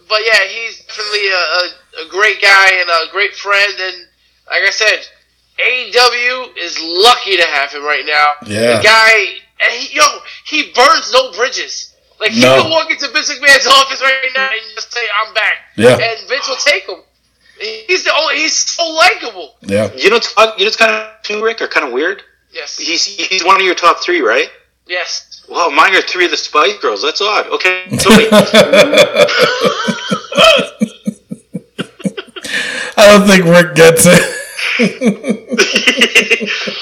[0.08, 3.74] but yeah, he's definitely a, a, a great guy and a great friend.
[3.82, 4.08] And
[4.52, 5.00] like I said,
[5.58, 8.26] AEW is lucky to have him right now.
[8.46, 8.78] Yeah.
[8.78, 9.14] The guy,
[9.66, 10.04] and he, yo,
[10.46, 11.96] he burns no bridges.
[12.20, 12.62] Like he No.
[12.62, 15.98] can walk into Vince McMahon's office right now and just say, "I'm back," Yeah.
[16.00, 17.00] and Vince will take him.
[17.60, 18.36] He's the only.
[18.36, 19.56] He's so likable.
[19.62, 19.92] Yeah.
[19.96, 22.22] You know, uh, you know, it's kind of too, Rick, or kind of weird.
[22.54, 22.78] Yes.
[22.78, 24.50] He's he's one of your top three, right?
[24.88, 25.44] Yes.
[25.50, 27.02] Well, mine are three of the Spice Girls.
[27.02, 27.48] That's odd.
[27.48, 28.28] Okay, Tony.
[32.96, 34.22] I don't think Rick gets it.
[34.78, 34.86] he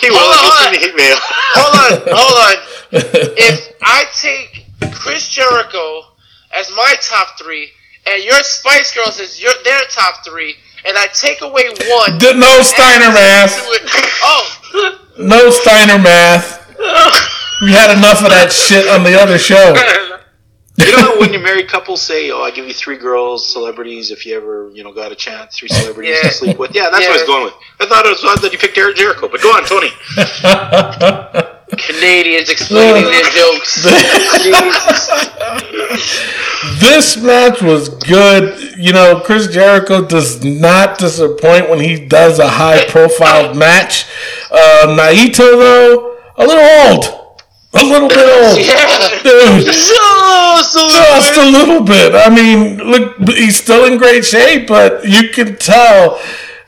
[0.10, 0.19] will.
[0.19, 1.18] Hold on, He'll hold send me hate mail.
[1.19, 1.91] Hold on.
[2.15, 2.56] Hold on.
[3.38, 6.03] If I take Chris Jericho
[6.53, 7.72] as my top three,
[8.06, 10.56] and your Spice Girls as your their top three,
[10.86, 12.18] and I take away one.
[12.18, 13.68] D- no Steiner math.
[14.24, 14.99] Oh.
[15.18, 16.60] No Steiner math.
[17.62, 19.76] We had enough of that shit on the other show.
[20.78, 24.26] You know when your married couples say, "Oh, I give you three girls, celebrities, if
[24.26, 26.30] you ever, you know, got a chance, three celebrities Yeah.
[26.30, 27.53] to sleep with." Yeah, that's what I was going with.
[27.80, 29.90] I thought it was odd that you picked Eric Jericho, but go on, Tony.
[31.77, 33.84] Canadians explaining their jokes.
[36.80, 38.77] this match was good.
[38.77, 44.06] You know, Chris Jericho does not disappoint when he does a high profile match.
[44.52, 47.18] Uh, Naito, though, a little old.
[47.73, 48.57] A little bit old.
[48.65, 49.10] Yeah.
[49.23, 51.43] Dude, Just a little just bit.
[51.43, 52.14] a little bit.
[52.15, 56.19] I mean, look, he's still in great shape, but you can tell.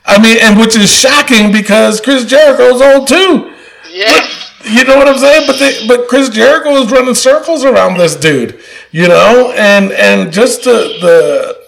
[0.06, 3.52] I mean, and which is shocking because Chris Jericho's old too.
[3.90, 4.26] Yeah.
[4.64, 5.46] You know what I'm saying?
[5.46, 8.60] But they, but Chris Jericho was running circles around this dude,
[8.92, 11.64] you know, and and just the the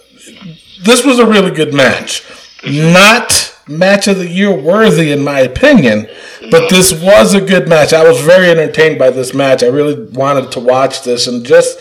[0.82, 2.24] this was a really good match,
[2.64, 6.06] not match of the year worthy in my opinion,
[6.51, 7.93] but this was a good match.
[7.93, 9.62] I was very entertained by this match.
[9.62, 11.78] I really wanted to watch this and just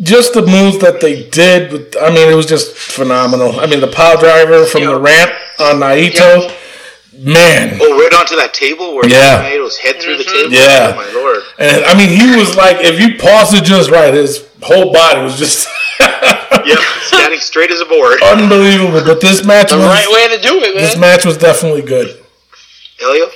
[0.00, 1.96] just the moves that they did.
[1.96, 3.60] I mean, it was just phenomenal.
[3.60, 6.52] I mean, the power driver from the ramp on Naito,
[7.18, 7.78] man.
[7.80, 9.42] Oh, right onto that table where Yeah.
[9.42, 10.52] Naito's head through the table.
[10.52, 10.92] Yeah.
[10.92, 11.42] Oh my lord.
[11.58, 15.22] And I mean, he was like, if you pause it just right, his whole body
[15.22, 15.68] was just
[16.00, 18.22] Yep, standing straight as a board.
[18.22, 19.02] unbelievable.
[19.04, 21.82] But this match The was The right way to do it, this match was definitely
[21.82, 22.18] good.
[23.02, 23.26] Elio.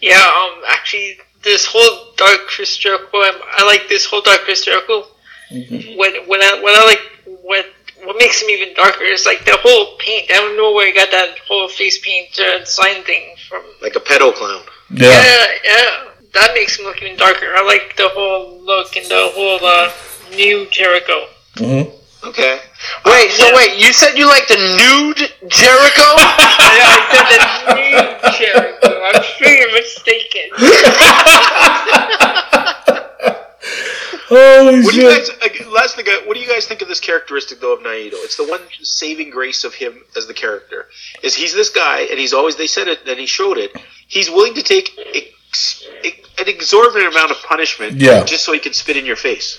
[0.00, 5.06] Yeah, um, actually, this whole Dark Chris Jericho, I like this whole Dark Chris Jericho.
[5.50, 7.00] When when I when I like
[7.42, 7.66] what
[8.04, 10.30] what makes him even darker is like the whole paint.
[10.30, 13.62] I don't know where he got that whole face paint uh, design thing from.
[13.80, 14.62] Like a pedo clown.
[14.90, 15.08] Yeah.
[15.08, 17.46] Yeah, yeah, that makes him look even darker.
[17.54, 19.92] I like the whole look and the whole uh,
[20.36, 21.26] new Jericho.
[22.24, 22.60] Okay.
[23.04, 26.08] Wait, so wait, you said you like the nude Jericho?
[26.18, 27.98] yeah, I said the new
[28.38, 28.88] Jericho.
[29.02, 30.50] I'm sure you're mistaken.
[34.36, 35.30] Holy What do you guys?
[35.68, 38.14] Last thing, what do you guys think of this characteristic though of Naito?
[38.24, 40.88] It's the one saving grace of him as the character.
[41.22, 43.76] Is he's this guy, and he's always they said it, and he showed it.
[44.08, 48.24] He's willing to take ex, ex, an exorbitant amount of punishment, Yeah.
[48.24, 49.58] just so he can spit in your face.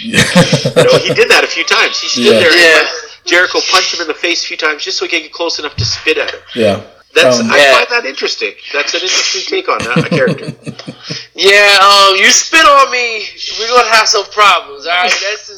[0.00, 1.98] You know, he did that a few times.
[2.00, 2.40] He stood Yeah.
[2.40, 2.74] there, and Yeah.
[2.74, 2.88] let
[3.24, 5.58] Jericho punched him in the face a few times, just so he could get close
[5.58, 6.40] enough to spit at him.
[6.54, 6.80] yeah.
[7.14, 7.74] That's Um, I Yeah.
[7.76, 8.54] find that interesting.
[8.72, 10.46] That's an interesting take on that a character.
[11.34, 13.28] yeah, um, you spit on me,
[13.58, 15.12] we're gonna have some problems, alright?
[15.12, 15.50] That's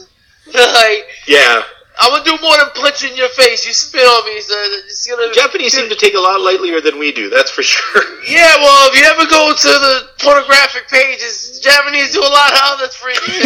[0.75, 1.63] like, Yeah,
[2.01, 3.65] I'm gonna do more than punch in your face.
[3.65, 5.33] You spit on me, so it's gonna.
[5.33, 7.31] Japanese seem to take a lot lightlier than we do.
[7.31, 8.03] That's for sure.
[8.27, 12.59] Yeah, well, if you ever go to the pornographic pages, Japanese do a lot of
[12.73, 13.39] other freaky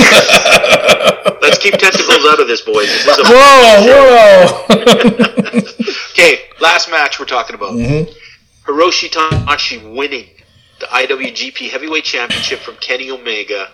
[1.43, 2.87] Let's keep tentacles out of this, boys.
[2.87, 5.59] This is a Whoa, whoa.
[6.19, 7.75] Okay, last match we're talking about.
[7.75, 8.13] Mhm.
[8.67, 10.29] Hiroshi Tanahashi winning
[10.81, 13.71] the IWGP Heavyweight Championship from Kenny Omega.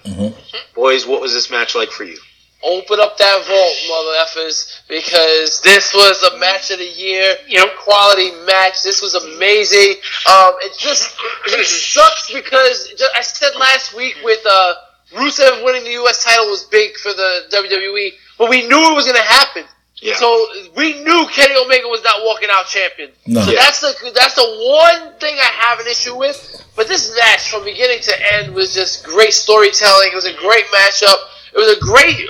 [0.74, 2.18] Boys, what was this match like for you?
[2.62, 7.36] Open up that vault, mother effers, because this was a match of the year.
[7.48, 8.82] You know, Quality match.
[8.82, 9.96] This was amazing.
[10.26, 11.14] Um, it just
[11.46, 14.74] it sucks because ju- I said last week with uh,
[15.14, 16.22] Rusev winning the U.S.
[16.24, 19.64] title was big for the WWE, but we knew it was going to happen.
[20.04, 20.16] Yeah.
[20.16, 20.28] So
[20.76, 23.10] we knew Kenny Omega was not walking out champion.
[23.26, 23.40] No.
[23.40, 23.60] So Yeah.
[23.60, 26.36] that's the that's the one thing I have an issue with.
[26.76, 30.10] But this match from beginning to end was just great storytelling.
[30.12, 31.16] It was a great matchup.
[31.54, 32.20] It was a great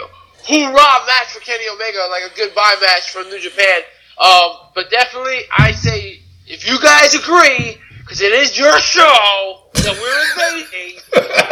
[0.46, 3.80] hoorah match for Kenny Omega, like a goodbye match for New Japan.
[4.22, 9.98] Um, but definitely, I say if you guys agree, because it is your show that
[9.98, 11.00] we're invading,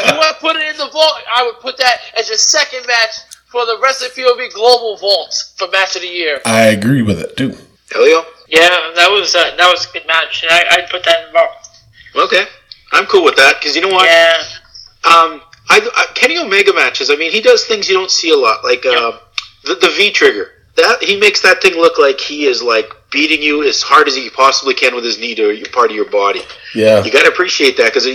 [0.07, 1.15] you want to put it in the vault.
[1.35, 3.17] I would put that as your second match
[3.53, 6.41] for the Wrestling POV Global Vault for Match of the Year.
[6.45, 7.55] I agree with it too.
[7.95, 8.25] Elio?
[8.49, 11.33] Yeah, that was uh, that was a good match, and I, I'd put that in
[11.33, 12.25] both.
[12.25, 12.45] Okay.
[12.93, 14.05] I'm cool with that because you know what?
[14.05, 14.37] Yeah,
[15.05, 17.11] Um, I, I, Kenny Omega matches.
[17.11, 19.19] I mean, he does things you don't see a lot, like uh,
[19.65, 20.51] the, the V trigger.
[20.77, 24.17] That he makes that thing look like he is like beating you as hard as
[24.17, 26.43] he possibly can with his knee to your part of your body.
[26.75, 27.05] Yeah.
[27.05, 28.07] You got to appreciate that because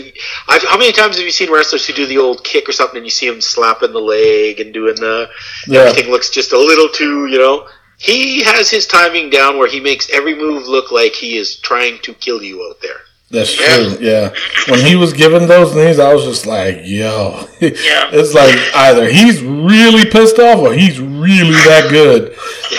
[0.48, 3.06] how many times have you seen wrestlers who do the old kick or something and
[3.06, 5.30] you see him slapping the leg and doing the
[5.68, 5.82] Yeah.
[5.82, 7.68] everything looks just a little too, you know.
[8.00, 12.00] He has his timing down where he makes every move look like he is trying
[12.00, 13.02] to kill you out there.
[13.30, 13.98] That's true.
[14.00, 14.34] Yeah.
[14.70, 17.46] When he was giving those knees, I was just like, yo.
[17.60, 18.10] Yeah.
[18.14, 22.30] It's like either he's really pissed off or he's really that good.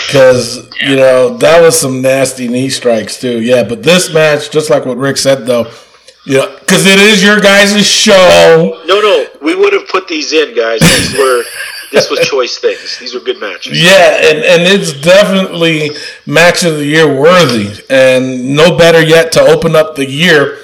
[0.07, 3.41] Because, you know, that was some nasty knee strikes, too.
[3.41, 3.63] Yeah.
[3.63, 5.71] But this match, just like what Rick said, though,
[6.25, 8.81] you know, because it is your guys' show.
[8.85, 10.81] No, no, we would have put these in, guys.
[10.81, 11.43] These were
[11.91, 12.99] this was choice things.
[12.99, 13.81] These were good matches.
[13.81, 15.91] Yeah, and, and it's definitely
[16.25, 20.57] match of the year worthy, and no better yet to open up the year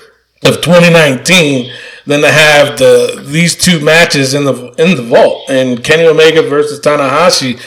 [0.44, 1.72] of 2019
[2.06, 6.42] than to have the these two matches in the in the vault and Kenny Omega
[6.44, 7.60] versus Tanahashi.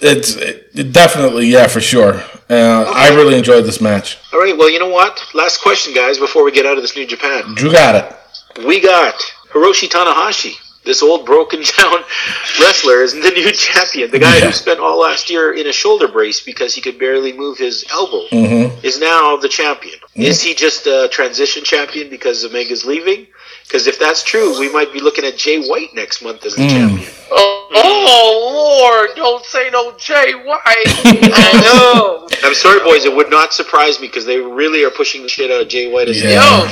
[0.00, 2.22] It's it definitely yeah for sure.
[2.50, 4.16] Uh, I really enjoyed this match.
[4.32, 5.22] All right, well, you know what?
[5.34, 7.54] Last question, guys, before we get out of this New Japan.
[7.54, 8.64] Drew got it.
[8.66, 9.14] We got
[9.52, 11.96] Hiroshi Tanahashi, this old broken down
[12.60, 14.10] wrestler, is the new champion.
[14.10, 14.46] The guy Yeah.
[14.46, 17.84] who spent all last year in a shoulder brace because he could barely move his
[17.90, 18.86] elbow Mm-hmm.
[18.86, 19.98] is now the champion.
[20.14, 23.26] Is he just a transition champion because Omega's leaving?
[23.64, 26.62] Because if that's true, we might be looking at Jay White next month as the
[26.62, 26.70] Mm.
[26.70, 27.10] champion.
[27.30, 30.62] Oh, oh Lord, don't say no Jay White.
[30.64, 32.26] I know.
[32.42, 33.04] I'm sorry, boys.
[33.04, 35.90] It would not surprise me because they really are pushing the shit out of Jay
[35.92, 36.60] White as the Yeah.
[36.62, 36.66] Yo,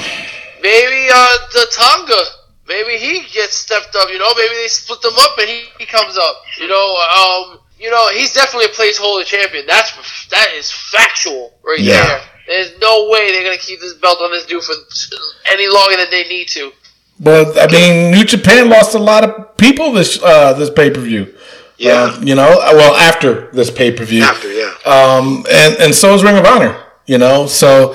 [0.62, 2.22] maybe uh, the Tonga,
[2.68, 4.09] maybe he gets stepped up.
[4.10, 6.36] You know, maybe they split them up and he, he comes up.
[6.60, 9.66] You know, um, you know, he's definitely a placeholder champion.
[9.66, 9.93] That's
[10.30, 12.05] that is factual right Yeah.
[12.06, 12.20] there.
[12.48, 14.74] There's no way they're gonna keep this belt on this dude for
[15.52, 16.72] any longer than they need to.
[17.18, 21.01] But I mean, New Japan lost a lot of people this uh, this pay per
[21.01, 21.34] view.
[21.78, 22.18] Yeah.
[22.20, 24.22] you know, well after this pay per view.
[24.22, 24.72] After, yeah.
[24.86, 26.82] um, and and so is Ring of Honor.
[27.06, 27.94] You know, so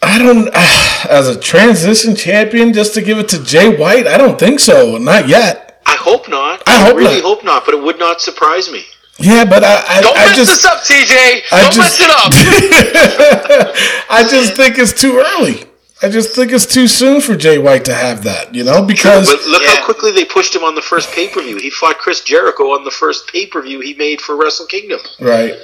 [0.00, 4.06] I don't uh, as a transition champion just to give it to Jay White.
[4.06, 4.96] I don't think so.
[4.98, 5.80] Not yet.
[5.86, 6.62] I hope not.
[6.66, 7.22] I hope really not.
[7.24, 8.84] hope not, but it would not surprise me.
[9.18, 11.42] Yeah, but I I, Don't I mess just this up, TJ.
[11.50, 13.74] I Don't just- mess it up.
[14.10, 15.64] I just think it's too early.
[16.00, 18.54] I just think it's too soon for Jay White to have that.
[18.54, 19.74] You know, because But look Yeah.
[19.76, 21.56] how quickly they pushed him on the first pay per view.
[21.58, 25.00] He fought Chris Jericho on the first pay per view he made for Wrestle Kingdom.
[25.18, 25.56] right,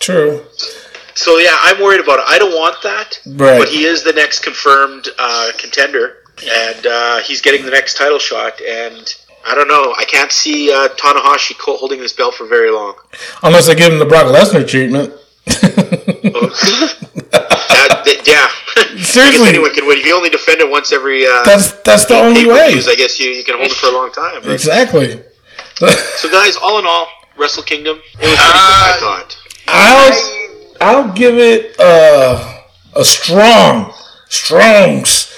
[0.00, 0.44] true.
[1.16, 2.24] So yeah, I'm worried about it.
[2.28, 3.18] I don't want that.
[3.26, 3.58] Right.
[3.58, 8.18] But he is the next confirmed uh, contender, and uh, he's getting the next title
[8.18, 8.60] shot.
[8.60, 9.12] And
[9.46, 9.94] I don't know.
[9.96, 12.94] I can't see uh, Tanahashi holding this belt for very long.
[13.42, 15.12] Unless they give him the Brock Lesnar treatment.
[17.30, 18.48] That- that- yeah.
[19.02, 19.48] Seriously.
[19.48, 19.98] anyone can win.
[19.98, 22.54] If you only defend it once every uh, That's that's the only way.
[22.54, 24.42] pay-per-views, I guess you, you can hold it for a long time.
[24.42, 24.52] right?
[24.52, 25.22] Exactly.
[25.78, 28.38] So guys, all in all, Wrestle Kingdom, it was pretty good.
[28.38, 29.38] I Uh, thought.
[29.68, 30.12] I'll
[30.80, 32.62] I'll give it uh,
[32.94, 33.92] a strong,
[34.28, 35.32] strongs.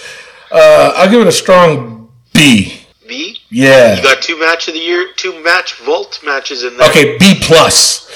[0.50, 2.80] Uh, I'll give it a strong B.
[3.06, 3.38] B.
[3.50, 3.96] Yeah.
[3.96, 6.88] You got two match of the year, two match vault matches in there.
[6.90, 8.08] Okay, B plus.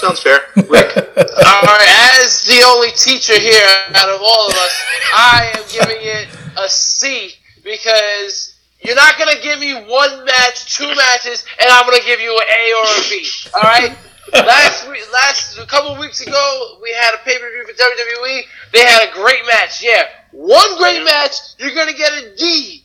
[0.00, 0.40] sounds fair.
[0.56, 4.82] Rick, All right, as the only teacher here out of all of us,
[5.14, 7.32] I am giving it a C
[7.64, 12.32] because you're not gonna give me one match, two matches, and I'm gonna give you
[12.36, 13.26] an A or a B.
[13.54, 13.96] All right.
[14.32, 18.42] Last week, last a couple weeks ago, we had a pay per view for WWE.
[18.72, 19.82] They had a great match.
[19.82, 20.02] Yeah,
[20.32, 22.84] one great match, you're gonna get a D.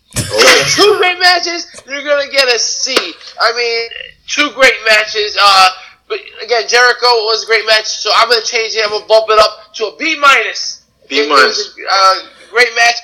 [0.75, 2.95] two great matches, you're gonna get a C.
[3.39, 3.89] I mean,
[4.27, 5.37] two great matches.
[5.41, 5.69] Uh,
[6.07, 8.83] but again, Jericho was a great match, so I'm gonna change it.
[8.83, 10.85] I'm gonna bump it up to a B minus.
[11.09, 11.75] B minus.
[11.89, 12.15] uh,
[12.51, 12.95] great match.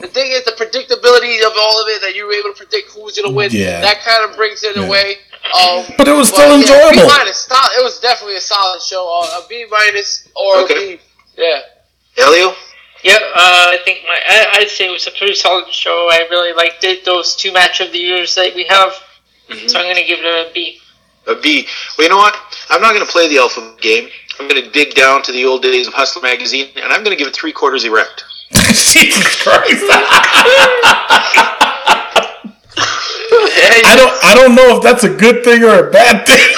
[0.00, 2.90] The thing is, the predictability of all of it that you were able to predict
[2.92, 3.50] who's gonna win.
[3.52, 3.80] Yeah.
[3.80, 4.84] That kind of brings it Yeah.
[4.84, 5.16] away.
[5.46, 7.08] Um, But it was still yeah, enjoyable.
[7.08, 7.46] B minus.
[7.50, 9.08] It was definitely a solid show.
[9.22, 10.94] Uh, a B minus or Okay.
[10.94, 11.02] a B.
[11.36, 11.60] Yeah.
[12.18, 12.54] Elio,
[13.04, 16.08] Yep, uh, I think my I, I'd say it was a pretty solid show.
[16.10, 17.04] I really liked it.
[17.04, 18.92] Those two match of the years that we have,
[19.68, 20.80] so I'm gonna give it a B.
[21.28, 21.68] a B.
[21.96, 22.34] Well, you know what?
[22.70, 24.08] I'm not going to play the alphabet game.
[24.40, 27.16] I'm going to dig down to the old days of Hustler magazine, and I'm going
[27.16, 28.24] to give it three quarters erect.
[28.52, 29.84] Jesus Christ.
[33.58, 36.38] Hey, I don't I don't know if that's a good thing or a bad thing.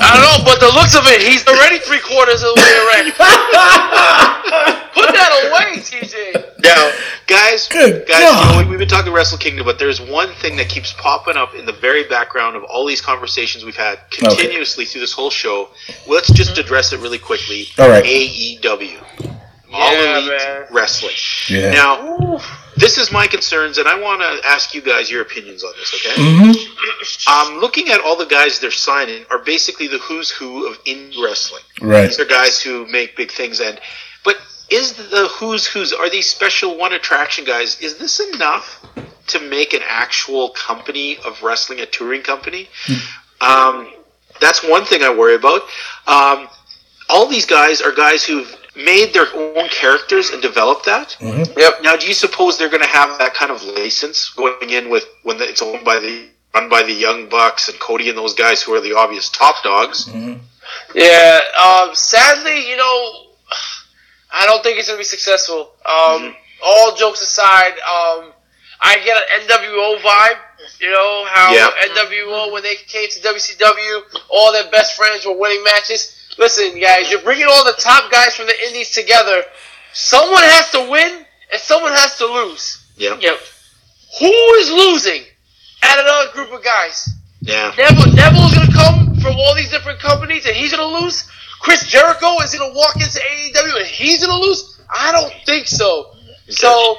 [0.00, 2.74] I don't know, but the looks of it, he's already three quarters of the way
[2.86, 3.12] around.
[4.94, 6.60] Put that away, TJ.
[6.62, 6.90] Now,
[7.26, 8.56] guys, guys, Good guys, God.
[8.56, 11.54] you know, we've been talking Wrestle Kingdom, but there's one thing that keeps popping up
[11.54, 15.68] in the very background of all these conversations we've had continuously through this whole show.
[16.06, 17.66] Let's just address it really quickly.
[17.78, 18.04] All right.
[18.04, 19.02] AEW,
[19.72, 20.66] All Yeah, Elite man.
[20.70, 21.14] Wrestling.
[21.48, 21.70] Yeah.
[21.72, 22.40] Now,
[22.78, 25.94] this is my concerns, and I want to ask you guys your opinions on this.
[25.94, 26.20] Okay.
[26.20, 27.54] Mm-hmm.
[27.54, 31.22] Um, looking at all the guys they're signing are basically the who's who of indie
[31.22, 31.62] wrestling.
[31.80, 32.06] Right.
[32.06, 33.80] These are guys who make big things, and
[34.24, 34.36] but
[34.70, 37.80] is the who's who's are these special one attraction guys?
[37.80, 38.84] Is this enough
[39.28, 42.68] to make an actual company of wrestling, a touring company?
[43.40, 43.92] Um,
[44.40, 45.62] that's one thing I worry about.
[46.06, 46.48] Um,
[47.10, 51.16] all these guys are guys who've made their own characters and developed that.
[51.20, 51.82] Yep.
[51.82, 55.04] Now, do you suppose they're going to have that kind of license going in with
[55.24, 58.62] when it's owned by the run by the Young Bucks and Cody and those guys
[58.62, 60.08] who are the obvious top dogs?
[60.94, 61.40] Yeah.
[61.60, 63.24] Um, sadly, you know,
[64.32, 65.72] I don't think it's gonna be successful.
[65.86, 66.34] Um,
[66.64, 68.32] all jokes aside, um,
[68.80, 70.38] I get an NWO vibe.
[70.80, 71.70] You know how Yeah.
[71.94, 76.14] NWO when they came to WCW, all their best friends were winning matches.
[76.38, 79.42] Listen, guys, you're bringing all the top guys from the Indies together.
[79.92, 82.84] Someone has to win and someone has to lose.
[82.96, 83.38] Yeah, Yep.
[84.20, 85.22] Who is losing?
[85.82, 87.08] At another group of guys.
[87.40, 87.72] yeah.
[87.76, 91.28] Neville, Neville's gonna come from all these different companies and he's gonna lose.
[91.60, 94.80] Chris Jericho is gonna walk into AEW and he's gonna lose.
[94.94, 96.14] I don't think so.
[96.48, 96.96] So,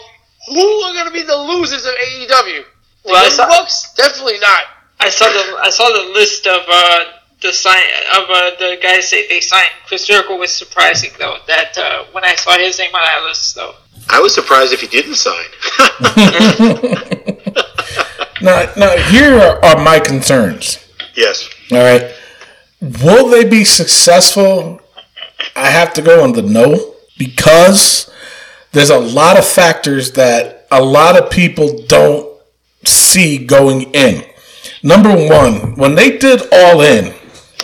[0.48, 2.64] who are gonna be the losers of AEW?
[3.06, 3.94] The Well, Young Bucks?
[3.96, 4.64] Definitely not.
[5.00, 7.00] I saw the I saw the list of uh,
[7.42, 7.82] the sign
[8.18, 9.70] of uh, the guys that they signed.
[9.88, 11.38] Chris Jericho was surprising though.
[11.48, 13.76] That uh, when I saw his name on that list though.
[14.10, 15.46] I was surprised if he didn't sign.
[18.42, 20.80] Now, now here are, are my concerns.
[21.16, 21.50] yes.
[21.72, 22.14] All right.
[22.82, 24.80] Will they be successful?
[25.56, 28.10] I have to go on the no because
[28.72, 32.28] there's a lot of factors that a lot of people don't
[32.86, 34.24] see going in.
[34.84, 37.14] Number one, when they did All In,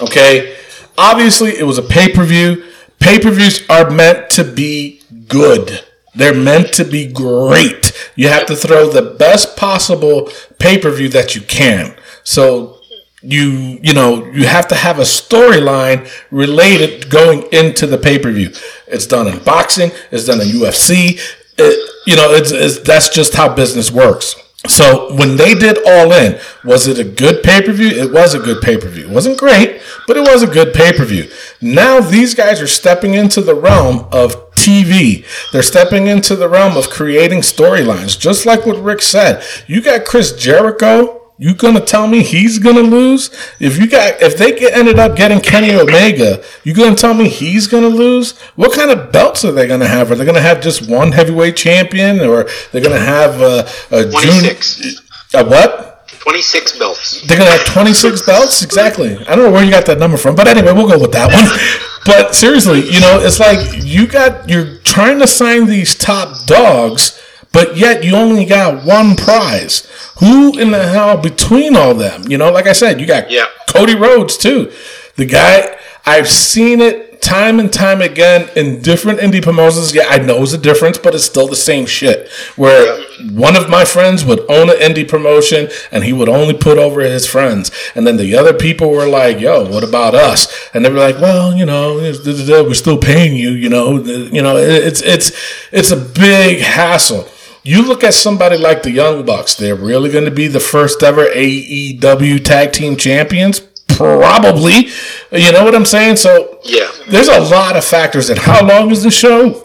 [0.02, 0.58] okay,
[0.98, 2.64] obviously it was a pay per view.
[3.00, 5.84] Pay per views are meant to be good.
[6.16, 7.92] They're meant to be great.
[8.16, 11.96] You have to throw the best possible pay per view that you can.
[12.24, 12.80] So
[13.22, 18.32] you you know you have to have a storyline related going into the pay per
[18.32, 18.52] view.
[18.88, 19.92] It's done in boxing.
[20.12, 21.20] It's done in UFC.
[21.58, 24.36] It, you know, it's, it's that's just how business works.
[24.68, 27.90] So when they did All In, was it a good pay per view?
[27.90, 29.06] It was a good pay per view.
[29.06, 29.75] It wasn't great,
[30.08, 31.30] but it was a good pay per view.
[31.62, 35.26] Now these guys are stepping into the realm of TV.
[35.52, 38.18] They're stepping into the realm of creating storylines.
[38.20, 41.22] Just like what Rick said, you got Chris Jericho.
[41.38, 43.30] You gonna tell me he's gonna lose?
[43.60, 47.28] If you got, if they get, ended up getting Kenny Omega, you gonna tell me
[47.28, 48.38] he's gonna lose?
[48.56, 50.10] What kind of belts are they gonna have?
[50.10, 54.32] Are they gonna have just one heavyweight champion, or they're gonna have a, a Twenty
[54.40, 55.02] six.
[55.34, 55.85] a what?
[56.26, 57.22] Twenty six belts.
[57.28, 58.64] They're gonna have 26 belts?
[58.64, 59.16] Exactly.
[59.28, 61.32] I don't know where you got that number from, but anyway, we'll go with that
[61.32, 61.46] one.
[62.06, 67.20] But seriously, you know, it's like you got you're trying to sign these top dogs,
[67.52, 69.88] but yet you only got one prize.
[70.20, 72.24] Who in the hell between all them?
[72.28, 73.46] You know, like I said, you got Yeah.
[73.68, 74.72] Cody Rhodes too.
[75.16, 75.76] The guy
[76.06, 79.96] I've seen it time and time again in different indie promotions.
[79.96, 82.30] Yeah, I know it's a difference, but it's still the same shit.
[82.56, 86.78] Where one of my friends would own an indie promotion and he would only put
[86.78, 87.72] over his friends.
[87.96, 90.70] And then the other people were like, yo, what about us?
[90.74, 94.58] And they were like, well, you know, we're still paying you, you know, you know,
[94.58, 95.32] it's, it's,
[95.72, 97.28] it's a big hassle.
[97.64, 101.02] You look at somebody like the Young Bucks, they're really going to be the first
[101.02, 103.62] ever AEW tag team champions?
[103.96, 104.90] Probably.
[105.32, 106.18] You know what I'm saying?
[106.18, 106.90] So Yeah.
[107.10, 109.62] there's a lot of factors and how long is the show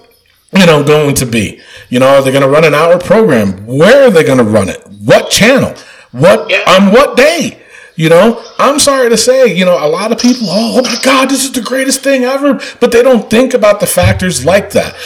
[0.53, 3.65] you know going to be you know are they going to run an hour program
[3.69, 5.73] where are they going to run it what channel
[6.11, 6.65] what Yeah.
[6.67, 7.63] on what day
[7.95, 10.97] you know i'm sorry to say you know a lot of people oh, oh my
[11.05, 14.71] god this is the greatest thing ever but they don't think about the factors like
[14.73, 14.97] that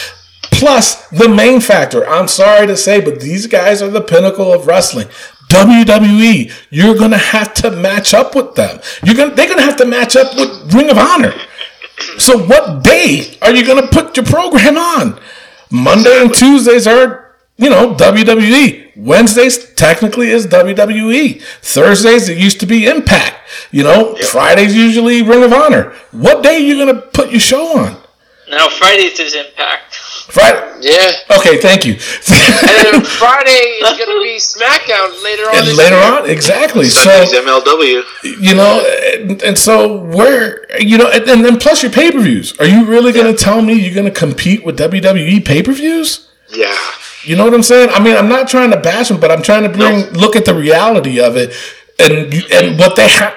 [0.50, 4.66] plus the main factor i'm sorry to say but these guys are the pinnacle of
[4.66, 5.08] wrestling
[5.48, 8.80] WWE, you're gonna have to match up with them.
[9.04, 11.34] You're gonna, they're gonna have to match up with Ring of Honor.
[12.18, 15.20] So what day are you going to put your program on?
[15.70, 18.96] Monday and Tuesdays are, you know, WWE.
[18.96, 21.42] Wednesdays technically is WWE.
[21.62, 23.36] Thursdays it used to be Impact.
[23.70, 25.92] You know, Fridays usually Ring of Honor.
[26.12, 27.96] What day are you going to put your show on?
[28.50, 29.96] Now Fridays is Impact.
[30.28, 30.80] Friday.
[30.80, 31.36] Yeah.
[31.38, 31.94] Okay, thank you.
[31.94, 35.56] And then Friday is going to be SmackDown later on.
[35.56, 36.12] and this later year.
[36.12, 36.86] on, exactly.
[36.86, 38.02] So MLW.
[38.40, 38.84] you know,
[39.14, 42.58] and, and so where you know, and, and then plus your pay per views.
[42.58, 45.72] Are you really going to tell me you're going to compete with WWE pay per
[45.72, 46.28] views?
[46.50, 46.76] Yeah.
[47.24, 47.90] You know what I'm saying?
[47.90, 50.44] I mean, I'm not trying to bash them, but I'm trying to bring look at
[50.44, 51.54] the reality of it,
[51.98, 53.34] and and what they have.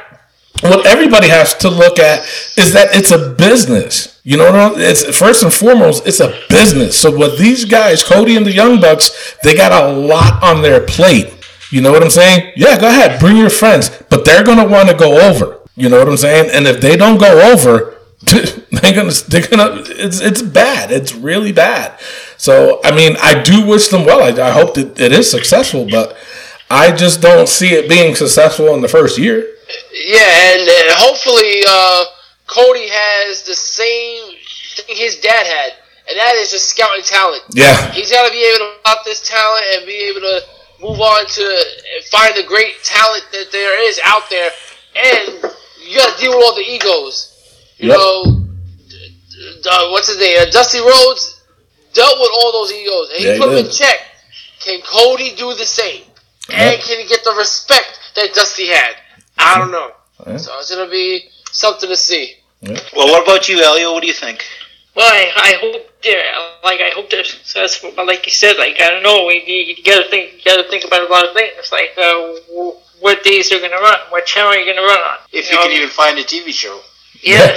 [0.61, 2.22] What everybody has to look at
[2.57, 4.16] is that it's a business.
[4.28, 6.99] You know what I'm It's first and foremost, it's a business.
[6.99, 10.82] So what these guys, Cody and the Young Bucks, they got a lot on their
[10.82, 11.34] plate.
[11.72, 12.52] You know what I'm saying?
[12.58, 15.62] Yeah, go ahead, bring your friends, but they're gonna want to go over.
[15.78, 16.49] You know what I'm saying?
[16.52, 20.91] And if they don't go over, they're gonna they're gonna it's it's bad.
[20.91, 21.98] It's really bad.
[22.36, 24.22] So I mean, I do wish them well.
[24.22, 26.18] I, I hope that it is successful, but
[26.70, 29.38] I just don't see it being successful in the first year.
[29.94, 32.04] Yeah, and uh, hopefully uh,
[32.48, 34.36] Cody has the same
[34.76, 35.74] thing his dad had,
[36.10, 37.44] and that is just scouting talent.
[37.52, 40.41] Yeah, He's got to be able to out this talent and be able to
[40.82, 41.64] move on to
[42.11, 44.52] find the great talent that there is out there,
[44.95, 45.44] and
[45.86, 47.34] you got to deal with all the egos.
[47.78, 47.98] You Yep.
[47.98, 48.48] know,
[49.69, 50.38] uh, what's his name?
[50.40, 51.41] Uh, Dusty Rhodes
[51.94, 53.99] dealt with all those egos, and he Yeah, put them in check.
[54.60, 56.03] Can Cody do the same?
[56.49, 58.95] And can he get the respect that Dusty had?
[59.38, 59.91] I don't know.
[60.38, 62.36] So it's gonna be something to see.
[62.61, 63.93] Well, what about you, Elio?
[63.93, 64.43] What do you think?
[64.95, 66.23] Well, I, I hope they're
[66.63, 69.84] like I hope they're successful, but like you said, like I don't know, you, you
[69.84, 73.49] gotta think, you gotta think about a lot of things, like uh, w- what days
[73.49, 75.17] they're gonna run, what channel are you're gonna run on.
[75.31, 76.79] If You you know, can even find a TV show.
[77.21, 77.55] yeah.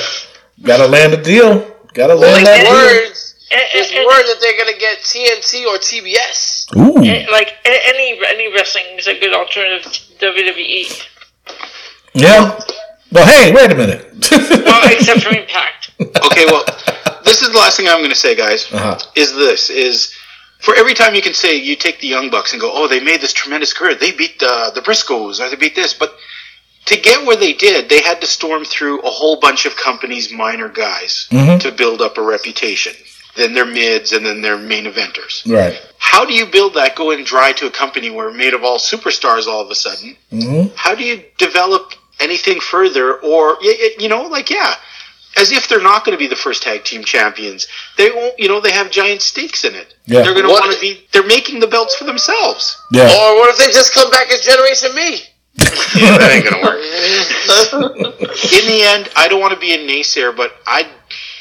[0.63, 1.67] gotta land a deal.
[1.95, 2.73] Gotta land There's that deal.
[2.73, 3.35] words.
[3.53, 6.77] And, There's and- word that they're gonna get TNT or TBS.
[6.77, 11.07] Ooh, and, like any any wrestling is a good alternative to WWE,
[12.13, 12.59] yeah.
[13.13, 14.07] Well, hey, wait a minute.
[14.31, 15.91] well, except for Impact.
[16.01, 16.65] Okay, well,
[17.25, 18.73] this is the last thing I'm going to say, guys.
[18.73, 18.99] Uh-huh.
[19.17, 20.15] Is this is
[20.61, 23.01] for every time you can say you take the Young Bucks and go, oh, they
[23.01, 23.95] made this tremendous career.
[23.95, 26.15] They beat the the Briscoes or they beat this, but
[26.87, 30.33] to get where they did, they had to storm through a whole bunch of companies'
[30.33, 31.61] minor guys Mhm.
[31.61, 32.95] to build up a reputation.
[33.37, 35.43] Then their mids, and then their main eventers.
[35.51, 35.81] right.
[35.99, 39.47] How do you build that going dry to a company where made of all superstars
[39.47, 40.17] all of a sudden?
[40.31, 44.75] hmm how do you develop anything further or y- y- you know like yeah
[45.37, 47.67] as if they're not going to be the first tag team champions
[47.97, 50.23] they won't you know they have giant stakes in it Yeah.
[50.23, 53.05] they're going to want to be they're making the belts for themselves Yeah.
[53.05, 55.21] Or what if they just come back as Generation Me?
[55.97, 56.81] yeah that ain't going to work
[58.53, 60.89] in the end i don't want to be a naysayer but i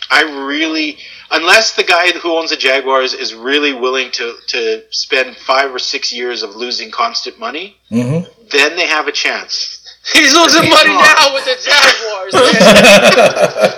[0.10, 0.98] i really
[1.32, 5.80] unless the guy who owns the jaguars is really willing to to spend five or
[5.80, 8.20] six years of losing constant money hmm
[8.52, 9.79] then they have a chance
[10.14, 12.34] He's losing money now with the Jaguars.
[12.34, 12.42] man.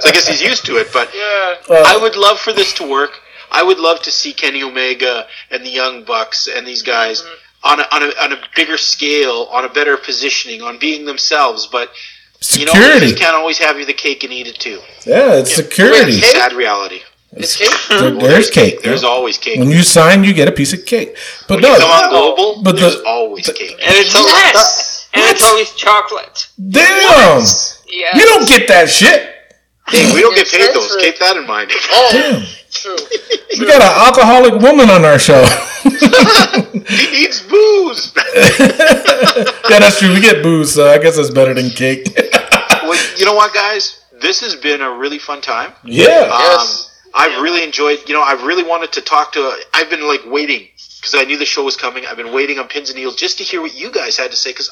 [0.01, 1.55] so i guess he's used to it but yeah.
[1.85, 3.19] I would love for this to work.
[3.51, 7.69] I would love to see Kenny Omega and the Young Bucks and these guys mm-hmm.
[7.69, 11.67] on a, on a on a bigger scale, on a better positioning, on being themselves.
[11.67, 11.91] But
[12.51, 13.13] you know, you Security.
[13.15, 14.79] can't always have your cake and eat it too.
[15.05, 16.13] Yeah, it's security.
[16.13, 17.01] Wait, Sad reality.
[17.33, 17.69] It's cake.
[17.89, 18.81] There- there's cake.
[18.81, 19.59] There's always cake.
[19.59, 21.15] When you sign, you get a piece of cake.
[21.47, 23.71] But When you no, come on global, but there's the- always cake.
[23.81, 24.90] And it's always Yes.
[25.13, 26.47] And it's always chocolate.
[26.69, 27.41] damn,
[27.87, 28.17] Yeah.
[28.17, 29.27] you don't get that shit.
[29.87, 30.87] Hey, we don't get It's paid those.
[30.87, 31.01] transferred.
[31.01, 31.71] Keep that in mind.
[31.91, 32.95] Oh, Damn, true.
[33.59, 35.43] we got an alcoholic woman on our show.
[35.83, 38.13] he needs booze.
[38.59, 40.13] yeah, that's true.
[40.13, 42.07] We get booze, so I guess that's better than cake.
[42.83, 43.99] well, you know what, guys?
[44.21, 45.73] This has been a really fun time.
[45.83, 46.85] yeah, Yes.
[46.85, 47.99] Um, I've really enjoyed.
[48.07, 49.53] You know, I've really wanted to talk to.
[49.73, 50.67] I've been like waiting
[51.01, 52.05] because I knew the show was coming.
[52.05, 54.37] I've been waiting on pins and needles just to hear what you guys had to
[54.37, 54.69] say because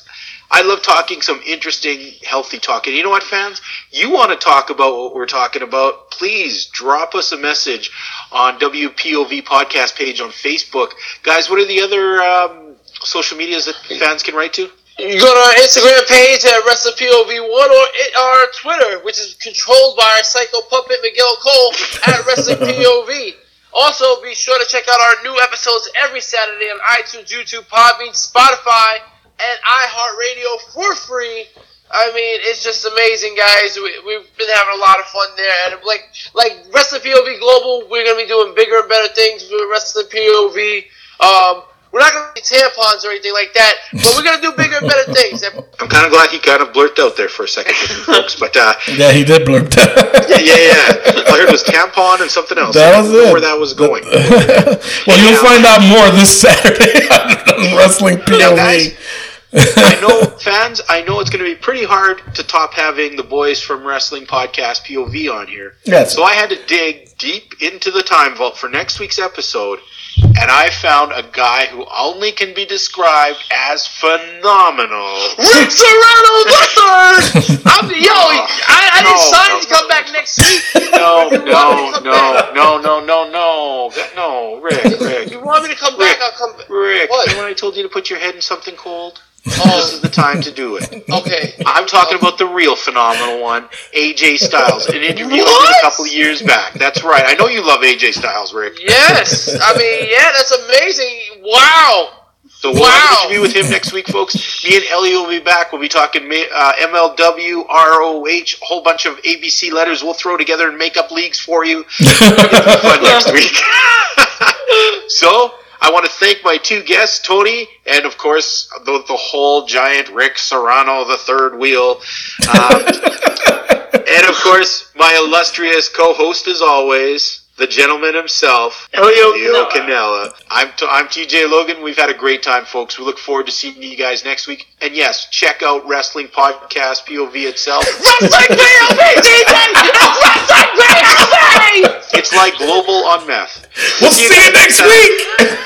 [0.52, 2.88] I love talking some interesting, healthy talk.
[2.88, 3.62] And you know what, fans?
[3.92, 6.10] You want to talk about what we're talking about?
[6.10, 7.92] Please drop us a message
[8.32, 10.94] on WPOV podcast page on Facebook,
[11.24, 11.50] guys.
[11.50, 14.70] What are the other um, social medias that fans can write to?
[14.98, 19.96] You go to our Instagram page at WrestlePOV1 or it, our Twitter, which is controlled
[19.96, 21.72] by our psycho puppet Miguel Cole
[22.08, 23.34] at WrestlingPOV.
[23.72, 28.18] Also, be sure to check out our new episodes every Saturday on iTunes, YouTube, Podbean,
[28.18, 28.98] Spotify,
[29.40, 31.48] and iHeartRadio for free.
[31.92, 33.76] I mean, it's just amazing, guys.
[33.76, 37.88] We, we've been having a lot of fun there, and like like Wrestling POV Global,
[37.90, 40.86] we're gonna be doing bigger and better things with Wrestling POV.
[41.20, 44.78] Um, we're not gonna be tampons or anything like that, but we're gonna do bigger
[44.78, 45.42] and better things.
[45.82, 47.74] I'm kind of glad he kind of blurted out there for a second,
[48.06, 48.36] folks.
[48.36, 50.30] But uh, yeah, he did blurt that.
[50.30, 51.26] yeah, yeah, yeah.
[51.26, 52.76] All I heard it was tampon and something else.
[52.76, 53.34] That was it.
[53.34, 54.06] Where that was going.
[54.06, 59.29] well, you'll find out more this Saturday on Wrestling Now, guys, POV.
[59.54, 60.82] I know fans.
[60.90, 64.26] I know it's going to be pretty hard to top having the boys from Wrestling
[64.26, 65.76] Podcast POV on here.
[65.86, 66.14] Yes.
[66.16, 69.80] So I had to dig deep into the time vault for next week's episode
[70.22, 75.16] and I found a guy who only can be described as phenomenal.
[75.38, 77.62] Rick Serrano the third.
[77.66, 79.90] I'm, yo, I, I No, didn't sign no, to come no.
[79.90, 80.64] back next week.
[81.00, 85.64] No, You want me no, no, no, no, no, no, no, Rick, Rick, You want
[85.64, 86.18] me to come back?
[86.22, 86.56] I'll come.
[86.70, 87.10] Rick.
[87.10, 87.30] What?
[87.36, 89.22] When I told you to put your head in something cold?
[89.46, 91.04] This is the time to do it.
[91.10, 91.54] okay.
[91.66, 93.64] I'm talking about the real phenomenal one,
[93.96, 95.78] AJ Styles, an interview What?
[95.78, 96.74] a couple years back.
[96.74, 97.24] That's right.
[97.26, 98.80] I know you love AJ Styles, Rick.
[98.82, 101.44] Yes, I mean, yeah, that's amazing.
[101.44, 102.16] Wow.
[102.50, 102.90] So we'll Wow.
[102.90, 104.36] have an interview with him next week, folks.
[104.66, 105.72] Me and Ellie will be back.
[105.72, 110.04] We'll be talking uh, MLW, ROH, a whole bunch of ABC letters.
[110.04, 111.86] We'll throw together and make up leagues for you.
[111.86, 113.56] fun next week.
[115.08, 119.66] so I want to thank my two guests, Tony, and of course the, the whole
[119.66, 122.02] giant Rick Serrano, the third wheel,
[122.50, 122.82] um,
[123.94, 130.32] and of course my illustrious co-host, as always, the gentleman himself, oh, Elio Leo Canella.
[130.32, 130.34] Canella.
[130.50, 131.84] I'm t- I'm TJ Logan.
[131.84, 132.98] We've had a great time, folks.
[132.98, 134.68] We look forward to seeing you guys next week.
[134.82, 137.86] And yes, check out Wrestling Podcast POV itself.
[137.86, 139.54] Wrestling POV, DJ!
[139.76, 142.16] It's Wrestling POV!
[142.18, 143.68] It's like global on meth.
[144.02, 145.60] We'll see you next week.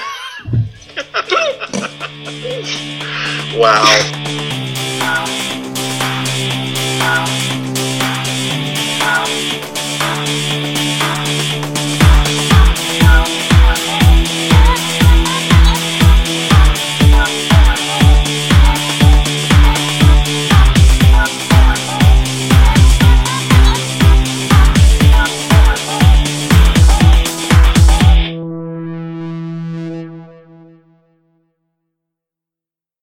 [3.56, 3.86] Wow.